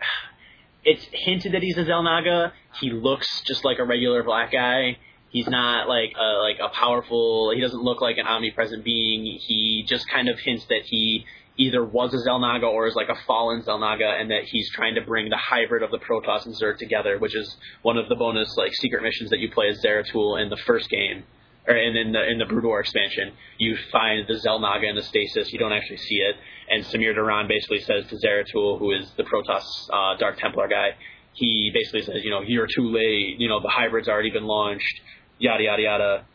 [0.84, 2.52] It's hinted that he's a Xel'Naga.
[2.80, 4.98] He looks just like a regular black guy.
[5.30, 7.52] He's not like a, like a powerful.
[7.54, 9.26] He doesn't look like an omnipresent being.
[9.26, 11.26] He just kind of hints that he
[11.58, 15.02] either was a Xel'Naga or is like a fallen Xel'Naga, and that he's trying to
[15.02, 18.56] bring the hybrid of the Protoss and Zerg together, which is one of the bonus
[18.58, 21.24] like secret missions that you play as Zeratul in the first game,
[21.68, 23.34] or in, in the in the Brood War expansion.
[23.58, 25.52] You find the Xel'Naga in the stasis.
[25.52, 26.36] You don't actually see it,
[26.70, 30.92] and Samir Duran basically says to Zeratul, who is the Protoss uh, Dark Templar guy,
[31.34, 33.40] he basically says, you know, you're too late.
[33.40, 35.02] You know, the hybrid's already been launched.
[35.40, 36.26] Yada yada yada,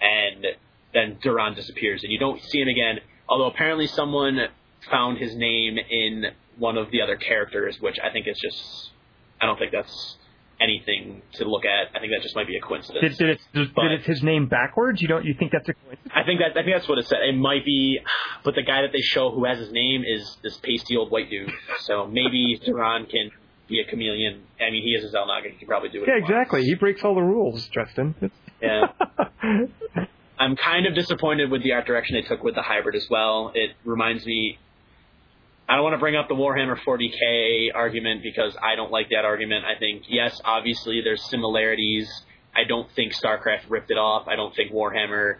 [0.00, 0.46] and
[0.92, 4.38] then Duran disappears, and you don't see him again Although apparently someone
[4.90, 6.26] found his name in
[6.58, 8.90] one of the other characters, which I think is just
[9.40, 10.16] I don't think that's
[10.60, 11.94] anything to look at.
[11.94, 13.02] I think that just might be a coincidence.
[13.02, 15.02] Did, did, it, did, did it his name backwards?
[15.02, 16.12] You don't you think that's a coincidence?
[16.14, 17.18] I think that I think that's what it said.
[17.28, 17.98] It might be,
[18.44, 21.30] but the guy that they show who has his name is this pasty old white
[21.30, 21.50] dude.
[21.80, 23.30] So maybe Duran can
[23.68, 24.42] be a chameleon.
[24.60, 25.50] I mean, he is a Xel'Naga.
[25.50, 26.08] He can probably do it.
[26.08, 26.62] Yeah, exactly.
[26.62, 28.14] He breaks all the rules, Justin.
[28.62, 28.86] Yeah.
[30.38, 33.52] I'm kind of disappointed with the art direction they took with the hybrid as well.
[33.54, 34.58] It reminds me.
[35.68, 39.24] I don't want to bring up the Warhammer 40k argument because I don't like that
[39.24, 39.64] argument.
[39.64, 42.08] I think yes, obviously there's similarities.
[42.54, 44.28] I don't think StarCraft ripped it off.
[44.28, 45.38] I don't think Warhammer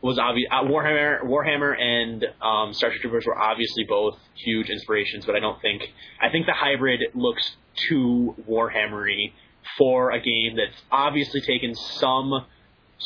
[0.00, 0.48] was obvious.
[0.50, 5.60] Uh, Warhammer, Warhammer, and um, Starship Troopers were obviously both huge inspirations, but I don't
[5.60, 5.82] think.
[6.20, 7.56] I think the hybrid looks
[7.88, 9.32] too Warhammery
[9.78, 12.44] for a game that's obviously taken some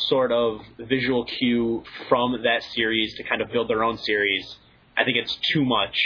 [0.07, 4.57] sort of visual cue from that series to kind of build their own series.
[4.95, 5.97] I think it's too much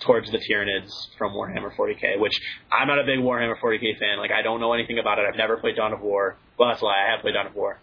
[0.00, 4.18] towards the Tyranids from Warhammer 40k, which I'm not a big Warhammer 40k fan.
[4.18, 5.24] Like I don't know anything about it.
[5.28, 6.36] I've never played Dawn of War.
[6.58, 7.04] Well, that's a lie.
[7.06, 7.78] I have played Dawn of War,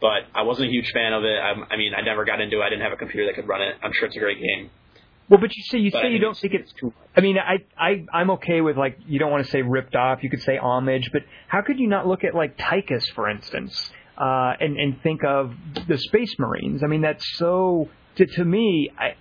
[0.00, 1.38] but I wasn't a huge fan of it.
[1.38, 2.62] I, I mean, I never got into it.
[2.62, 3.76] I didn't have a computer that could run it.
[3.82, 4.70] I'm sure it's a great game.
[5.28, 7.08] Well, but you say you but say you don't think it's too much.
[7.16, 10.22] I mean, I I I'm okay with like you don't want to say ripped off.
[10.22, 13.90] You could say homage, but how could you not look at like Tychus, for instance?
[14.18, 15.52] Uh, and and think of
[15.88, 16.82] the Space Marines.
[16.82, 19.14] I mean, that's so to, to me, I,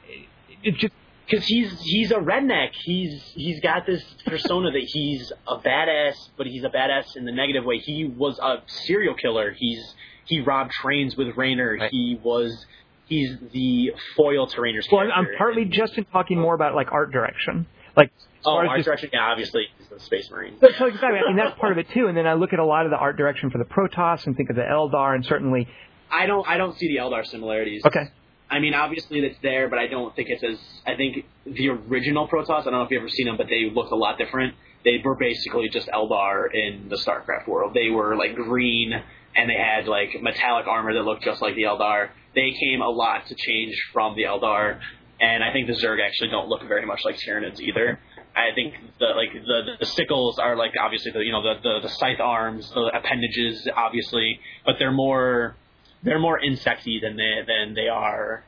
[0.63, 0.93] it just
[1.29, 2.69] because he's he's a redneck.
[2.83, 7.31] He's he's got this persona that he's a badass, but he's a badass in the
[7.31, 7.79] negative way.
[7.79, 9.51] He was a serial killer.
[9.51, 9.93] He's
[10.25, 11.77] he robbed trains with Raynor.
[11.79, 11.91] Right.
[11.91, 12.65] He was
[13.07, 14.87] he's the foil to Raynor's.
[14.91, 17.67] Well, I'm partly just in talking more about like art direction.
[17.95, 18.11] Like
[18.45, 20.57] oh, art just, direction, yeah, obviously the Space Marine.
[20.59, 22.07] So, so exactly, I mean that's part of it too.
[22.07, 24.35] And then I look at a lot of the art direction for the Protoss and
[24.35, 25.67] think of the Eldar, and certainly
[26.11, 27.81] I don't I don't see the Eldar similarities.
[27.85, 28.11] Okay.
[28.49, 30.59] I mean, obviously it's there, but I don't think it's as.
[30.85, 32.61] I think the original Protoss.
[32.61, 34.55] I don't know if you've ever seen them, but they looked a lot different.
[34.83, 37.73] They were basically just Eldar in the StarCraft world.
[37.73, 38.93] They were like green,
[39.35, 42.09] and they had like metallic armor that looked just like the Eldar.
[42.35, 44.79] They came a lot to change from the Eldar,
[45.19, 47.99] and I think the Zerg actually don't look very much like Tyranids either.
[48.35, 51.79] I think the like the the sickles are like obviously the you know the the,
[51.83, 55.55] the scythe arms, the appendages obviously, but they're more
[56.03, 58.43] they're more insecty than they than they are.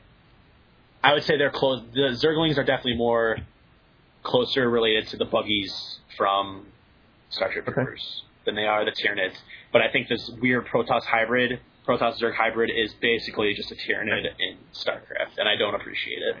[1.02, 1.82] I would say they're close.
[1.94, 3.38] The Zerglings are definitely more
[4.22, 6.66] closer related to the buggies from
[7.30, 7.74] Starship Okay.
[7.74, 9.36] Troopers than they are the Tyranids.
[9.72, 14.24] But I think this weird Protoss hybrid, Protoss Zerg hybrid, is basically just a Tyranid
[14.38, 16.36] in StarCraft, and I don't appreciate it.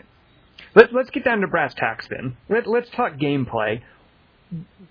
[0.74, 2.36] Let, let's get down to brass tacks then.
[2.48, 3.82] Let, let's talk gameplay.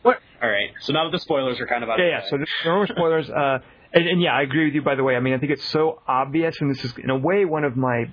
[0.04, 0.20] What?
[0.42, 2.18] All right, so now that the spoilers are kind of out Yeah, of yeah.
[2.20, 3.30] the way, So there's no more spoilers.
[3.30, 3.60] Uh,
[3.94, 4.82] and, and yeah, I agree with you.
[4.84, 7.18] By the way, I mean I think it's so obvious, and this is in a
[7.18, 8.06] way one of my.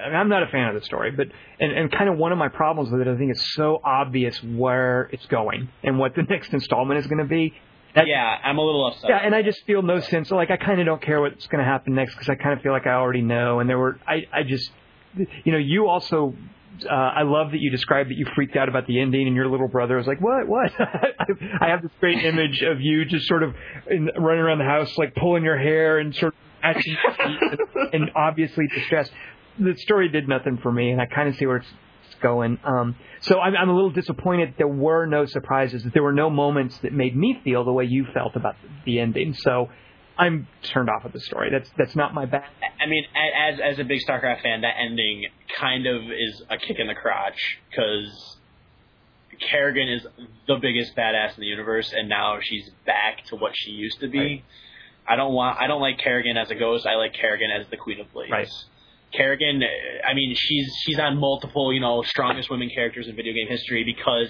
[0.00, 2.30] I mean, I'm not a fan of the story, but and, and kind of one
[2.30, 3.08] of my problems with it.
[3.08, 7.18] I think it's so obvious where it's going and what the next installment is going
[7.18, 7.54] to be.
[7.94, 9.08] That- yeah, I'm a little upset.
[9.10, 10.30] Yeah, and I just feel no sense.
[10.30, 12.62] Like I kind of don't care what's going to happen next because I kind of
[12.62, 13.58] feel like I already know.
[13.60, 14.70] And there were, I, I just,
[15.16, 16.34] you know, you also.
[16.84, 19.48] Uh, I love that you described that you freaked out about the ending, and your
[19.48, 20.46] little brother was like, "What?
[20.46, 23.54] What?" I, have this great image of you just sort of
[23.90, 28.10] in, running around the house, like pulling your hair and sort of acting and, and
[28.14, 29.12] obviously distressed.
[29.58, 31.68] The story did nothing for me, and I kind of see where it's
[32.20, 32.58] going.
[32.64, 36.30] Um, so I'm, I'm a little disappointed there were no surprises, that there were no
[36.30, 39.34] moments that made me feel the way you felt about the ending.
[39.34, 39.68] So
[40.18, 41.50] I'm turned off of the story.
[41.50, 42.44] That's that's not my bag.
[42.80, 45.26] I mean, as as a big StarCraft fan, that ending
[45.58, 48.36] kind of is a kick in the crotch because
[49.50, 50.06] Kerrigan is
[50.46, 54.08] the biggest badass in the universe, and now she's back to what she used to
[54.08, 54.18] be.
[54.18, 54.44] Right.
[55.06, 55.58] I don't want.
[55.58, 56.86] I don't like Kerrigan as a ghost.
[56.86, 58.32] I like Kerrigan as the Queen of Blades.
[58.32, 58.48] Right.
[59.12, 59.62] Kerrigan,
[60.06, 63.82] I mean, she's she's on multiple, you know, strongest women characters in video game history
[63.84, 64.28] because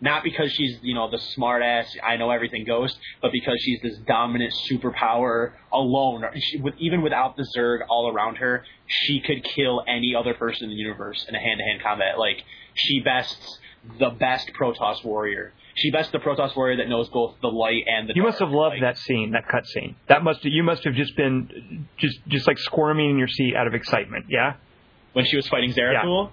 [0.00, 3.80] not because she's you know the smart ass I know everything ghost, but because she's
[3.82, 6.24] this dominant superpower alone.
[6.38, 10.64] She, with even without the Zerg all around her, she could kill any other person
[10.64, 12.18] in the universe in a hand to hand combat.
[12.18, 12.42] Like
[12.74, 13.58] she bests
[13.98, 15.52] the best Protoss warrior.
[15.76, 18.32] She bests the Protoss warrior that knows both the light and the You dark.
[18.32, 19.96] must have loved Like, that scene, that cut scene.
[20.08, 23.66] That must you must have just been just just like squirming in your seat out
[23.66, 24.26] of excitement.
[24.28, 24.54] Yeah.
[25.12, 26.30] when she was fighting Zeratul.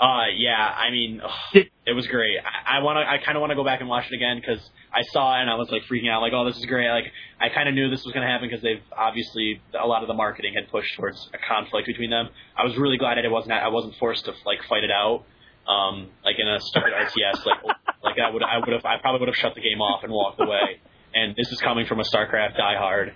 [0.00, 2.38] Uh, yeah, I mean, ugh, it was great.
[2.38, 4.38] I, I want to, I kind of want to go back and watch it again
[4.38, 4.62] because
[4.94, 6.88] I saw it and I was like freaking out, like, oh, this is great.
[6.88, 7.10] Like,
[7.40, 10.08] I kind of knew this was going to happen because they've obviously a lot of
[10.08, 12.28] the marketing had pushed towards a conflict between them.
[12.56, 15.24] I was really glad that it wasn't, I wasn't forced to like fight it out,
[15.66, 19.20] um, like in a stupid RTS, like, like I would, I would have, I probably
[19.20, 20.78] would have shut the game off and walked away.
[21.14, 23.12] And this is coming from a StarCraft diehard.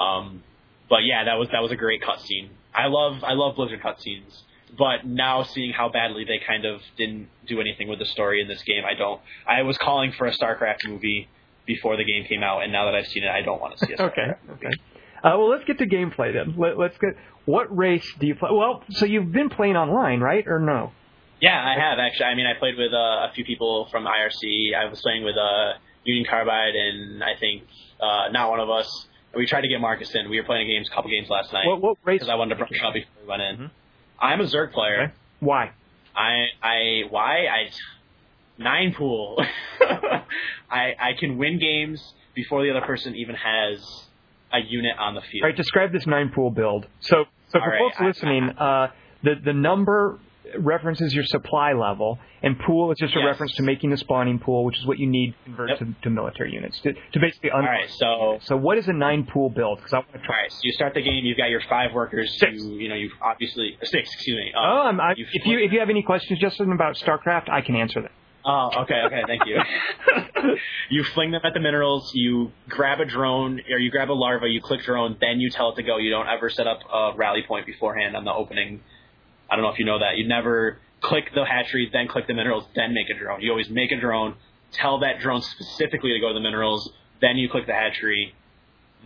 [0.00, 0.42] Um,
[0.88, 2.48] but yeah, that was that was a great cutscene.
[2.74, 4.42] I love I love Blizzard cutscenes,
[4.76, 8.48] but now seeing how badly they kind of didn't do anything with the story in
[8.48, 9.20] this game, I don't.
[9.46, 11.28] I was calling for a StarCraft movie
[11.66, 13.86] before the game came out, and now that I've seen it, I don't want to
[13.86, 14.26] see StarCraft Okay.
[14.48, 14.66] movie.
[14.66, 14.74] Okay.
[15.24, 16.54] Uh, well, let's get to gameplay then.
[16.58, 17.10] Let, let's get.
[17.44, 18.50] What race do you play?
[18.52, 20.92] Well, so you've been playing online, right, or no?
[21.40, 22.26] Yeah, I have actually.
[22.26, 22.96] I mean, I played with uh,
[23.28, 24.74] a few people from IRC.
[24.76, 25.72] I was playing with uh,
[26.04, 27.64] Union Carbide, and I think
[28.00, 29.06] uh, not one of us.
[29.34, 30.28] We tried to get Marcus in.
[30.28, 32.18] We were playing games, a couple games last night What, what race?
[32.18, 33.56] because I wanted to brush up before we went in.
[33.56, 33.70] Mhm.
[34.22, 35.02] I'm a Zerg player.
[35.02, 35.12] Okay.
[35.40, 35.72] Why?
[36.16, 37.70] I I why I
[38.58, 39.42] nine pool.
[40.70, 44.06] I I can win games before the other person even has
[44.52, 45.42] a unit on the field.
[45.42, 46.86] All right, describe this nine pool build.
[47.00, 48.88] So, so for right, folks I- listening, uh,
[49.22, 50.18] the the number
[50.58, 53.26] references your supply level, and pool is just a Yes.
[53.26, 55.78] reference to making the spawning pool, which is what you need to convert Yep.
[55.78, 57.50] to, to military units to, to basically.
[57.50, 59.78] Un- All right, so So, what is a nine pool build?
[59.78, 60.42] Because I want to try.
[60.42, 61.24] right, so you start the game.
[61.24, 62.36] You've got your five workers.
[62.38, 62.54] Six.
[62.62, 64.10] You you know you obviously six.
[64.14, 64.52] Excuse me.
[64.54, 67.60] Um, Oh, I'm, I, if you if you have any questions, Justin, about StarCraft, I
[67.62, 68.10] can answer them.
[68.44, 69.56] Oh, okay, okay, thank you.
[70.90, 74.48] you fling them at the minerals, you grab a drone, or you grab a larva,
[74.48, 75.96] you click drone, then you tell it to go.
[75.98, 78.80] You don't ever set up a rally point beforehand on the opening.
[79.52, 80.16] I don't know if you know that.
[80.16, 83.42] You never click the hatchery, then click the minerals, then make a drone.
[83.42, 84.34] You always make a drone,
[84.72, 88.34] tell that drone specifically to go to the minerals, then you click the hatchery,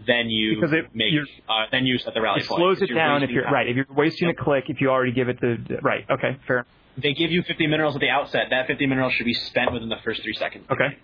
[0.06, 2.58] then you Because it- make, you're- uh, then you set the rally It point.
[2.60, 3.52] slows it down if you're time.
[3.52, 3.66] right.
[3.68, 6.04] If you're wasting a click, if you already give it the right.
[6.08, 6.64] Okay, fair.
[6.98, 8.48] They give you 50 minerals at the outset.
[8.50, 10.64] That 50 minerals should be spent within the first three seconds.
[10.70, 10.96] Okay.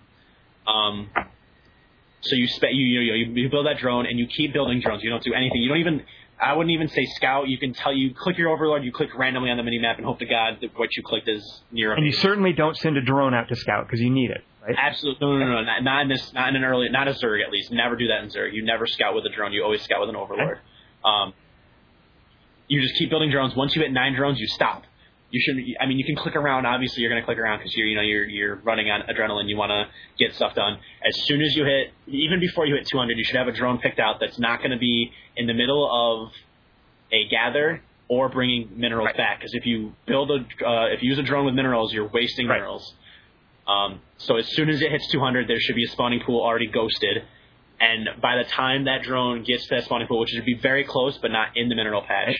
[0.65, 1.09] Um,
[2.21, 5.03] so you, spe- you, you you you build that drone and you keep building drones.
[5.03, 5.61] You don't do anything.
[5.61, 6.03] You don't even.
[6.43, 7.47] I wouldn't even say scout.
[7.47, 8.83] You can tell you click your overlord.
[8.83, 11.29] You click randomly on the mini map and hope to God that what you clicked
[11.29, 11.93] is near.
[11.93, 14.75] And you certainly don't send a drone out to scout because you need it, right?
[14.77, 17.11] Absolutely no no no no not, not in this not in an early not a
[17.11, 17.71] Zerg at least.
[17.71, 18.53] Never do that in Zerg.
[18.53, 19.53] You never scout with a drone.
[19.53, 20.59] You always scout with an overlord.
[21.05, 21.33] Um,
[22.67, 23.55] you just keep building drones.
[23.55, 24.83] Once you hit nine drones, you stop.
[25.33, 25.65] You shouldn't.
[25.81, 26.67] I mean, you can click around.
[26.67, 29.49] Obviously, you're going to click around because you're, you know, you're you're running on adrenaline.
[29.49, 29.87] You want to
[30.23, 30.77] get stuff done.
[31.03, 33.79] As soon as you hit, even before you hit 200, you should have a drone
[33.79, 36.31] picked out that's not going to be in the middle of
[37.11, 39.17] a gather or bringing minerals Right.
[39.17, 39.39] back.
[39.39, 42.45] Because if you build a, uh, if you use a drone with minerals, you're wasting
[42.47, 42.57] Right.
[42.57, 42.93] minerals.
[43.67, 46.67] Um, so as soon as it hits 200, there should be a spawning pool already
[46.67, 47.23] ghosted.
[47.79, 50.83] And by the time that drone gets to that spawning pool, which should be very
[50.83, 52.35] close but not in the mineral patch,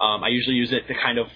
[0.00, 1.26] um, I usually use it to kind of,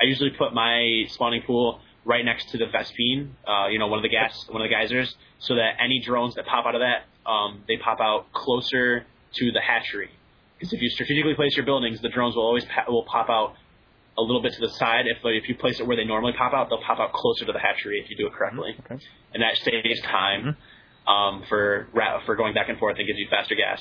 [0.00, 3.98] I usually put my spawning pool right next to the Vespene, uh, you know, one
[3.98, 6.80] of the gas, one of the geysers, so that any drones that pop out of
[6.82, 10.10] that, um, they pop out closer to the hatchery.
[10.58, 13.54] Because if you strategically place your buildings, the drones will always pa- will pop out
[14.18, 15.06] a little bit to the side.
[15.06, 17.52] If if you place it where they normally pop out, they'll pop out closer to
[17.52, 19.02] the hatchery if you do it correctly, Okay.
[19.32, 20.56] and that saves time
[21.08, 23.80] um, for ra- for going back and forth and gives you faster gas.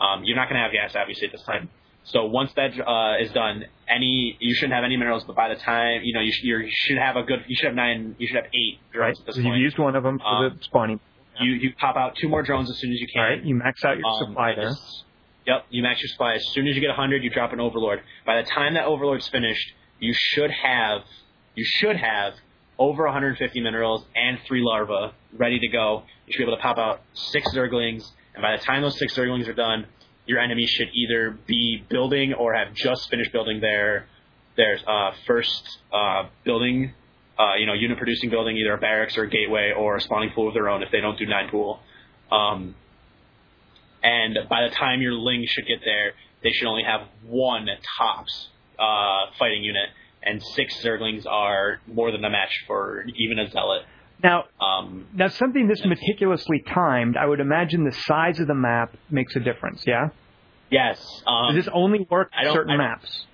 [0.00, 1.68] Um, you're not going to have gas obviously at this time.
[2.04, 5.24] So once that uh, is done, any you shouldn't have any minerals.
[5.24, 7.56] But by the time you know you, sh- you're, you should have a good, you
[7.56, 10.02] should have nine, you should have eight drones at this So you've used one of
[10.02, 11.00] them for Um, the spawning.
[11.40, 13.22] you you pop out two more drones as soon as you can.
[13.22, 13.42] All right.
[13.42, 14.70] You max out your Um, supply there.
[15.46, 16.34] Yep, you max your supply.
[16.34, 18.00] As soon as you get 100, you drop an Overlord.
[18.24, 21.02] By the time that Overlord's finished, you should have
[21.54, 22.34] you should have
[22.78, 26.02] over 150 minerals and three larvae ready to go.
[26.26, 28.02] You should be able to pop out six Zerglings,
[28.34, 29.86] and by the time those six Zerglings are done,
[30.26, 34.06] your enemy should either be building or have just finished building their
[34.56, 36.92] their uh, first uh, building,
[37.38, 40.30] uh, you know, unit producing building, either a barracks or a gateway or a spawning
[40.30, 41.80] pool of their own if they don't do nine pool.
[42.30, 42.74] Um,
[44.02, 47.66] and by the time your Ling should get there, they should only have one
[47.98, 48.48] tops
[48.78, 49.88] uh, fighting unit,
[50.22, 53.82] and six Zerglings are more than a match for even a Zealot.
[54.22, 58.96] Now, Um, now something this meticulously timed, I would imagine the size of the map
[59.10, 59.84] makes a difference.
[59.86, 60.08] Yeah.
[60.70, 63.26] yes, um, Does this only work certain I maps?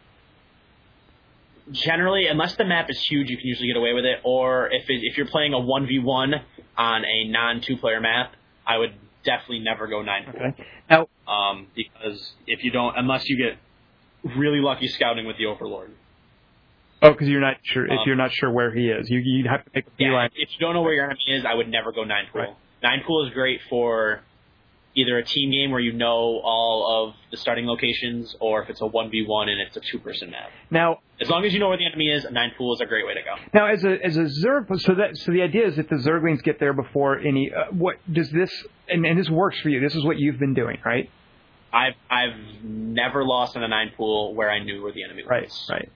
[1.70, 4.18] generally, unless the map is huge, you can usually get away with it.
[4.24, 6.34] Or if it, if you're playing a one v one
[6.76, 8.34] on a non two player map,
[8.66, 8.94] I would
[9.24, 10.24] definitely never go nine.
[10.28, 10.64] Okay.
[10.88, 13.58] Now, Um, because if you don't, unless you get
[14.36, 15.92] really lucky scouting with the Overlord.
[17.02, 19.46] Oh, because you're not sure if Um, you're not sure where he is, you you'd
[19.46, 20.30] have to make a Yeah, beeline.
[20.36, 22.42] if you don't know where your enemy is, I would never go nine pool.
[22.42, 22.54] Right.
[22.82, 24.20] Nine pool is great for
[24.96, 28.80] either a team game where you know all of the starting locations, or if it's
[28.80, 30.50] a one v one and it's a two person map.
[30.70, 33.06] Now, As long as you know where the enemy is, nine pool is a great
[33.06, 33.36] way to go.
[33.54, 36.42] now as a as a Zerg, so that so the idea is that the Zerglings
[36.42, 37.52] get there before any.
[37.52, 38.50] Uh, what does this
[38.88, 39.78] and, and this works for you?
[39.80, 41.08] This is what you've been doing, right?
[41.72, 45.30] I've I've never lost in a nine pool where I knew where the enemy was.
[45.30, 45.88] Right, right.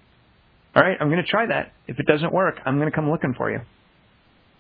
[0.74, 1.72] All right, I'm going to try that.
[1.86, 3.60] If it doesn't work, I'm going to come looking for you.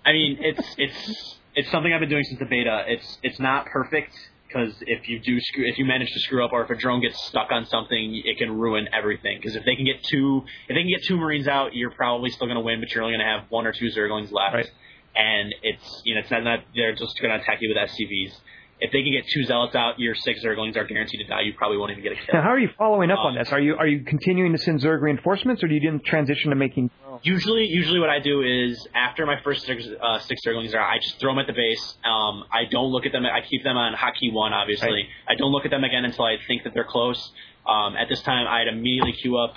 [0.04, 2.84] I mean, it's it's it's something I've been doing since the beta.
[2.86, 4.14] It's it's not perfect
[4.46, 7.00] because if you do screw, if you manage to screw up, or if a drone
[7.00, 9.38] gets stuck on something, it can ruin everything.
[9.38, 12.30] Because if they can get two, if they can get two Marines out, you're probably
[12.30, 14.54] still going to win, but you're only going to have one or two Zerglings left.
[14.54, 14.70] Right.
[15.16, 18.34] And it's you know it's not that they're just going to attack you with SCVs.
[18.80, 21.42] If they can get two Zealots out, your six Zerglings are guaranteed to die.
[21.42, 22.34] You probably won't even get a kill.
[22.34, 23.52] Now, how are you following up on Um, this?
[23.52, 26.56] Are you are you continuing to send Zerg reinforcements, or do you didn't transition to
[26.56, 26.90] making?
[27.22, 30.98] Usually, usually what I do is after my first six, uh, six Zerglings are, I
[30.98, 31.96] just throw them at the base.
[32.04, 33.24] Um, I don't look at them.
[33.24, 34.88] I keep them on hotkey one, obviously.
[34.90, 35.04] Right.
[35.28, 37.32] I don't look at them again until I think that they're close.
[37.66, 39.54] Um, at this time, I'd immediately queue up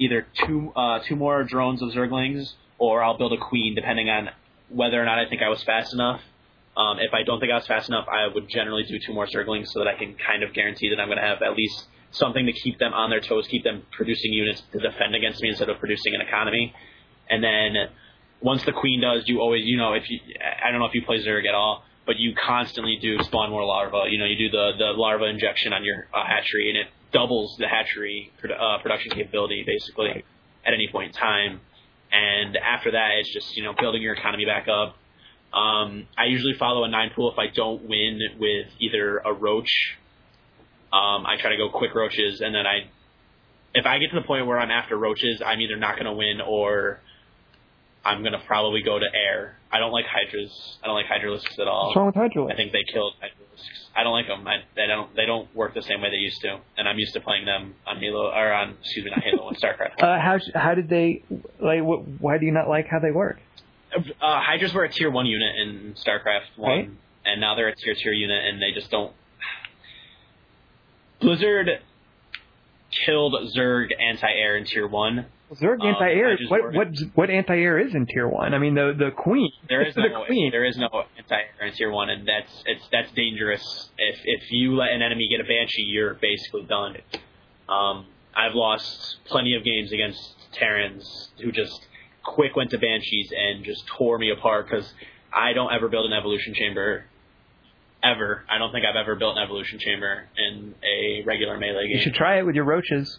[0.00, 4.30] either two uh, two more drones of Zerglings, or I'll build a queen, depending on
[4.68, 6.20] whether or not I think I was fast enough.
[6.78, 9.26] Um, if I don't think I was fast enough, I would generally do two more
[9.26, 11.86] Zerglings so that I can kind of guarantee that I'm going to have at least
[12.12, 15.48] something to keep them on their toes, keep them producing units to defend against me
[15.48, 16.72] instead of producing an economy.
[17.28, 17.74] And then
[18.40, 20.20] once the queen does, you always, you know, if you,
[20.64, 23.64] I don't know if you play Zerg at all, but you constantly do spawn more
[23.64, 24.10] larvae.
[24.10, 27.56] You know, you do the, the larva injection on your uh, hatchery and it doubles
[27.58, 30.24] the hatchery produ- uh, production capability basically Right.
[30.64, 31.60] at any point in time.
[32.12, 34.96] And after that, it's just, you know, building your economy back up.
[35.52, 39.96] Um, I usually follow a nine pool if I don't win with either a roach.
[40.92, 42.88] Um, I try to go quick roaches, and then I,
[43.74, 46.12] if I get to the point where I'm after roaches, I'm either not going to
[46.12, 47.00] win or
[48.04, 49.58] I'm going to probably go to air.
[49.70, 50.78] I don't like hydras.
[50.82, 51.88] I don't like hydralisks at all.
[51.88, 52.52] What's wrong with Hydrolis?
[52.52, 53.88] I think they killed hydralisks.
[53.94, 54.46] I don't like them.
[54.46, 55.14] I, they don't.
[55.14, 57.74] They don't work the same way they used to, and I'm used to playing them
[57.86, 60.00] on Halo or on excuse me, not Halo, on StarCraft.
[60.02, 61.22] Uh, how how did they
[61.60, 61.82] like?
[61.82, 63.40] What, why do you not like how they work?
[63.96, 66.90] Uh, Hydras were a tier one unit in StarCraft one, Right.
[67.24, 69.12] and now they're a tier two unit, and they just don't.
[71.20, 71.68] Blizzard
[73.04, 75.26] killed Zerg anti-air in tier one.
[75.54, 76.36] Zerg Um, anti-air.
[76.48, 78.52] What what what anti-air is in tier one?
[78.54, 79.50] I mean the the queen.
[79.68, 80.50] There is the no queen.
[80.50, 83.90] there is no anti-air in tier one, and that's it's that's dangerous.
[83.96, 86.96] If if you let an enemy get a banshee, you're basically done.
[87.68, 90.20] Um, I've lost plenty of games against
[90.52, 91.86] Terrans who just
[92.34, 94.92] quick went to Banshees and just tore me apart because
[95.32, 97.04] I don't ever build an evolution chamber.
[98.02, 98.44] Ever.
[98.48, 101.96] I don't think I've ever built an evolution chamber in a regular melee game.
[101.96, 103.18] You should try it with your roaches.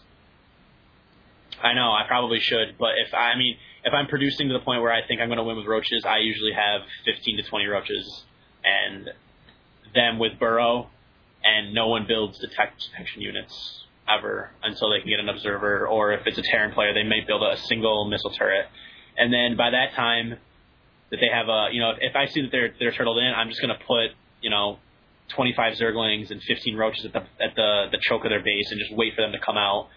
[1.62, 4.64] I know, I probably should, but if I, I mean, if I'm producing to the
[4.64, 7.42] point where I think I'm going to win with roaches, I usually have 15 to
[7.42, 8.24] 20 roaches,
[8.64, 9.10] and
[9.94, 10.88] them with burrow,
[11.44, 16.12] and no one builds detect detection units ever until they can get an observer, or
[16.12, 18.66] if it's a Terran player, they may build a single missile turret,
[19.16, 20.38] and then by that time
[21.10, 23.48] that they have a, you know, if I see that they're they're turtled in, I'm
[23.48, 24.10] just to put,
[24.40, 24.78] you know,
[25.30, 28.80] 25 zerglings and 15 roaches at the at the the choke of their base, and
[28.80, 29.88] just wait for them to come out.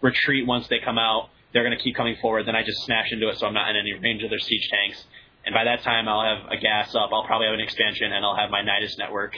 [0.00, 1.30] Retreat once they come out.
[1.52, 2.46] They're to keep coming forward.
[2.46, 4.68] Then I just smash into it, so I'm not in any range of their siege
[4.68, 5.04] tanks.
[5.46, 7.10] And by that time, I'll have a gas up.
[7.12, 9.36] I'll probably have an expansion, and I'll have my Nydus network.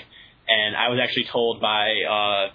[0.49, 2.51] And I was actually told by uh,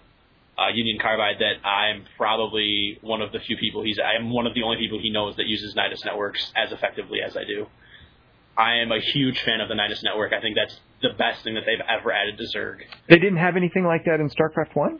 [0.57, 3.99] uh, Union Carbide that I'm probably one of the few people he's.
[3.99, 7.19] I am one of the only people he knows that uses Nydus networks as effectively
[7.25, 7.67] as I do.
[8.55, 10.31] I am a huge fan of the Nydus network.
[10.31, 12.81] I think that's the best thing that they've ever added to Zerg.
[13.09, 14.99] They didn't have anything like that in StarCraft One.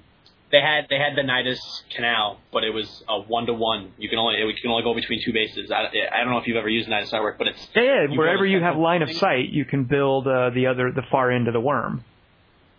[0.52, 1.60] They had they had the Nydus
[1.96, 3.92] Canal, but it was a one to one.
[3.98, 5.72] You can only it can only go between two bases.
[5.72, 8.46] I, I don't know if you've ever used Nydus network, but it's Yeah, you wherever
[8.46, 11.54] you have line of sight, you can build uh, the other the far end of
[11.54, 12.04] the worm.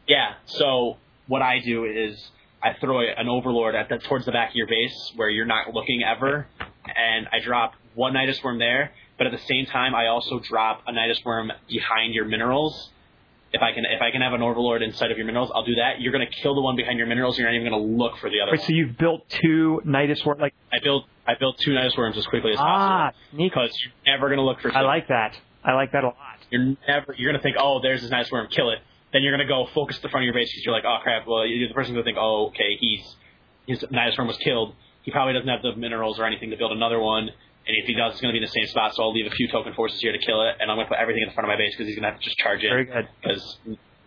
[0.06, 0.34] Yeah.
[0.46, 2.30] So what I do is
[2.64, 5.74] I throw an overlord at the towards the back of your base where you're not
[5.74, 6.46] looking ever,
[6.86, 8.92] and I drop one Nydus worm there.
[9.18, 12.90] But at the same time, I also drop a Nydus worm behind your minerals.
[13.52, 15.74] If I can, if I can have an overlord inside of your minerals, I'll do
[15.76, 16.00] that.
[16.00, 17.38] You're gonna kill the one behind your minerals.
[17.38, 18.58] You're not even gonna look for the other one.
[18.58, 22.26] so you've built two Nydus worm like I built I built two Nydus worms as
[22.26, 24.74] quickly as ah, possible because you're never gonna look for.
[24.74, 25.36] I like that.
[25.62, 26.16] I like that a lot.
[26.50, 27.14] You're never.
[27.16, 28.78] You're gonna think, oh, there's this nice worm, kill it.
[29.14, 31.24] Then you're gonna go focus the front of your base because you're like, oh crap.
[31.24, 33.00] Well, the person's gonna think, oh, okay, he's
[33.66, 33.86] his
[34.18, 34.74] worm was killed.
[35.02, 37.30] He probably doesn't have the minerals or anything to build another one.
[37.66, 38.92] And if he does, it's gonna be in the same spot.
[38.96, 40.98] So I'll leave a few token forces here to kill it, and I'm gonna put
[40.98, 42.68] everything in the front of my base because he's gonna have to just charge it.
[42.68, 43.08] Very good.
[43.22, 43.58] Because,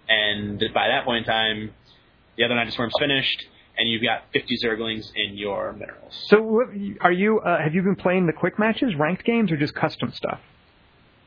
[0.10, 1.74] and by that point in time,
[2.36, 3.46] the other Nydus worm's finished,
[3.78, 6.14] and you've got 50 Zerglings in your minerals.
[6.28, 6.68] So, what,
[7.00, 7.40] are you?
[7.40, 10.42] Uh, have you been playing the quick matches, ranked games, or just custom stuff?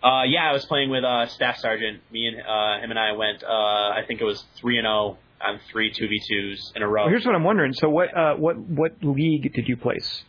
[0.02, 2.01] Uh, yeah, I was playing with uh, Staff Sergeant.
[2.10, 3.43] Me and uh, him and I went.
[3.43, 6.89] Uh, I think it was three and zero on three two v twos in a
[6.89, 7.02] row.
[7.02, 7.72] Well, here's what I'm wondering.
[7.74, 10.24] So, what uh, what what league did you place?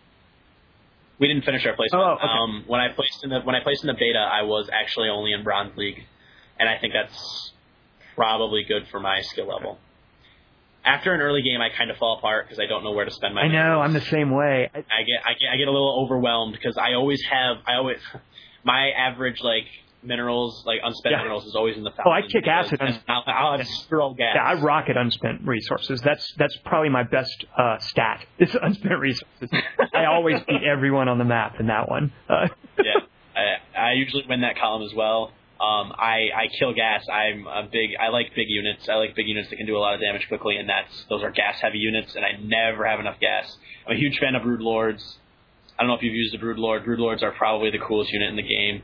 [1.21, 2.03] we didn't finish our placement.
[2.03, 2.23] Oh, okay.
[2.27, 5.07] um, when I placed in the when I placed in the beta, I was actually
[5.07, 6.03] only in Bronze League,
[6.59, 7.53] and I think that's
[8.15, 9.77] probably good for my skill level.
[10.83, 13.11] After an early game, I kind of fall apart because I don't know where to
[13.11, 13.41] spend my.
[13.41, 13.85] I know minerals.
[13.85, 14.71] I'm the same way.
[14.73, 17.75] I, I get I get I get a little overwhelmed because I always have I
[17.75, 17.99] always
[18.63, 19.65] my average like
[20.03, 21.17] minerals like unspent Yeah.
[21.19, 24.13] minerals is always in the Oh, I kick acid on- and I'll, I'll have zero
[24.15, 24.33] gas.
[24.35, 26.01] yeah, I rocket unspent resources.
[26.01, 28.25] That's that's probably my best uh, stat.
[28.39, 29.49] Is unspent resources.
[29.93, 32.11] I always beat everyone on the map in that one.
[32.29, 32.47] Uh,
[32.83, 33.01] yeah,
[33.35, 35.31] I, I usually win that column as well.
[35.59, 37.05] Um, I I kill gas.
[37.07, 37.91] I'm a big.
[38.01, 38.89] I like big units.
[38.89, 41.21] I like big units that can do a lot of damage quickly, and that's those
[41.21, 43.55] are gas heavy units, and I never have enough gas.
[43.85, 45.19] I'm a huge fan of Brood lords.
[45.77, 46.85] I don't know if you've used the brood lord.
[46.85, 48.81] Brood lords are probably the coolest unit in the game.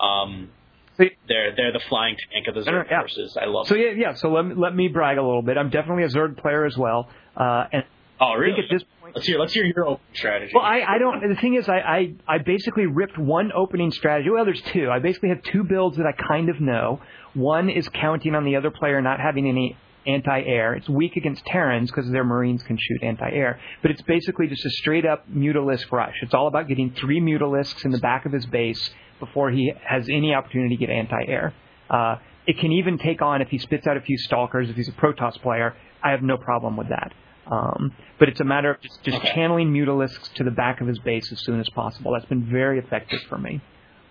[0.00, 0.50] Um,
[0.96, 3.00] they're they're the flying tank of the Zerg yeah.
[3.00, 3.36] forces.
[3.40, 3.66] I love.
[3.66, 3.82] so them.
[3.82, 4.14] yeah, yeah.
[4.14, 5.56] So let me, let me brag a little bit.
[5.56, 7.08] I'm definitely a Zerg player as well.
[7.36, 7.84] Uh, and
[8.20, 8.54] oh I really?
[8.54, 10.52] think at this point, let's hear let's hear your open strategy.
[10.54, 11.28] Well, I, I don't.
[11.28, 14.30] The thing is, I, I I basically ripped one opening strategy.
[14.30, 14.88] Well, there's two.
[14.90, 17.00] I basically have two builds that I kind of know.
[17.34, 19.76] One is counting on the other player not having any
[20.06, 20.74] anti-air.
[20.74, 23.58] It's weak against Terrans because their Marines can shoot anti-air.
[23.82, 26.14] But it's basically just a straight up Mutalisk rush.
[26.22, 28.90] It's all about getting three Mutalisks in the back of his base
[29.20, 31.54] before he has any opportunity to get anti-air.
[31.88, 32.16] Uh,
[32.46, 34.68] it can even take on if he spits out a few Stalkers.
[34.68, 37.12] If he's a Protoss player, I have no problem with that.
[37.50, 39.32] Um, but it's a matter of just, just Okay.
[39.34, 42.12] channeling Mutalisks to the back of his base as soon as possible.
[42.12, 43.60] That's been very effective for me.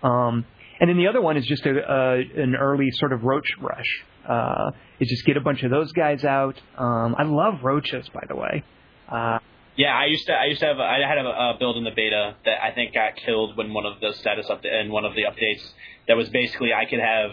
[0.02, 0.44] Um,
[0.80, 4.04] and then the other one is just a, a an early sort of roach rush.
[4.28, 6.60] Uh, is just get a bunch of those guys out.
[6.76, 8.62] Um, I love roaches, by the way.
[9.08, 9.38] Uh,
[9.76, 10.32] Yeah, I used to.
[10.32, 10.78] I used to have.
[10.78, 13.86] I had a, a build in the beta that I think got killed when one
[13.86, 15.62] of the status up in one of the updates.
[16.06, 17.32] That was basically I could have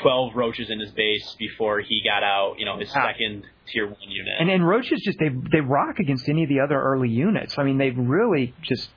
[0.00, 2.54] twelve roaches in his base before he got out.
[2.58, 3.08] You know, his Ah.
[3.12, 4.34] second tier one unit.
[4.40, 7.58] and and roaches just they they rock against any of the other early units.
[7.58, 8.88] I mean, they really just.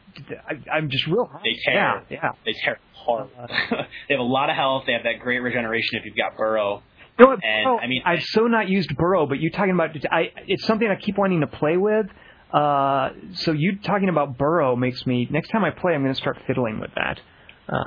[0.50, 1.30] I, I'm just real.
[1.44, 1.74] They tear.
[1.76, 2.32] Yeah, yeah.
[2.46, 3.28] they tear hard.
[4.08, 4.84] they have a lot of health.
[4.88, 6.82] They have that great regeneration if you've got burrow.
[7.20, 10.32] Know And, Burrow, I mean- I've so not used Burrow, but you talking about I.
[10.48, 12.08] It's something I keep wanting to play with.
[12.52, 15.28] Uh, so you talking about Burrow makes me.
[15.30, 17.20] Next time I play, I'm going to start fiddling with that.
[17.68, 17.84] Uh,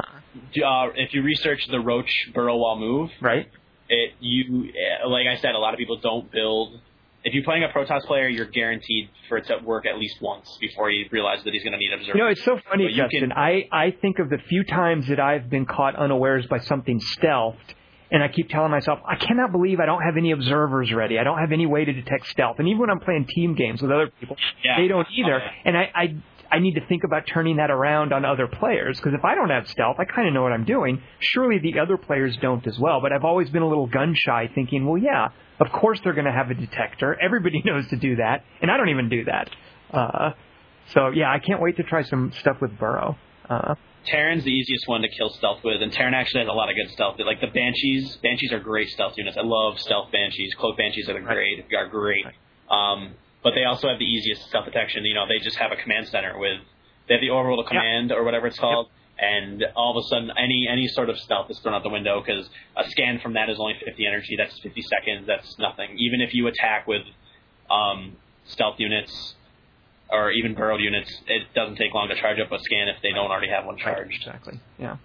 [0.65, 3.49] Uh, if you research the roach burrow wall move, right?
[3.89, 6.81] it you eh, like I said, a lot of people don't build.
[7.25, 10.57] if you're playing a Protoss player, you're guaranteed for it to work at least once
[10.61, 12.15] before you realize that he's going to need observers.
[12.15, 13.31] You know, it's so funny, But Justin.
[13.31, 17.01] can- I, I think of the few times that I've been caught unawares by something
[17.01, 17.75] stealthed,
[18.11, 21.19] and I keep telling myself, I cannot believe I don't have any observers ready.
[21.19, 22.57] I don't have any way to detect stealth.
[22.59, 24.77] And even when I'm playing team games with other people, Yeah.
[24.81, 25.37] they don't either.
[25.37, 25.47] Okay.
[25.67, 26.17] And I, I,
[26.51, 29.51] I need to think about turning that around on other players because if I don't
[29.51, 31.03] have stealth, I kind of know what I'm doing.
[31.21, 33.01] Surely the other players don't as well.
[33.03, 35.29] But I've always been a little gun shy, thinking, well, yeah,
[35.61, 37.15] of course they're going to have a detector.
[37.21, 39.51] Everybody knows to do that, and I don't even do that.
[39.93, 40.31] Uh,
[40.95, 43.19] so yeah, I can't wait to try some stuff with Burrow.
[43.51, 43.75] Uh,
[44.11, 46.77] Terran's the easiest one to kill stealth with, and Terran actually has a lot of
[46.77, 47.17] good stealth.
[47.25, 49.37] Like the Banshees, Banshees are great stealth units.
[49.37, 50.55] I love stealth Banshees.
[50.55, 52.25] Cloak Banshees are great, are great.
[52.71, 55.05] Um, but they also have the easiest stealth detection.
[55.05, 56.61] You know, they just have a command center with
[57.09, 60.69] they have the orbital command or whatever it's called, and all of a sudden any
[60.71, 63.59] any sort of stealth is thrown out the window because a scan from that is
[63.59, 64.37] only 50 energy.
[64.37, 65.27] That's 50 seconds.
[65.27, 65.97] That's nothing.
[65.99, 67.03] Even if you attack with
[67.71, 69.35] um, stealth units
[70.11, 73.11] or even burrowed units, it doesn't take long to charge up a scan if they
[73.13, 74.15] don't already have one charged.
[74.17, 74.61] exactly.
[74.79, 74.97] Yeah.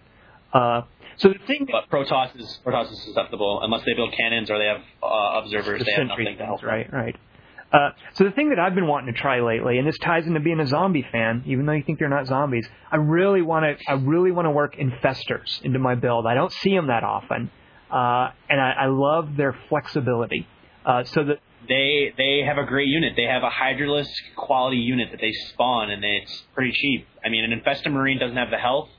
[0.53, 0.81] Uh,
[1.17, 4.65] so the thing, But Protoss is Protoss is susceptible unless they build cannons or they
[4.65, 5.80] have uh, observers.
[5.80, 6.59] the They have nothing to help.
[6.61, 6.91] things, right?
[6.93, 7.15] Right.
[7.71, 10.39] Uh, so the thing that I've been wanting to try lately, and this ties into
[10.39, 13.91] being a zombie fan, even though you think they're not zombies, I really want to.
[13.91, 16.27] I really want to work infestors into my build.
[16.27, 17.49] I don't see them that often,
[17.91, 20.47] uh, and I, I love their flexibility.
[20.85, 23.14] Uh, so that They they have a great unit.
[23.15, 27.07] They have a Hydralisk quality unit that they spawn, and it's pretty cheap.
[27.23, 28.90] I mean, an Infested Marine doesn't have the health,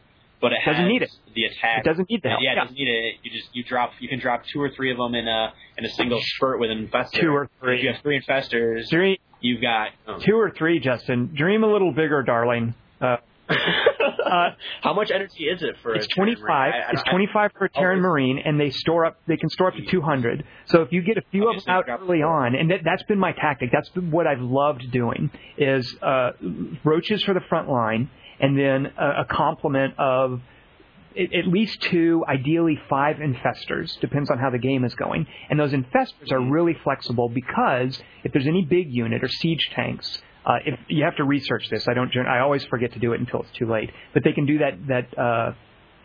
[0.40, 1.10] but it Doesn't has need it.
[1.34, 1.80] the attack.
[1.80, 2.40] it doesn't need the help.
[2.42, 3.14] Yeah, it doesn't need it.
[3.22, 5.84] You just you drop you can drop two or three of them in a in
[5.84, 7.20] a single spurt with an infestor.
[7.20, 7.78] Two or three.
[7.78, 10.18] If you have three infestors, Dream, you've got oh.
[10.20, 11.34] two or three, Justin.
[11.34, 12.74] Dream a little bigger, darling.
[13.00, 13.16] Uh,
[14.24, 14.50] uh,
[14.82, 15.94] How much energy is it for?
[15.94, 16.40] It's a 25.
[16.42, 16.52] Marine?
[16.56, 19.16] I- I It's don't- 25 for a Oh, Terran Marine, and they store up.
[19.26, 20.44] They can store up to 200.
[20.66, 23.18] So if you get a few of them out early on, and that, that's been
[23.18, 23.70] my tactic.
[23.72, 26.32] That's been what I've loved doing is uh,
[26.84, 28.10] roaches for the front line,
[28.40, 30.40] and then a, a complement of
[31.16, 35.28] at at least two, ideally five infestors, depends on how the game is going.
[35.48, 40.20] And those infestors are really flexible because if there's any big unit or siege tanks,
[40.46, 42.10] uh, if you have to research this, I don't.
[42.26, 43.90] I always forget to do it until it's too late.
[44.12, 44.72] But they can do that.
[44.88, 45.52] That uh,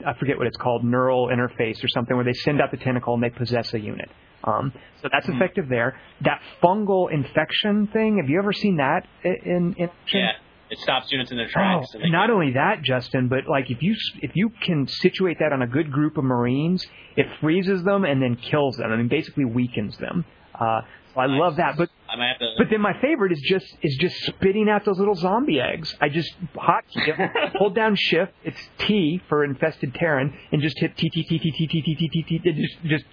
[0.05, 3.13] I forget what it's called, neural interface or something, where they send out the tentacle
[3.13, 4.09] and they possess a unit.
[4.43, 4.71] Um,
[5.01, 5.99] so that's effective there.
[6.21, 8.17] That fungal infection thing.
[8.21, 9.89] Have you ever seen that in in?
[10.13, 10.31] Yeah,
[10.69, 11.93] it stops units in their Oh, tracks.
[11.93, 15.51] and they not only that, Justin, but like if you if you can situate that
[15.51, 16.87] on a good group of Marines,
[17.17, 18.89] it freezes them and then kills them.
[18.91, 20.23] I mean, basically weakens them.
[20.57, 20.81] Uh,
[21.19, 21.39] I Nice.
[21.39, 21.77] love that.
[21.77, 22.53] But I might have to.
[22.57, 25.95] but then my favorite is just is just spitting out those little zombie eggs.
[26.01, 26.83] I just hot
[27.55, 28.31] hold down shift.
[28.43, 31.95] It's T for infested Terran, and just hit T T T T T T T
[32.09, 32.51] T T T.
[32.51, 33.05] Just just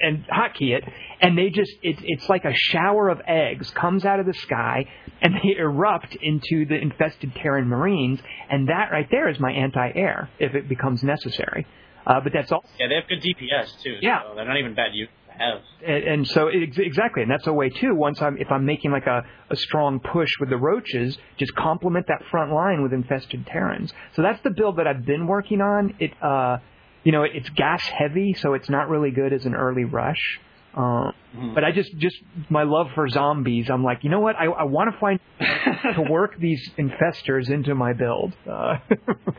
[0.00, 0.84] and hotkey it,
[1.20, 4.86] and they just it's it's like a shower of eggs comes out of the sky,
[5.20, 10.30] and they erupt into the infested Terran Marines, and that right there is my anti-air
[10.38, 11.66] if it becomes necessary.
[12.06, 12.64] Uh, but that's all.
[12.78, 13.96] yeah, they have good DPS too.
[14.00, 14.22] Yeah.
[14.22, 14.96] so they're not even bad to
[15.40, 15.62] have.
[15.86, 17.94] and, and so ex- exactly, and that's a way too.
[17.94, 22.06] Once I'm if I'm making like a, a strong push with the roaches, just complement
[22.08, 23.92] that front line with infested Terrans.
[24.14, 25.94] So that's the build that I've been working on.
[25.98, 26.58] It uh,
[27.04, 30.40] you know, it's gas heavy, so it's not really good as an early rush.
[30.76, 31.12] Uh.
[31.54, 32.16] But I just just
[32.48, 33.70] my love for zombies.
[33.70, 34.36] I'm like, you know what?
[34.36, 35.20] I, I want to find
[35.96, 38.34] to work these infestors into my build.
[38.48, 38.78] Uh,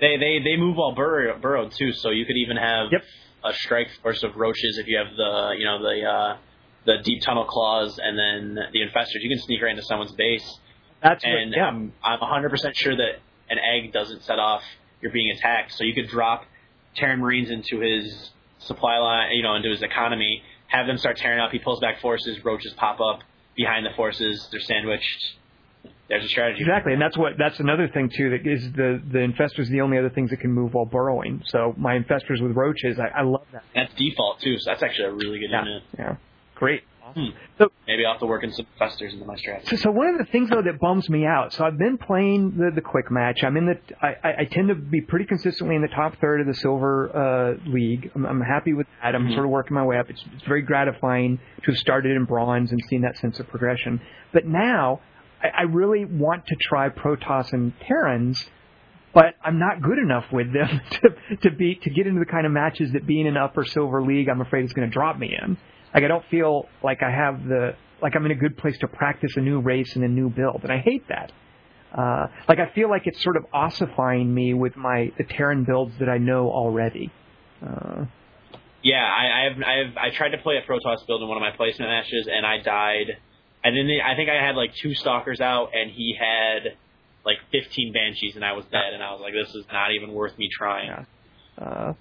[0.00, 3.02] They they they move while burrow, burrowed too, so you could even have Yep.
[3.44, 6.36] A strike force of roaches if you have the you know the uh,
[6.86, 9.20] the deep tunnel claws and then the infestors.
[9.20, 10.58] You can sneak right into someone's base,
[11.02, 11.66] that's and what, yeah.
[11.66, 14.62] I'm I'm 100 percent sure that an egg doesn't set off
[15.04, 15.72] you're being attacked.
[15.74, 16.44] So you could drop
[16.96, 21.40] Terran Marines into his supply line, you know, into his economy, have them start tearing
[21.40, 21.52] up.
[21.52, 23.20] He pulls back forces, roaches pop up
[23.54, 24.48] behind the forces.
[24.50, 25.34] They're sandwiched.
[26.08, 26.60] There's a strategy.
[26.60, 28.30] Exactly, and that's what that's another thing too.
[28.30, 31.42] That is the the infestors the only other things that can move while burrowing.
[31.46, 33.62] So my infestors with roaches, I, I love that.
[33.74, 35.82] That's default too, so that's actually a really good Yeah, unit.
[35.98, 36.16] yeah,
[36.56, 36.82] great.
[37.14, 37.26] Hmm.
[37.58, 39.68] So, Maybe I'll have to work in some festers into my strategy.
[39.68, 41.52] so so one of the things though that bums me out.
[41.52, 43.44] So I've been playing the the quick match.
[43.44, 46.40] I'm in the I, I I tend to be pretty consistently in the top third
[46.40, 48.10] of the silver uh, league.
[48.14, 49.14] I'm, I'm happy with that.
[49.14, 49.34] I'm Mhm.
[49.34, 50.10] sort of working my way up.
[50.10, 54.00] It's, it's very gratifying to have started in bronze and seen that sense of progression.
[54.32, 55.00] But now
[55.44, 58.44] I, I really want to try Protoss and Terrans
[59.14, 62.46] but I'm not good enough with them to to be to get into the kind
[62.46, 65.36] of matches that being in upper silver league I'm afraid is going to drop me
[65.40, 65.56] in.
[65.94, 68.88] Like I don't feel like I have the like I'm in a good place to
[68.88, 71.32] practice a new race and a new build, and I hate that.
[71.96, 75.92] Uh, like I feel like it's sort of ossifying me with my the Terran builds
[76.00, 77.12] that I know already.
[77.64, 78.06] Uh,
[78.82, 81.36] Yeah, I, I have I have I tried to play a Protoss build in one
[81.36, 83.18] of my placement matches and I died
[83.64, 86.76] And then I think I had like two stalkers out, and he had
[87.24, 88.92] like 15 banshees, and I was dead.
[88.92, 90.88] And I was like, this is not even worth me trying.
[90.88, 91.04] Yeah.
[91.64, 91.92] Uh,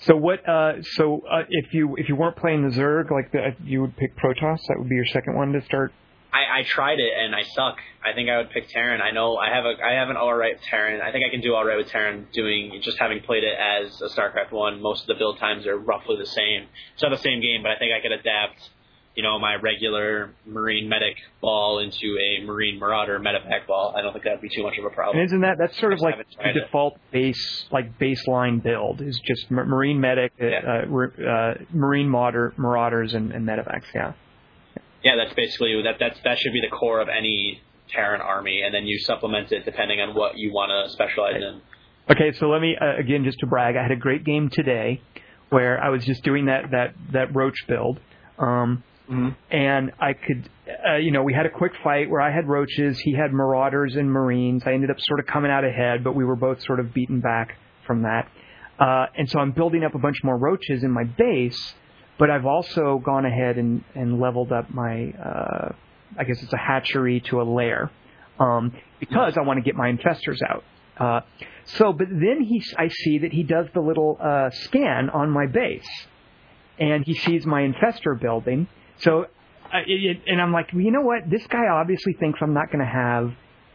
[0.00, 0.48] so what?
[0.48, 3.96] Uh, so uh, if you if you weren't playing the Zerg, like the, you would
[3.96, 4.60] pick Protoss.
[4.68, 5.92] That would be your second one to start.
[6.32, 7.78] I, I tried it and I suck.
[8.04, 9.00] I think I would pick Terran.
[9.00, 11.00] I know I have a I have an all right Terran.
[11.00, 12.28] I think I can do all right with Terran.
[12.32, 15.76] Doing just having played it as a StarCraft one, most of the build times are
[15.76, 16.66] roughly the same.
[16.94, 18.70] It's not the same game, but I think I could adapt
[19.16, 23.94] you know, my regular Marine medic ball into a Marine Marauder medevac ball.
[23.96, 25.18] I don't think that'd be too much of a problem.
[25.18, 29.50] And isn't that that's sort of like the default base like baseline build is just
[29.50, 30.82] Marine medic, uh, yeah.
[30.90, 33.84] uh, uh, Marine Marauder, Marauders, and, and medevacs.
[33.94, 34.12] Yeah.
[35.02, 35.96] Yeah, that's basically that.
[35.98, 39.64] That's that should be the core of any Terran army, and then you supplement it
[39.64, 41.42] depending on what you want to specialize right.
[41.42, 41.60] in.
[42.10, 43.76] Okay, so let me uh, again just to brag.
[43.76, 45.00] I had a great game today
[45.48, 47.98] where I was just doing that that that roach build.
[48.38, 49.28] Um, Mm-hmm.
[49.50, 50.48] And I could,
[50.88, 53.96] uh, you know, we had a quick fight where I had roaches, he had marauders
[53.96, 54.62] and marines.
[54.64, 57.20] I ended up sort of coming out ahead, but we were both sort of beaten
[57.20, 57.56] back
[57.86, 58.28] from that.
[58.78, 61.74] Uh, and so I'm building up a bunch more roaches in my base,
[62.18, 65.72] but I've also gone ahead and, and leveled up my, uh,
[66.16, 67.90] I guess it's a hatchery to a lair,
[68.38, 70.64] um, because I want to get my infestors out.
[70.96, 71.20] Uh,
[71.64, 75.46] so, but then he, I see that he does the little uh, scan on my
[75.46, 75.88] base,
[76.78, 78.68] and he sees my infestor building,
[79.00, 79.26] so,
[79.72, 81.28] it, and I'm like, well, you know what?
[81.28, 83.32] This guy obviously thinks I'm not going to have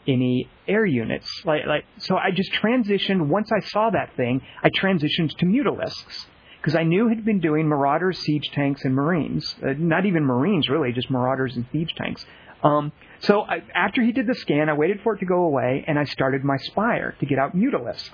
[0.07, 1.27] any air units.
[1.45, 3.27] Like, like, so I just transitioned.
[3.27, 6.25] Once I saw that thing, I transitioned to Mutalisks
[6.61, 9.55] because I knew he'd been doing Marauders, siege tanks, and Marines.
[9.63, 12.25] Uh, not even Marines, really, just Marauders and siege tanks.
[12.63, 15.85] Um, so I, after he did the scan, I waited for it to go away,
[15.87, 18.09] and I started my Spire to get out Mutalisks.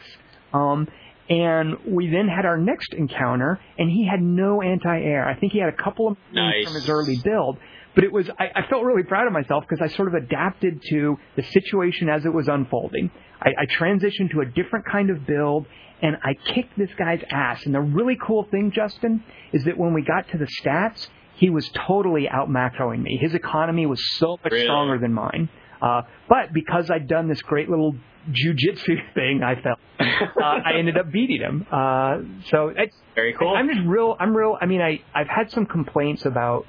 [0.54, 0.88] Um,
[1.32, 5.26] and we then had our next encounter, and he had no anti-air.
[5.26, 6.66] I think he had a couple of nice.
[6.66, 7.58] from his early build,
[7.96, 10.82] but it was I, I felt really proud of myself because I sort of adapted
[10.90, 13.12] to the situation as it was unfolding.
[13.42, 15.68] I, I transitioned to a different kind of build,
[16.02, 17.66] and I kicked this guy's ass.
[17.66, 21.50] And the really cool thing, Justin, is that when we got to the stats, he
[21.50, 23.18] was totally out macroing me.
[23.22, 24.66] His economy was so much really?
[24.66, 25.48] stronger than mine.
[25.82, 27.96] Uh, but because I'd done this great little
[28.30, 31.66] jujitsu thing, I felt uh, I ended up beating him.
[31.72, 32.20] Uh,
[32.50, 33.54] so it's very cool.
[33.56, 34.16] I'm just real.
[34.20, 34.58] I'm real.
[34.60, 36.66] I mean, I I've had some complaints about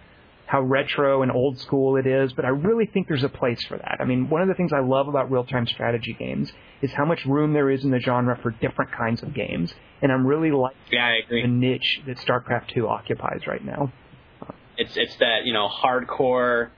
[0.46, 3.78] how retro and old school it is, but I really think there's a place for
[3.78, 3.96] that.
[4.00, 6.52] I mean, one of the things I love about real-time strategy games
[6.82, 9.72] is how much room there is in the genre for different kinds of games,
[10.02, 13.92] and I'm really liking yeah, the niche that StarCraft 2 occupies right now.
[14.76, 16.70] It's it's that you know hardcore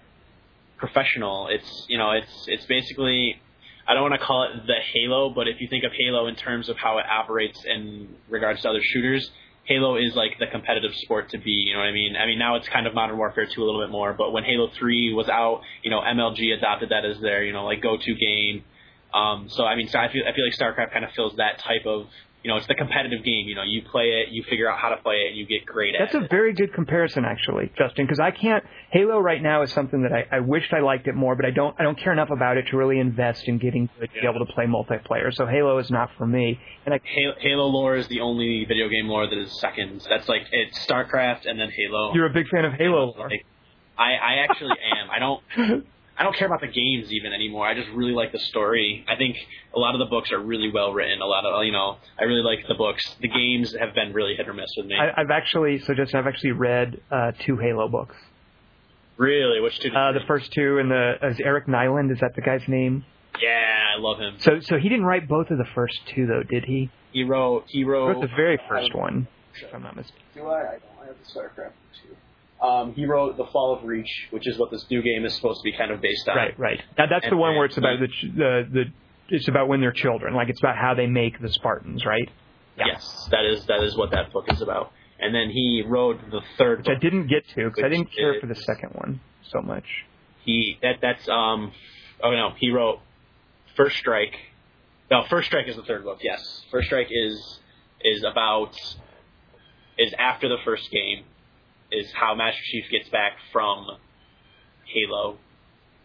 [0.78, 1.48] professional.
[1.48, 3.40] It's you know it's it's basically
[3.86, 6.36] I don't want to call it the Halo, but if you think of Halo in
[6.36, 9.31] terms of how it operates in regards to other shooters,
[9.65, 11.51] Halo is like the competitive sport to be.
[11.51, 12.16] You know what I mean?
[12.16, 14.44] I mean now it's kind of Modern Warfare 2 a little bit more, but when
[14.44, 18.15] Halo 3 was out, you know MLG adopted that as their you know like go-to
[18.15, 18.65] game.
[19.12, 21.61] Um, so I mean, so I feel I feel like StarCraft kind of fills that
[21.61, 22.09] type of
[22.45, 23.49] you know, it's the competitive game.
[23.49, 25.65] You know, you play it, you figure out how to play it, and you get
[25.65, 26.21] great That's at it.
[26.21, 28.62] That's a very good comparison, actually, Justin, because I can't.
[28.93, 31.51] Halo right now is something that I, I wished I liked it more, but I
[31.51, 31.75] don't.
[31.81, 34.45] I don't care enough about it to really invest in getting good to be able
[34.45, 35.33] to play multiplayer.
[35.33, 36.61] So Halo is not for me.
[36.85, 40.07] And I, Halo, Halo lore is the only video game lore that is second.
[40.07, 42.12] That's like it's StarCraft and then Halo.
[42.12, 43.31] You're a big fan of Halo lore.
[43.97, 45.11] I, I actually am.
[45.11, 45.87] I don't.
[46.16, 47.66] I don't care about the games even anymore.
[47.66, 49.05] I just really like the story.
[49.09, 49.36] I think
[49.74, 51.20] a lot of the books are really well written.
[51.20, 53.03] A lot of you know, I really like the books.
[53.20, 54.97] The games have been really hit or miss with me.
[54.97, 58.15] I, have actually so just I've actually read uh, two Halo books.
[59.16, 59.91] Really, which two?
[59.91, 62.12] Uh, the first two and the is Eric Nylund.
[62.12, 63.05] Is that the guy's name?
[63.43, 64.36] Yeah, I love him.
[64.39, 66.91] So so he didn't write both of the first two though, did he?
[67.12, 69.27] He wrote he wrote, he wrote the very first one.
[69.61, 70.23] If I'm not mistaken.
[70.35, 70.61] Do I?
[70.61, 70.82] I don't.
[71.03, 71.73] I have the StarCraft
[72.03, 72.16] two.
[72.65, 75.61] Um, he wrote The Fall of Reach, which is what this new game is supposed
[75.61, 76.36] to be kind of based on.
[76.36, 76.82] Right, right.
[76.97, 78.85] Now that's and, the one where it's about the, the the
[79.28, 82.31] it's about when they're children, like it's about how they make the Spartans, right?
[82.78, 82.86] Yeah.
[82.93, 84.93] Yes, that is that is what that book is about.
[85.20, 88.12] And then he wrote the third, which book, I didn't get to because I didn't
[88.12, 89.85] care is, for the second one so much.
[90.45, 91.73] He that that's um
[92.23, 93.01] oh no he wrote
[93.77, 94.36] First Strike.
[95.11, 96.20] No, First Strike is the third book.
[96.23, 97.61] Yes, First Strike is
[98.01, 98.74] is about
[99.99, 101.24] is after the first game
[101.95, 103.87] is how Master Chief gets back from
[104.87, 105.39] Halo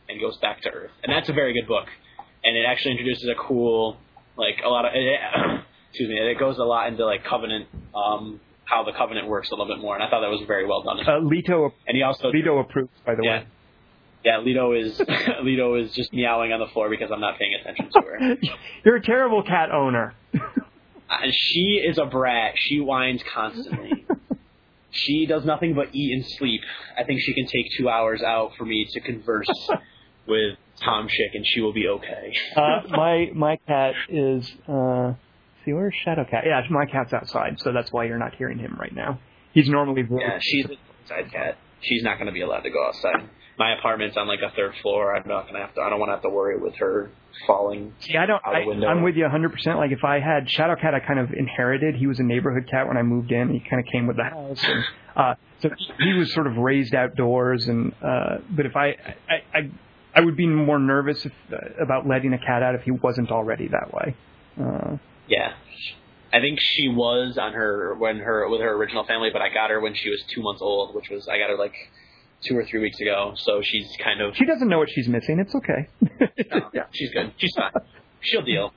[0.07, 1.87] and goes back to Earth, and that's a very good book.
[2.43, 3.97] And it actually introduces a cool,
[4.37, 5.19] like a lot of, it,
[5.89, 9.55] excuse me, it goes a lot into like Covenant, um, how the Covenant works a
[9.55, 10.99] little bit more, and I thought that was very well done.
[11.07, 13.39] Uh, Leto, and he also Leto approves, by the yeah.
[13.39, 13.47] way.
[14.23, 15.01] Yeah, Leto is
[15.43, 18.37] Leto is just meowing on the floor because I'm not paying attention to her.
[18.85, 20.13] You're a terrible cat owner.
[20.35, 22.53] uh, she is a brat.
[22.57, 24.05] She whines constantly.
[24.91, 26.61] She does nothing but eat and sleep.
[26.97, 29.47] I think she can take two hours out for me to converse
[30.27, 32.33] with Tom Chick, and she will be okay.
[32.55, 34.49] uh, my my cat is.
[34.67, 35.13] Uh,
[35.65, 36.43] see, where's Shadow Cat?
[36.45, 39.19] Yeah, my cat's outside, so that's why you're not hearing him right now.
[39.53, 40.21] He's normally very.
[40.21, 41.57] Yeah, she's an inside cat.
[41.81, 43.29] She's not going to be allowed to go outside.
[43.59, 45.13] My apartment's on like a third floor.
[45.15, 45.81] I'm not to have to.
[45.81, 47.11] I don't want to have to worry with her
[47.45, 47.93] falling.
[47.99, 48.41] See, I don't.
[48.45, 48.87] out I, window.
[48.87, 49.51] I'm with you 100.
[49.51, 51.95] percent Like if I had Shadow Cat, I kind of inherited.
[51.95, 53.49] He was a neighborhood cat when I moved in.
[53.49, 54.83] He kind of came with the house, and
[55.15, 55.69] uh, so
[55.99, 57.67] he was sort of raised outdoors.
[57.67, 58.95] And uh, but if I,
[59.27, 59.71] I, I,
[60.15, 63.29] I would be more nervous if, uh, about letting a cat out if he wasn't
[63.29, 64.15] already that way.
[64.59, 65.53] Uh, Yeah.
[66.31, 69.71] I think she was on her when her with her original family, but I got
[69.71, 71.73] her when she was two months old, which was I got her like
[72.43, 73.33] two or three weeks ago.
[73.35, 75.39] So she's kind of she doesn't know what she's missing.
[75.39, 75.87] It's okay.
[76.73, 77.33] no, she's good.
[77.37, 77.71] She's fine.
[78.21, 78.73] She'll deal.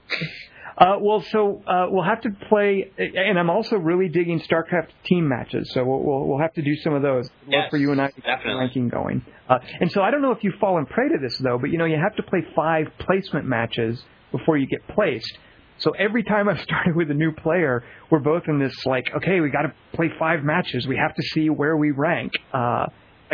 [0.77, 5.29] Uh, well, so uh, we'll have to play, and I'm also really digging StarCraft team
[5.29, 5.71] matches.
[5.73, 7.29] So we'll we'll, we'll have to do some of those.
[7.47, 9.25] Yes, for you and I to get the ranking going.
[9.49, 11.79] Uh, and so I don't know if you've fallen prey to this though, but you
[11.79, 15.39] know you have to play five placement matches before you get placed.
[15.79, 19.41] So every time I've started with a new player, we're both in this like, okay,
[19.41, 20.87] we got to play five matches.
[20.87, 22.33] We have to see where we rank.
[22.53, 22.87] Uh,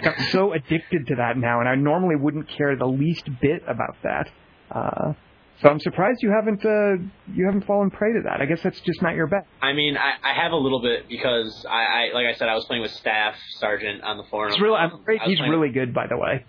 [0.05, 3.63] like I'm so addicted to that now, and I normally wouldn't care the least bit
[3.67, 4.29] about that.
[4.71, 5.13] Uh,
[5.61, 7.03] so I'm surprised you haven't uh,
[7.33, 8.41] you haven't fallen prey to that.
[8.41, 9.47] I guess that's just not your bet.
[9.61, 12.55] I mean, I, I have a little bit because I, I like I said I
[12.55, 14.53] was playing with Staff Sergeant on the forum.
[14.53, 16.45] It's really, I'm afraid he's really good, by the way.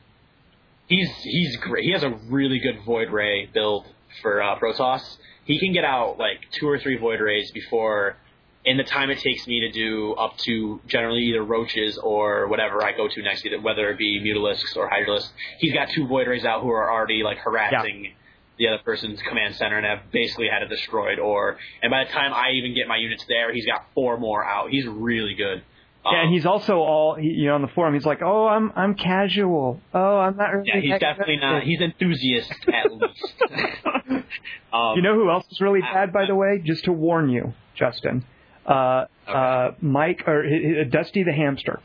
[0.87, 1.85] He's he's great.
[1.85, 3.87] He has a really good Void Ray build
[4.21, 5.17] for uh, Protoss.
[5.45, 8.15] He can get out like two or three Void Rays before,
[8.65, 12.83] in the time it takes me to do up to generally either roaches or whatever
[12.83, 15.29] I go to next, either whether it be Mutalisks or Hydralisks.
[15.59, 18.13] He's got two Void Rays out who are already like harassing
[18.57, 21.17] the other person's command center and have basically had it destroyed.
[21.19, 24.43] Or and by the time I even get my units there, he's got four more
[24.43, 24.69] out.
[24.69, 25.63] He's really good.
[26.05, 27.93] Yeah, and Um, he's also all you know on the forum.
[27.93, 29.81] He's like, "Oh, I'm I'm casual.
[29.93, 31.63] Oh, I'm not really." yeah, he's definitely good." not.
[31.63, 33.33] He's enthusiast at least.
[34.73, 36.61] um, You know who else is really bad, by the way?
[36.63, 38.25] Just to warn you, Justin.
[38.65, 40.43] Uh, uh, Mike or
[40.89, 41.79] Dusty the hamster.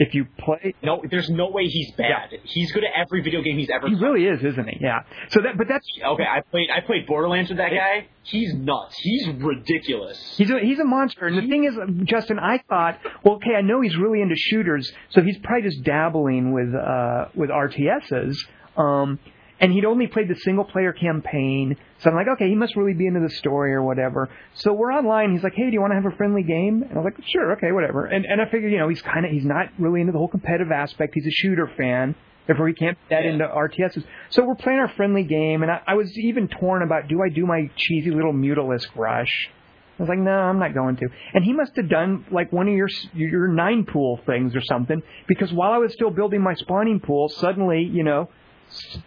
[0.00, 2.30] If you play, No, there's no way he's bad.
[2.44, 3.88] He's good at every video game he's ever.
[3.88, 4.04] he played.
[4.06, 4.78] really is, isn't he?
[4.80, 5.00] Yeah.
[5.30, 6.68] So that, but that's Okay, I played.
[6.70, 8.06] I played Borderlands with that guy.
[8.22, 8.96] He's nuts.
[9.00, 10.36] He's ridiculous.
[10.38, 11.26] He's a he's a monster.
[11.26, 11.74] And the thing is,
[12.04, 15.82] Justin, I thought, well, okay, I know he's really into shooters, so he's probably just
[15.82, 18.36] dabbling with uh with RTSs.
[18.76, 19.18] Um,
[19.60, 22.94] and he'd only played the single player campaign, so I'm like, okay, he must really
[22.94, 24.28] be into the story or whatever.
[24.54, 25.32] So we're online.
[25.32, 26.82] He's like, hey, do you want to have a friendly game?
[26.82, 28.06] And I was like, sure, okay, whatever.
[28.06, 30.28] And and I figured, you know, he's kind of he's not really into the whole
[30.28, 31.12] competitive aspect.
[31.14, 32.14] He's a shooter fan.
[32.46, 33.32] Therefore, he can't get that Yeah.
[33.32, 34.04] into RTSs.
[34.30, 37.28] So we're playing our friendly game, and I, I was even torn about do I
[37.28, 39.50] do my cheesy little Mutalisk rush?
[39.98, 41.08] I was like, no, I'm not going to.
[41.34, 45.02] And he must have done like one of your your nine pool things or something,
[45.26, 48.28] because while I was still building my spawning pool, suddenly, you know,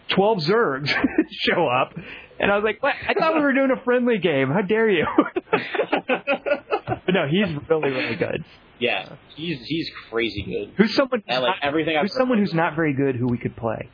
[0.10, 0.90] twelve Zergs
[1.32, 1.94] show up,
[2.40, 2.94] and I was like, what?
[3.08, 4.50] I thought we were doing a friendly game.
[4.50, 5.06] How dare you?
[5.52, 8.44] but no, he's really really good.
[8.80, 10.74] Yeah, he's he's crazy good.
[10.78, 11.24] Who's someone?
[11.28, 13.90] And like not- everything I've who's someone who's not very good who we could play?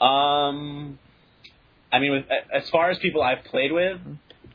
[0.00, 0.98] Um,
[1.92, 4.00] I mean, with, as far as people I've played with,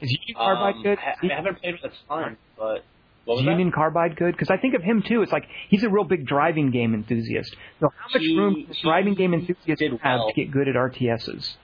[0.02, 0.98] Is Carbide um, good?
[0.99, 2.84] I, I haven't played with a ton, but
[3.28, 3.52] what was Is that?
[3.52, 4.32] Union Carbide good?
[4.32, 5.22] Because I think of him too.
[5.22, 7.56] It's like he's a real big driving game enthusiast.
[7.82, 10.76] So how much He- room a driving game enthusiast did have to get good at
[10.76, 11.58] RTSs?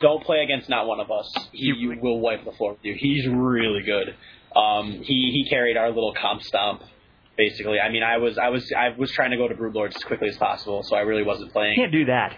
[0.00, 1.34] Don't play against not one of us.
[1.52, 2.94] He you will wipe the floor with you.
[2.94, 4.14] He's really good.
[4.54, 6.82] Um, he he carried our little comp stomp.
[7.38, 10.04] Basically, I mean, I was I was I was trying to go to Broodlords as
[10.04, 12.36] quickly as possible, so I really wasn't playing Can't do that.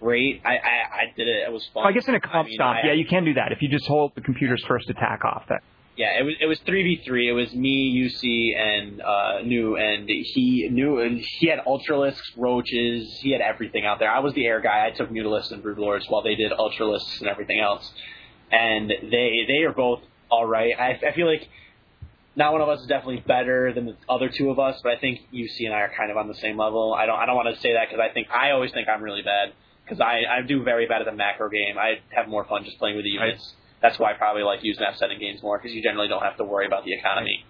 [0.00, 0.40] great.
[0.44, 1.44] I, I I did it.
[1.48, 1.82] It was fun.
[1.82, 3.52] Well, I guess in a comp I mean, stop, I- yeah, you can do that
[3.52, 5.44] if you just hold the computer's first attack off.
[5.48, 5.62] That
[5.96, 7.28] Yeah, it was it was three v three.
[7.28, 13.18] It was me, UC, and uh, New, and he knew, and he had Ultralisks, Roaches.
[13.20, 14.10] He had everything out there.
[14.10, 14.86] I was the air guy.
[14.86, 17.92] I took Mutalisks and Broodlords while they did Ultralisks and everything else.
[18.50, 20.00] And they they are both
[20.30, 20.72] all right.
[20.78, 21.46] I, I feel like
[22.34, 24.98] not one of us is definitely better than the other two of us, but I
[24.98, 26.94] think UC and I are kind of on the same level.
[26.98, 29.02] I don't I don't want to say that because I think I always think I'm
[29.02, 29.52] really bad
[29.84, 31.76] because I I do very bad at the macro game.
[31.78, 33.52] I have more fun just playing with the units.
[33.82, 36.36] That's why I probably like using F setting games more because you generally don't have
[36.38, 37.44] to worry about the economy.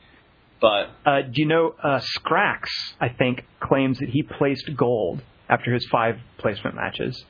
[0.60, 2.68] But uh, do you know uh, Scrax?
[3.00, 7.24] I think claims that he placed gold after his five placement matches.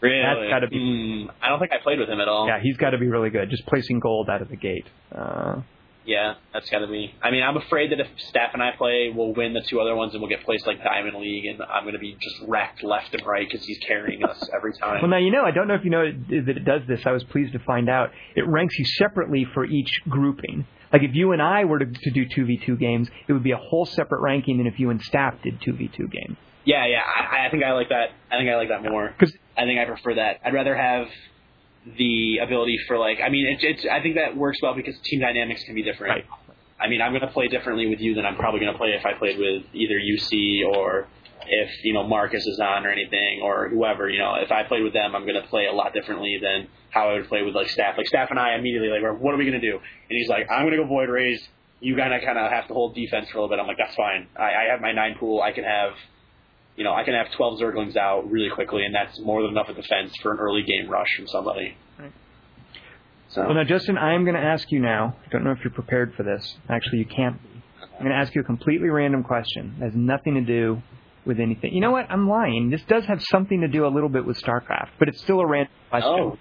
[0.00, 0.78] really, That's gotta be-
[1.26, 2.46] Hmm, I don't think I played with him at all.
[2.48, 3.48] Yeah, he's got to be really good.
[3.50, 4.86] Just placing gold out of the gate.
[5.14, 5.60] Uh,
[6.04, 7.14] Yeah, that's got to be.
[7.22, 9.94] I mean, I'm afraid that if Staff and I play, we'll win the two other
[9.94, 12.82] ones and we'll get placed like Diamond League, and I'm going to be just wrecked
[12.82, 15.00] left and right because he's carrying us every time.
[15.02, 15.44] Well, now you know.
[15.44, 17.00] I don't know if you know that it does this.
[17.06, 20.66] I was pleased to find out it ranks you separately for each grouping.
[20.92, 23.44] Like if you and I were to, to do two v two games, it would
[23.44, 26.36] be a whole separate ranking than if you and Staff did two v two games.
[26.64, 27.00] Yeah, yeah.
[27.00, 28.10] I, I think I like that.
[28.30, 29.14] I think I like that more.
[29.18, 30.40] Because I think I prefer that.
[30.44, 31.06] I'd rather have
[31.98, 33.18] the ability for like.
[33.24, 33.64] I mean, it's.
[33.64, 36.14] it's I think that works well because team dynamics can be different.
[36.14, 36.26] Right.
[36.80, 38.90] I mean, I'm going to play differently with you than I'm probably going to play
[38.90, 41.06] if I played with either UC or
[41.46, 44.08] if you know Marcus is on or anything or whoever.
[44.08, 46.68] You know, if I played with them, I'm going to play a lot differently than
[46.90, 47.96] how I would play with like staff.
[47.96, 49.76] Like staff and I immediately like, what are we going to do?
[49.76, 51.42] And he's like, I'm going to go Void Rays.
[51.80, 53.60] You kind of kind of have to hold defense for a little bit.
[53.60, 54.28] I'm like, that's fine.
[54.36, 55.42] I, I have my nine pool.
[55.42, 55.92] I can have,
[56.76, 59.68] you know, I can have 12 Zerglings out really quickly, and that's more than enough
[59.68, 61.76] of defense for an early game rush from somebody.
[61.98, 62.12] Right.
[63.28, 65.16] So Well, now, Justin, I am going to ask you now.
[65.26, 66.56] I don't know if you're prepared for this.
[66.68, 67.48] Actually, you can't be.
[67.82, 69.76] I'm going to ask you a completely random question.
[69.78, 70.82] It has nothing to do
[71.24, 71.72] with anything.
[71.72, 72.10] You know what?
[72.10, 72.70] I'm lying.
[72.70, 75.46] This does have something to do a little bit with StarCraft, but it's still a
[75.46, 76.10] random question.
[76.10, 76.38] oh,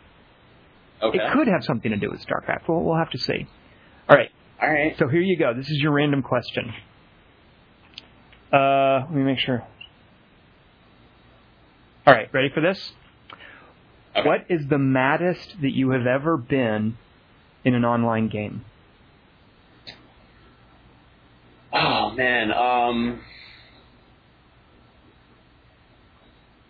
[1.03, 2.67] okay, It could have something to do with StarCraft.
[2.67, 3.47] We'll, we'll have to see.
[4.09, 4.29] All right.
[4.61, 4.95] all right.
[4.97, 5.53] So here you go.
[5.53, 6.73] This is your random question.
[8.51, 9.63] Uh, let me make sure.
[12.11, 12.91] All right, ready for this?
[14.13, 14.27] Okay.
[14.27, 16.97] What is the maddest that you have ever been
[17.63, 18.65] in an online game?
[21.71, 23.21] Oh man, um,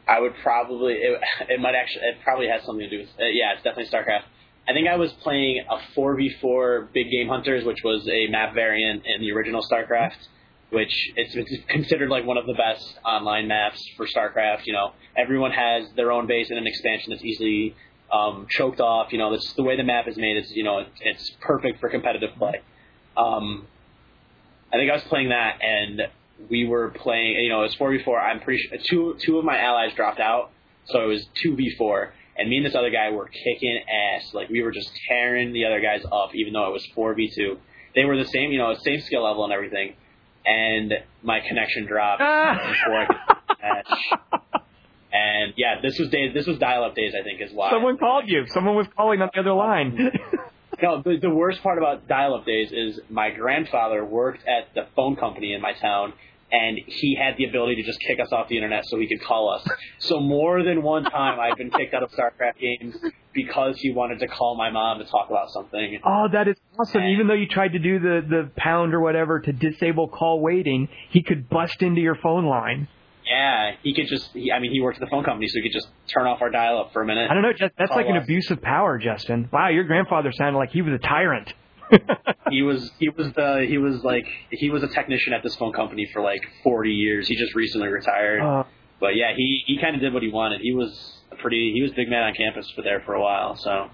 [0.07, 1.19] I would probably it,
[1.49, 4.25] it might actually it probably has something to do with uh, yeah it's definitely StarCraft.
[4.69, 8.27] I think I was playing a four v four Big Game Hunters, which was a
[8.27, 10.27] map variant in the original StarCraft,
[10.71, 14.65] which it's, it's considered like one of the best online maps for StarCraft.
[14.65, 17.75] You know, everyone has their own base and an expansion that's easily
[18.11, 19.11] um, choked off.
[19.11, 20.37] You know, that's the way the map is made.
[20.37, 22.61] It's you know it's, it's perfect for competitive play.
[23.17, 23.67] Um,
[24.73, 26.03] I think I was playing that, and
[26.49, 27.35] we were playing.
[27.43, 28.19] You know, it was four v four.
[28.19, 30.51] I'm pretty sure two two of my allies dropped out,
[30.85, 32.13] so it was two v four.
[32.37, 33.77] And me and this other guy were kicking
[34.15, 34.33] ass.
[34.33, 37.29] Like we were just tearing the other guys up, even though it was four v
[37.29, 37.57] two.
[37.93, 39.95] They were the same, you know, same skill level and everything.
[40.45, 40.93] And
[41.23, 43.17] my connection dropped before I could
[43.61, 44.63] match.
[45.13, 46.33] And yeah, this was days.
[46.33, 47.13] This was dial-up days.
[47.19, 47.69] I think is why.
[47.69, 48.45] Someone called you.
[48.47, 50.11] Someone was calling on the other line.
[50.81, 55.15] No, the, the worst part about dial-up days is my grandfather worked at the phone
[55.15, 56.13] company in my town,
[56.51, 59.25] and he had the ability to just kick us off the internet so he could
[59.25, 59.65] call us.
[59.99, 62.95] So more than one time, I've been kicked out of StarCraft games
[63.33, 65.99] because he wanted to call my mom to talk about something.
[66.05, 67.01] oh, that is awesome.
[67.01, 70.41] And Even though you tried to do the, the pound or whatever to disable call
[70.41, 72.87] waiting, he could bust into your phone line.
[73.25, 74.31] Yeah, he could just.
[74.33, 76.41] He, I mean, he worked at the phone company, so he could just turn off
[76.41, 77.29] our dial-up for a minute.
[77.29, 77.53] I don't know.
[77.53, 78.23] Just, that's like an us.
[78.23, 79.47] abuse of power, Justin.
[79.53, 81.53] Wow, your grandfather sounded like he was a tyrant.
[82.49, 85.73] He was he was the he was like he was a technician at this phone
[85.73, 87.27] company for like 40 years.
[87.27, 88.41] He just recently retired.
[88.41, 88.63] Uh,
[88.99, 90.61] But yeah, he he kind of did what he wanted.
[90.61, 90.91] He was
[91.31, 93.55] a pretty he was big man on campus for there for a while.
[93.55, 93.89] So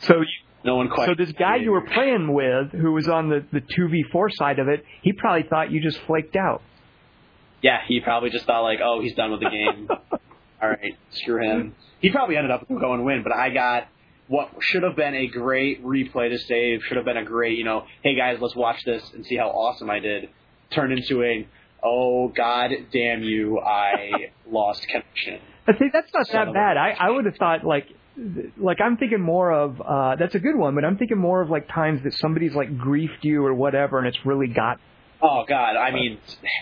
[0.00, 0.26] so, you,
[0.64, 1.06] no one quite.
[1.08, 4.30] so this guy you were playing with, who was on the the two v four
[4.30, 6.62] side of it, he probably thought you just flaked out.
[7.62, 9.88] Yeah, he probably just thought like, oh, he's done with the game.
[10.62, 11.74] All right, screw him.
[12.00, 13.88] He probably ended up going win, but I got
[14.28, 16.82] what should have been a great replay to save.
[16.84, 19.48] Should have been a great, you know, hey guys, let's watch this and see how
[19.48, 20.28] awesome I did.
[20.70, 21.46] Turned into a,
[21.82, 25.40] oh god damn you, I lost connection.
[25.64, 26.76] But see, that's not Son that bad.
[26.76, 27.88] I I would have thought like.
[28.56, 31.50] Like I'm thinking more of uh that's a good one, but I'm thinking more of
[31.50, 34.80] like times that somebody's like griefed you or whatever, and it's really got
[35.20, 35.76] Oh God!
[35.76, 36.18] I mean,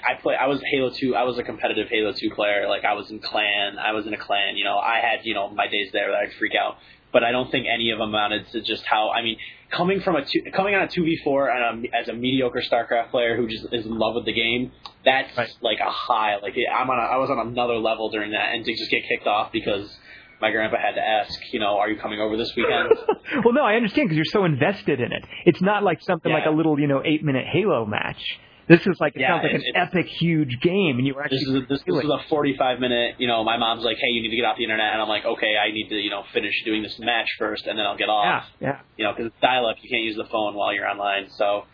[0.09, 0.37] I play.
[0.41, 1.17] I was Halo Two.
[1.17, 2.69] I was a competitive Halo Two player.
[2.69, 3.79] Like I was in clan.
[3.79, 4.57] I was in a clan.
[4.57, 6.77] You know, I had you know my days there that I'd freak out.
[7.15, 9.11] But I don't think any of them amounted to just how.
[9.11, 9.37] I mean,
[9.71, 12.61] coming from a two, coming on a two v four and a, as a mediocre
[12.61, 14.73] StarCraft player who just is in love with the game.
[15.05, 15.49] That's Right.
[15.63, 16.37] like a high.
[16.43, 16.99] Like I'm on.
[16.99, 19.97] A, I was on another level during that, and to just get kicked off because
[20.41, 21.33] my grandpa had to ask.
[21.53, 22.91] You know, are you coming over this weekend?
[23.45, 25.25] well, no, I understand because you're so invested in it.
[25.47, 28.41] It's not like something like a little, you know, eight minute Halo match.
[28.67, 31.23] This is like it Yeah, sounds like it's- an epic, huge game, and you were
[31.23, 33.17] actually this is a, this, this is a 45 minute.
[33.19, 35.09] You know, my mom's like, "Hey, you need to get off the internet," and I'm
[35.09, 37.97] like, "Okay, I need to, you know, finish doing this match first, and then I'll
[37.99, 38.69] get off." yeah.
[38.69, 38.79] Yeah.
[38.97, 41.29] You know, because it's dial up, you can't use the phone while you're online.
[41.31, 41.65] So,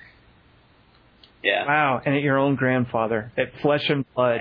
[1.45, 4.41] yeah, Wow, and at your own grandfather, at flesh and blood.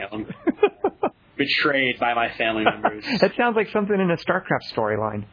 [1.38, 3.06] Betrayed by my family members.
[3.22, 5.24] that sounds like something in a StarCraft storyline.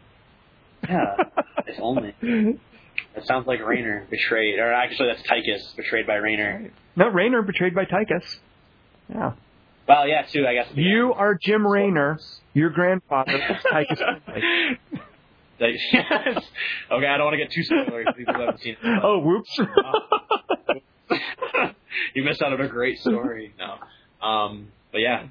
[0.88, 1.16] yeah,
[1.66, 2.14] if only.
[3.14, 6.70] It sounds like Raynor betrayed, or actually, that's Tychus betrayed by Raynor.
[6.96, 8.24] No, Raynor betrayed by Tychus.
[9.08, 9.32] Yeah.
[9.86, 10.46] Well, yeah, too.
[10.46, 10.68] I guess.
[10.74, 12.18] You are Jim Raynor.
[12.54, 13.98] Your grandfather is Tychus.
[14.26, 14.78] Findlay.
[16.90, 18.04] Okay, I don't want to get too spoilery.
[18.16, 19.00] People who haven't seen it.
[19.02, 19.58] oh, whoops.
[22.14, 23.54] you missed out on a great story.
[23.58, 24.26] No.
[24.26, 25.28] Um, but yeah,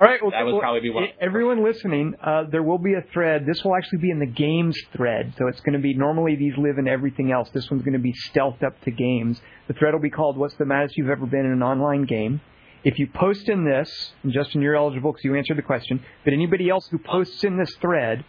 [0.00, 2.94] All right, well, That would well, probably be one- Everyone listening, uh, there will be
[2.94, 3.44] a thread.
[3.46, 6.56] This will actually be in the games thread, so it's going to be normally these
[6.56, 7.50] live in everything else.
[7.50, 9.40] This one's going to be stealthed up to games.
[9.66, 12.40] The thread will be called "What's the maddest you've ever been in an online game."
[12.84, 16.00] If you post in this, and Justin, you're eligible because you answered the question.
[16.22, 18.24] But anybody else who posts in this thread,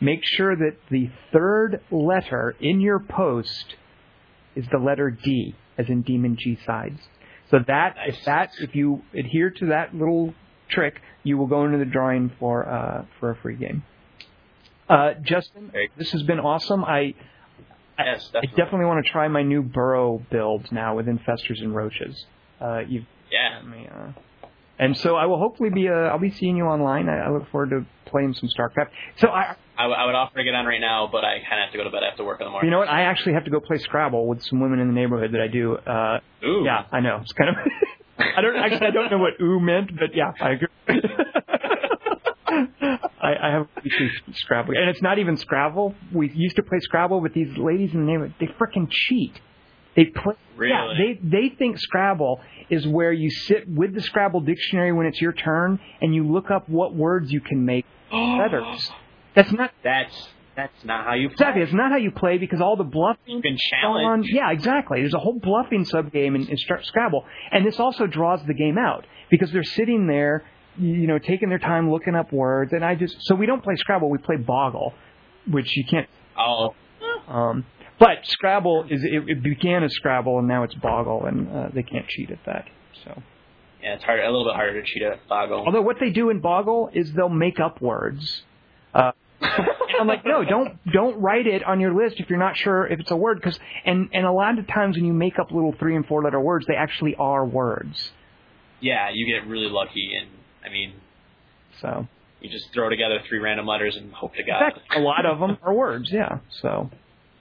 [0.00, 3.76] make sure that the third letter in your post
[4.56, 6.98] is the letter D, as in Demon G sides.
[7.50, 8.24] So that if Nice.
[8.24, 10.34] that if you adhere to that little
[10.70, 13.82] trick, you will go into the drawing for uh, for a free game.
[14.88, 16.84] Uh, Justin, Very- this has been awesome.
[16.84, 17.14] I
[17.98, 18.48] yes, I definitely.
[18.56, 22.24] definitely want to try my new burrow build now with infestors and roaches.
[22.60, 23.62] Uh, you've Yeah.
[23.62, 24.12] me, uh,
[24.78, 27.08] and so I will hopefully be uh, I'll be seeing you online.
[27.08, 28.88] I, I look forward to playing some StarCraft.
[29.18, 31.60] So I I, w- I would offer to get on right now, but I kind
[31.62, 32.66] of have to go to bed I have to work in the morning.
[32.66, 34.94] you know what I actually have to go play Scrabble with some women in the
[34.94, 35.76] neighborhood that I do.
[35.76, 36.62] Uh, Ooh.
[36.64, 37.56] yeah, I know it's kind of.
[38.36, 40.68] I don't actually I don't know what "ooh" meant, but yeah, I agree.
[43.22, 45.94] I, I have weekly Scrabble, and it's not even Scrabble.
[46.12, 49.40] We used to play Scrabble, but these ladies in the neighborhood they frickin' cheat.
[49.96, 50.34] They play.
[50.58, 51.18] Yeah, Really?
[51.22, 55.32] they they think Scrabble is where you sit with the Scrabble dictionary when it's your
[55.32, 58.90] turn, and you look up what words you can make letters.
[59.34, 60.28] That's not That's
[60.60, 61.32] that's not how you play.
[61.34, 61.62] exactly.
[61.62, 63.58] It's not how you play because all the bluffing You can on.
[63.70, 64.26] challenge.
[64.30, 65.00] Yeah, exactly.
[65.00, 69.06] There's a whole bluffing subgame in, in Scrabble, and this also draws the game out
[69.30, 70.44] because they're sitting there,
[70.78, 72.72] you know, taking their time looking up words.
[72.72, 74.92] And I just so we don't play Scrabble, we play Boggle,
[75.50, 76.08] which you can't.
[76.38, 76.74] Oh,
[77.28, 77.64] Um,
[77.98, 81.82] but Scrabble is it, it began as Scrabble and now it's Boggle, and uh, they
[81.82, 82.66] can't cheat at that.
[83.04, 83.22] So,
[83.82, 85.64] yeah, it's hard, a little bit harder to cheat at Boggle.
[85.66, 88.42] although what they do in Boggle is they'll make up words.
[88.94, 92.86] Uh, I'm like, no, don't don't write it on your list if you're not sure
[92.86, 95.50] if it's a word, because and and a lot of times when you make up
[95.50, 98.10] little three and four letter words, they actually are words.
[98.80, 100.28] yeah, you get really lucky, and
[100.64, 100.94] I mean,
[101.80, 102.06] So
[102.40, 104.60] you just throw together three random letters and hope to God.
[104.60, 106.10] fact, a lot of them are words.
[106.12, 106.38] Yeah.
[106.62, 106.90] So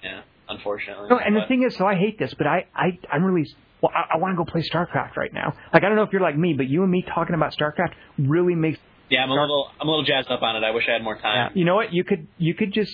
[0.04, 1.10] Yeah, unfortunately.
[1.10, 3.48] no, and the thing is, so I hate this, but I I I'm really.
[3.82, 5.54] Well, I, I want to go play StarCraft right now.
[5.74, 7.94] Like I don't know if you're like me, but you and me talking about StarCraft
[8.18, 8.78] really makes.
[9.10, 10.64] Yeah, I'm a little, I'm a little jazzed up on it.
[10.66, 11.52] I wish I had more Yeah, time.
[11.56, 11.94] you know what?
[11.94, 12.92] You could you could just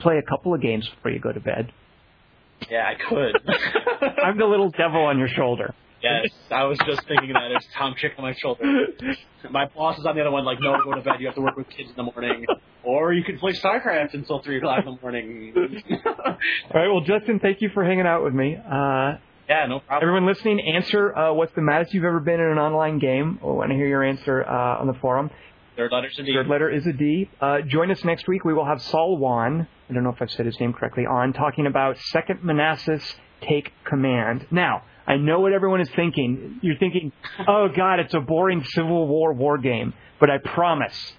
[0.00, 1.72] play a couple of games before you go to bed.
[2.70, 3.36] Yeah, I could.
[4.22, 5.74] I'm the little devil on your shoulder.
[6.02, 7.48] yes, I was just thinking that.
[7.48, 8.62] There's Tom Chick on my shoulder.
[9.50, 11.14] My boss is on the other one, like, no, go to bed.
[11.20, 12.46] You have to work with kids in the morning.
[12.84, 15.52] Or you can play StarCraft until 3 o'clock in the morning.
[16.06, 16.36] All
[16.74, 16.88] right.
[16.88, 18.56] Well, Justin, thank you for hanging out with me.
[18.56, 19.18] Uh,
[19.48, 20.02] yeah, no problem.
[20.02, 23.38] everyone listening, answer uh, what's the maddest you've ever been in an online game.
[23.42, 25.30] I want to hear your answer uh, on the forum.
[25.76, 26.34] Third letter's a D.
[26.34, 27.30] Third letter is a D.
[27.40, 28.44] Uh, join us next week.
[28.44, 29.66] We will have Saul Wan.
[29.88, 31.06] I don't know if I've said his name correctly.
[31.06, 34.46] On talking about Second Manassas take command.
[34.50, 36.58] Now, I know what everyone is thinking.
[36.62, 37.12] You're thinking,
[37.48, 39.94] oh God, it's a boring Civil War war game.
[40.20, 41.14] But I promise,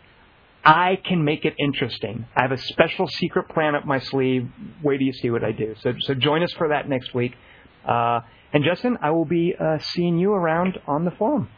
[0.63, 2.25] I can make it interesting.
[2.35, 4.49] I have a special secret plan up my sleeve.
[4.81, 5.75] Wait till you see what I do.
[5.81, 7.33] So, so join us for that next week.
[7.85, 8.21] Uh,
[8.53, 11.49] and Justin, I will be uh, seeing you around on the forum.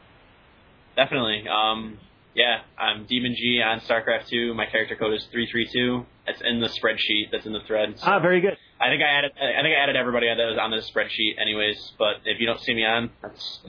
[0.96, 1.44] Definitely.
[1.48, 2.00] Um,
[2.36, 4.54] yeah, I'm Demon G on StarCraft 2.
[4.54, 6.06] My character code is 332.
[6.28, 7.32] That's in the spreadsheet.
[7.32, 7.96] That's in the thread.
[7.98, 8.58] So Ah, very good.
[8.80, 9.32] I think I added.
[9.38, 11.94] I think I added everybody that was on this spreadsheet, anyways.
[11.98, 13.60] But if you don't see me on, that's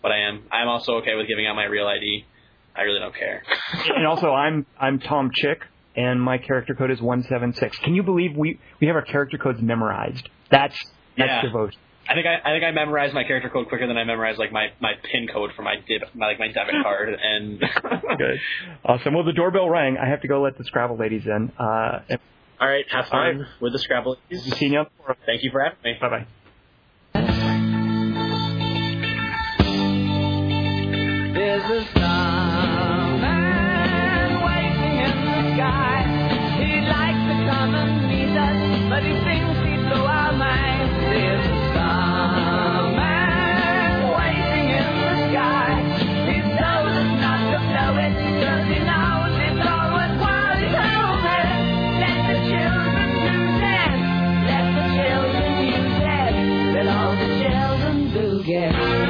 [0.00, 0.42] what I am.
[0.50, 2.24] I'm also okay with giving out my real ID.
[2.74, 3.42] I really don't care.
[3.94, 5.62] and also, I'm I'm Tom Chick,
[5.94, 7.78] and my character code is one seven six.
[7.78, 10.28] Can you believe we we have our character codes memorized?
[10.50, 10.76] That's
[11.16, 11.42] that's Yeah.
[11.42, 11.78] devotion.
[12.08, 14.52] I think I, I think I memorized my character code quicker than I memorized like
[14.52, 17.58] my, my pin code for my dib my like my debit card and
[18.18, 18.38] Good,
[18.84, 19.14] awesome.
[19.14, 19.96] Well, the doorbell rang.
[19.98, 21.50] I have to go let the Scrabble ladies in.
[21.58, 22.20] Uh, and
[22.60, 23.46] All right, have fun All right.
[23.60, 24.16] with the Scrabble.
[24.30, 24.86] see you on.
[25.26, 25.94] Thank you for having me.
[26.00, 26.26] Bye bye.
[30.36, 33.22] There's a starman
[34.44, 36.02] waiting in the sky.
[36.58, 38.60] He'd like to come and meet us,
[38.90, 40.92] but he thinks he'd blow our minds.
[41.00, 41.46] There's
[58.46, 59.05] Yeah.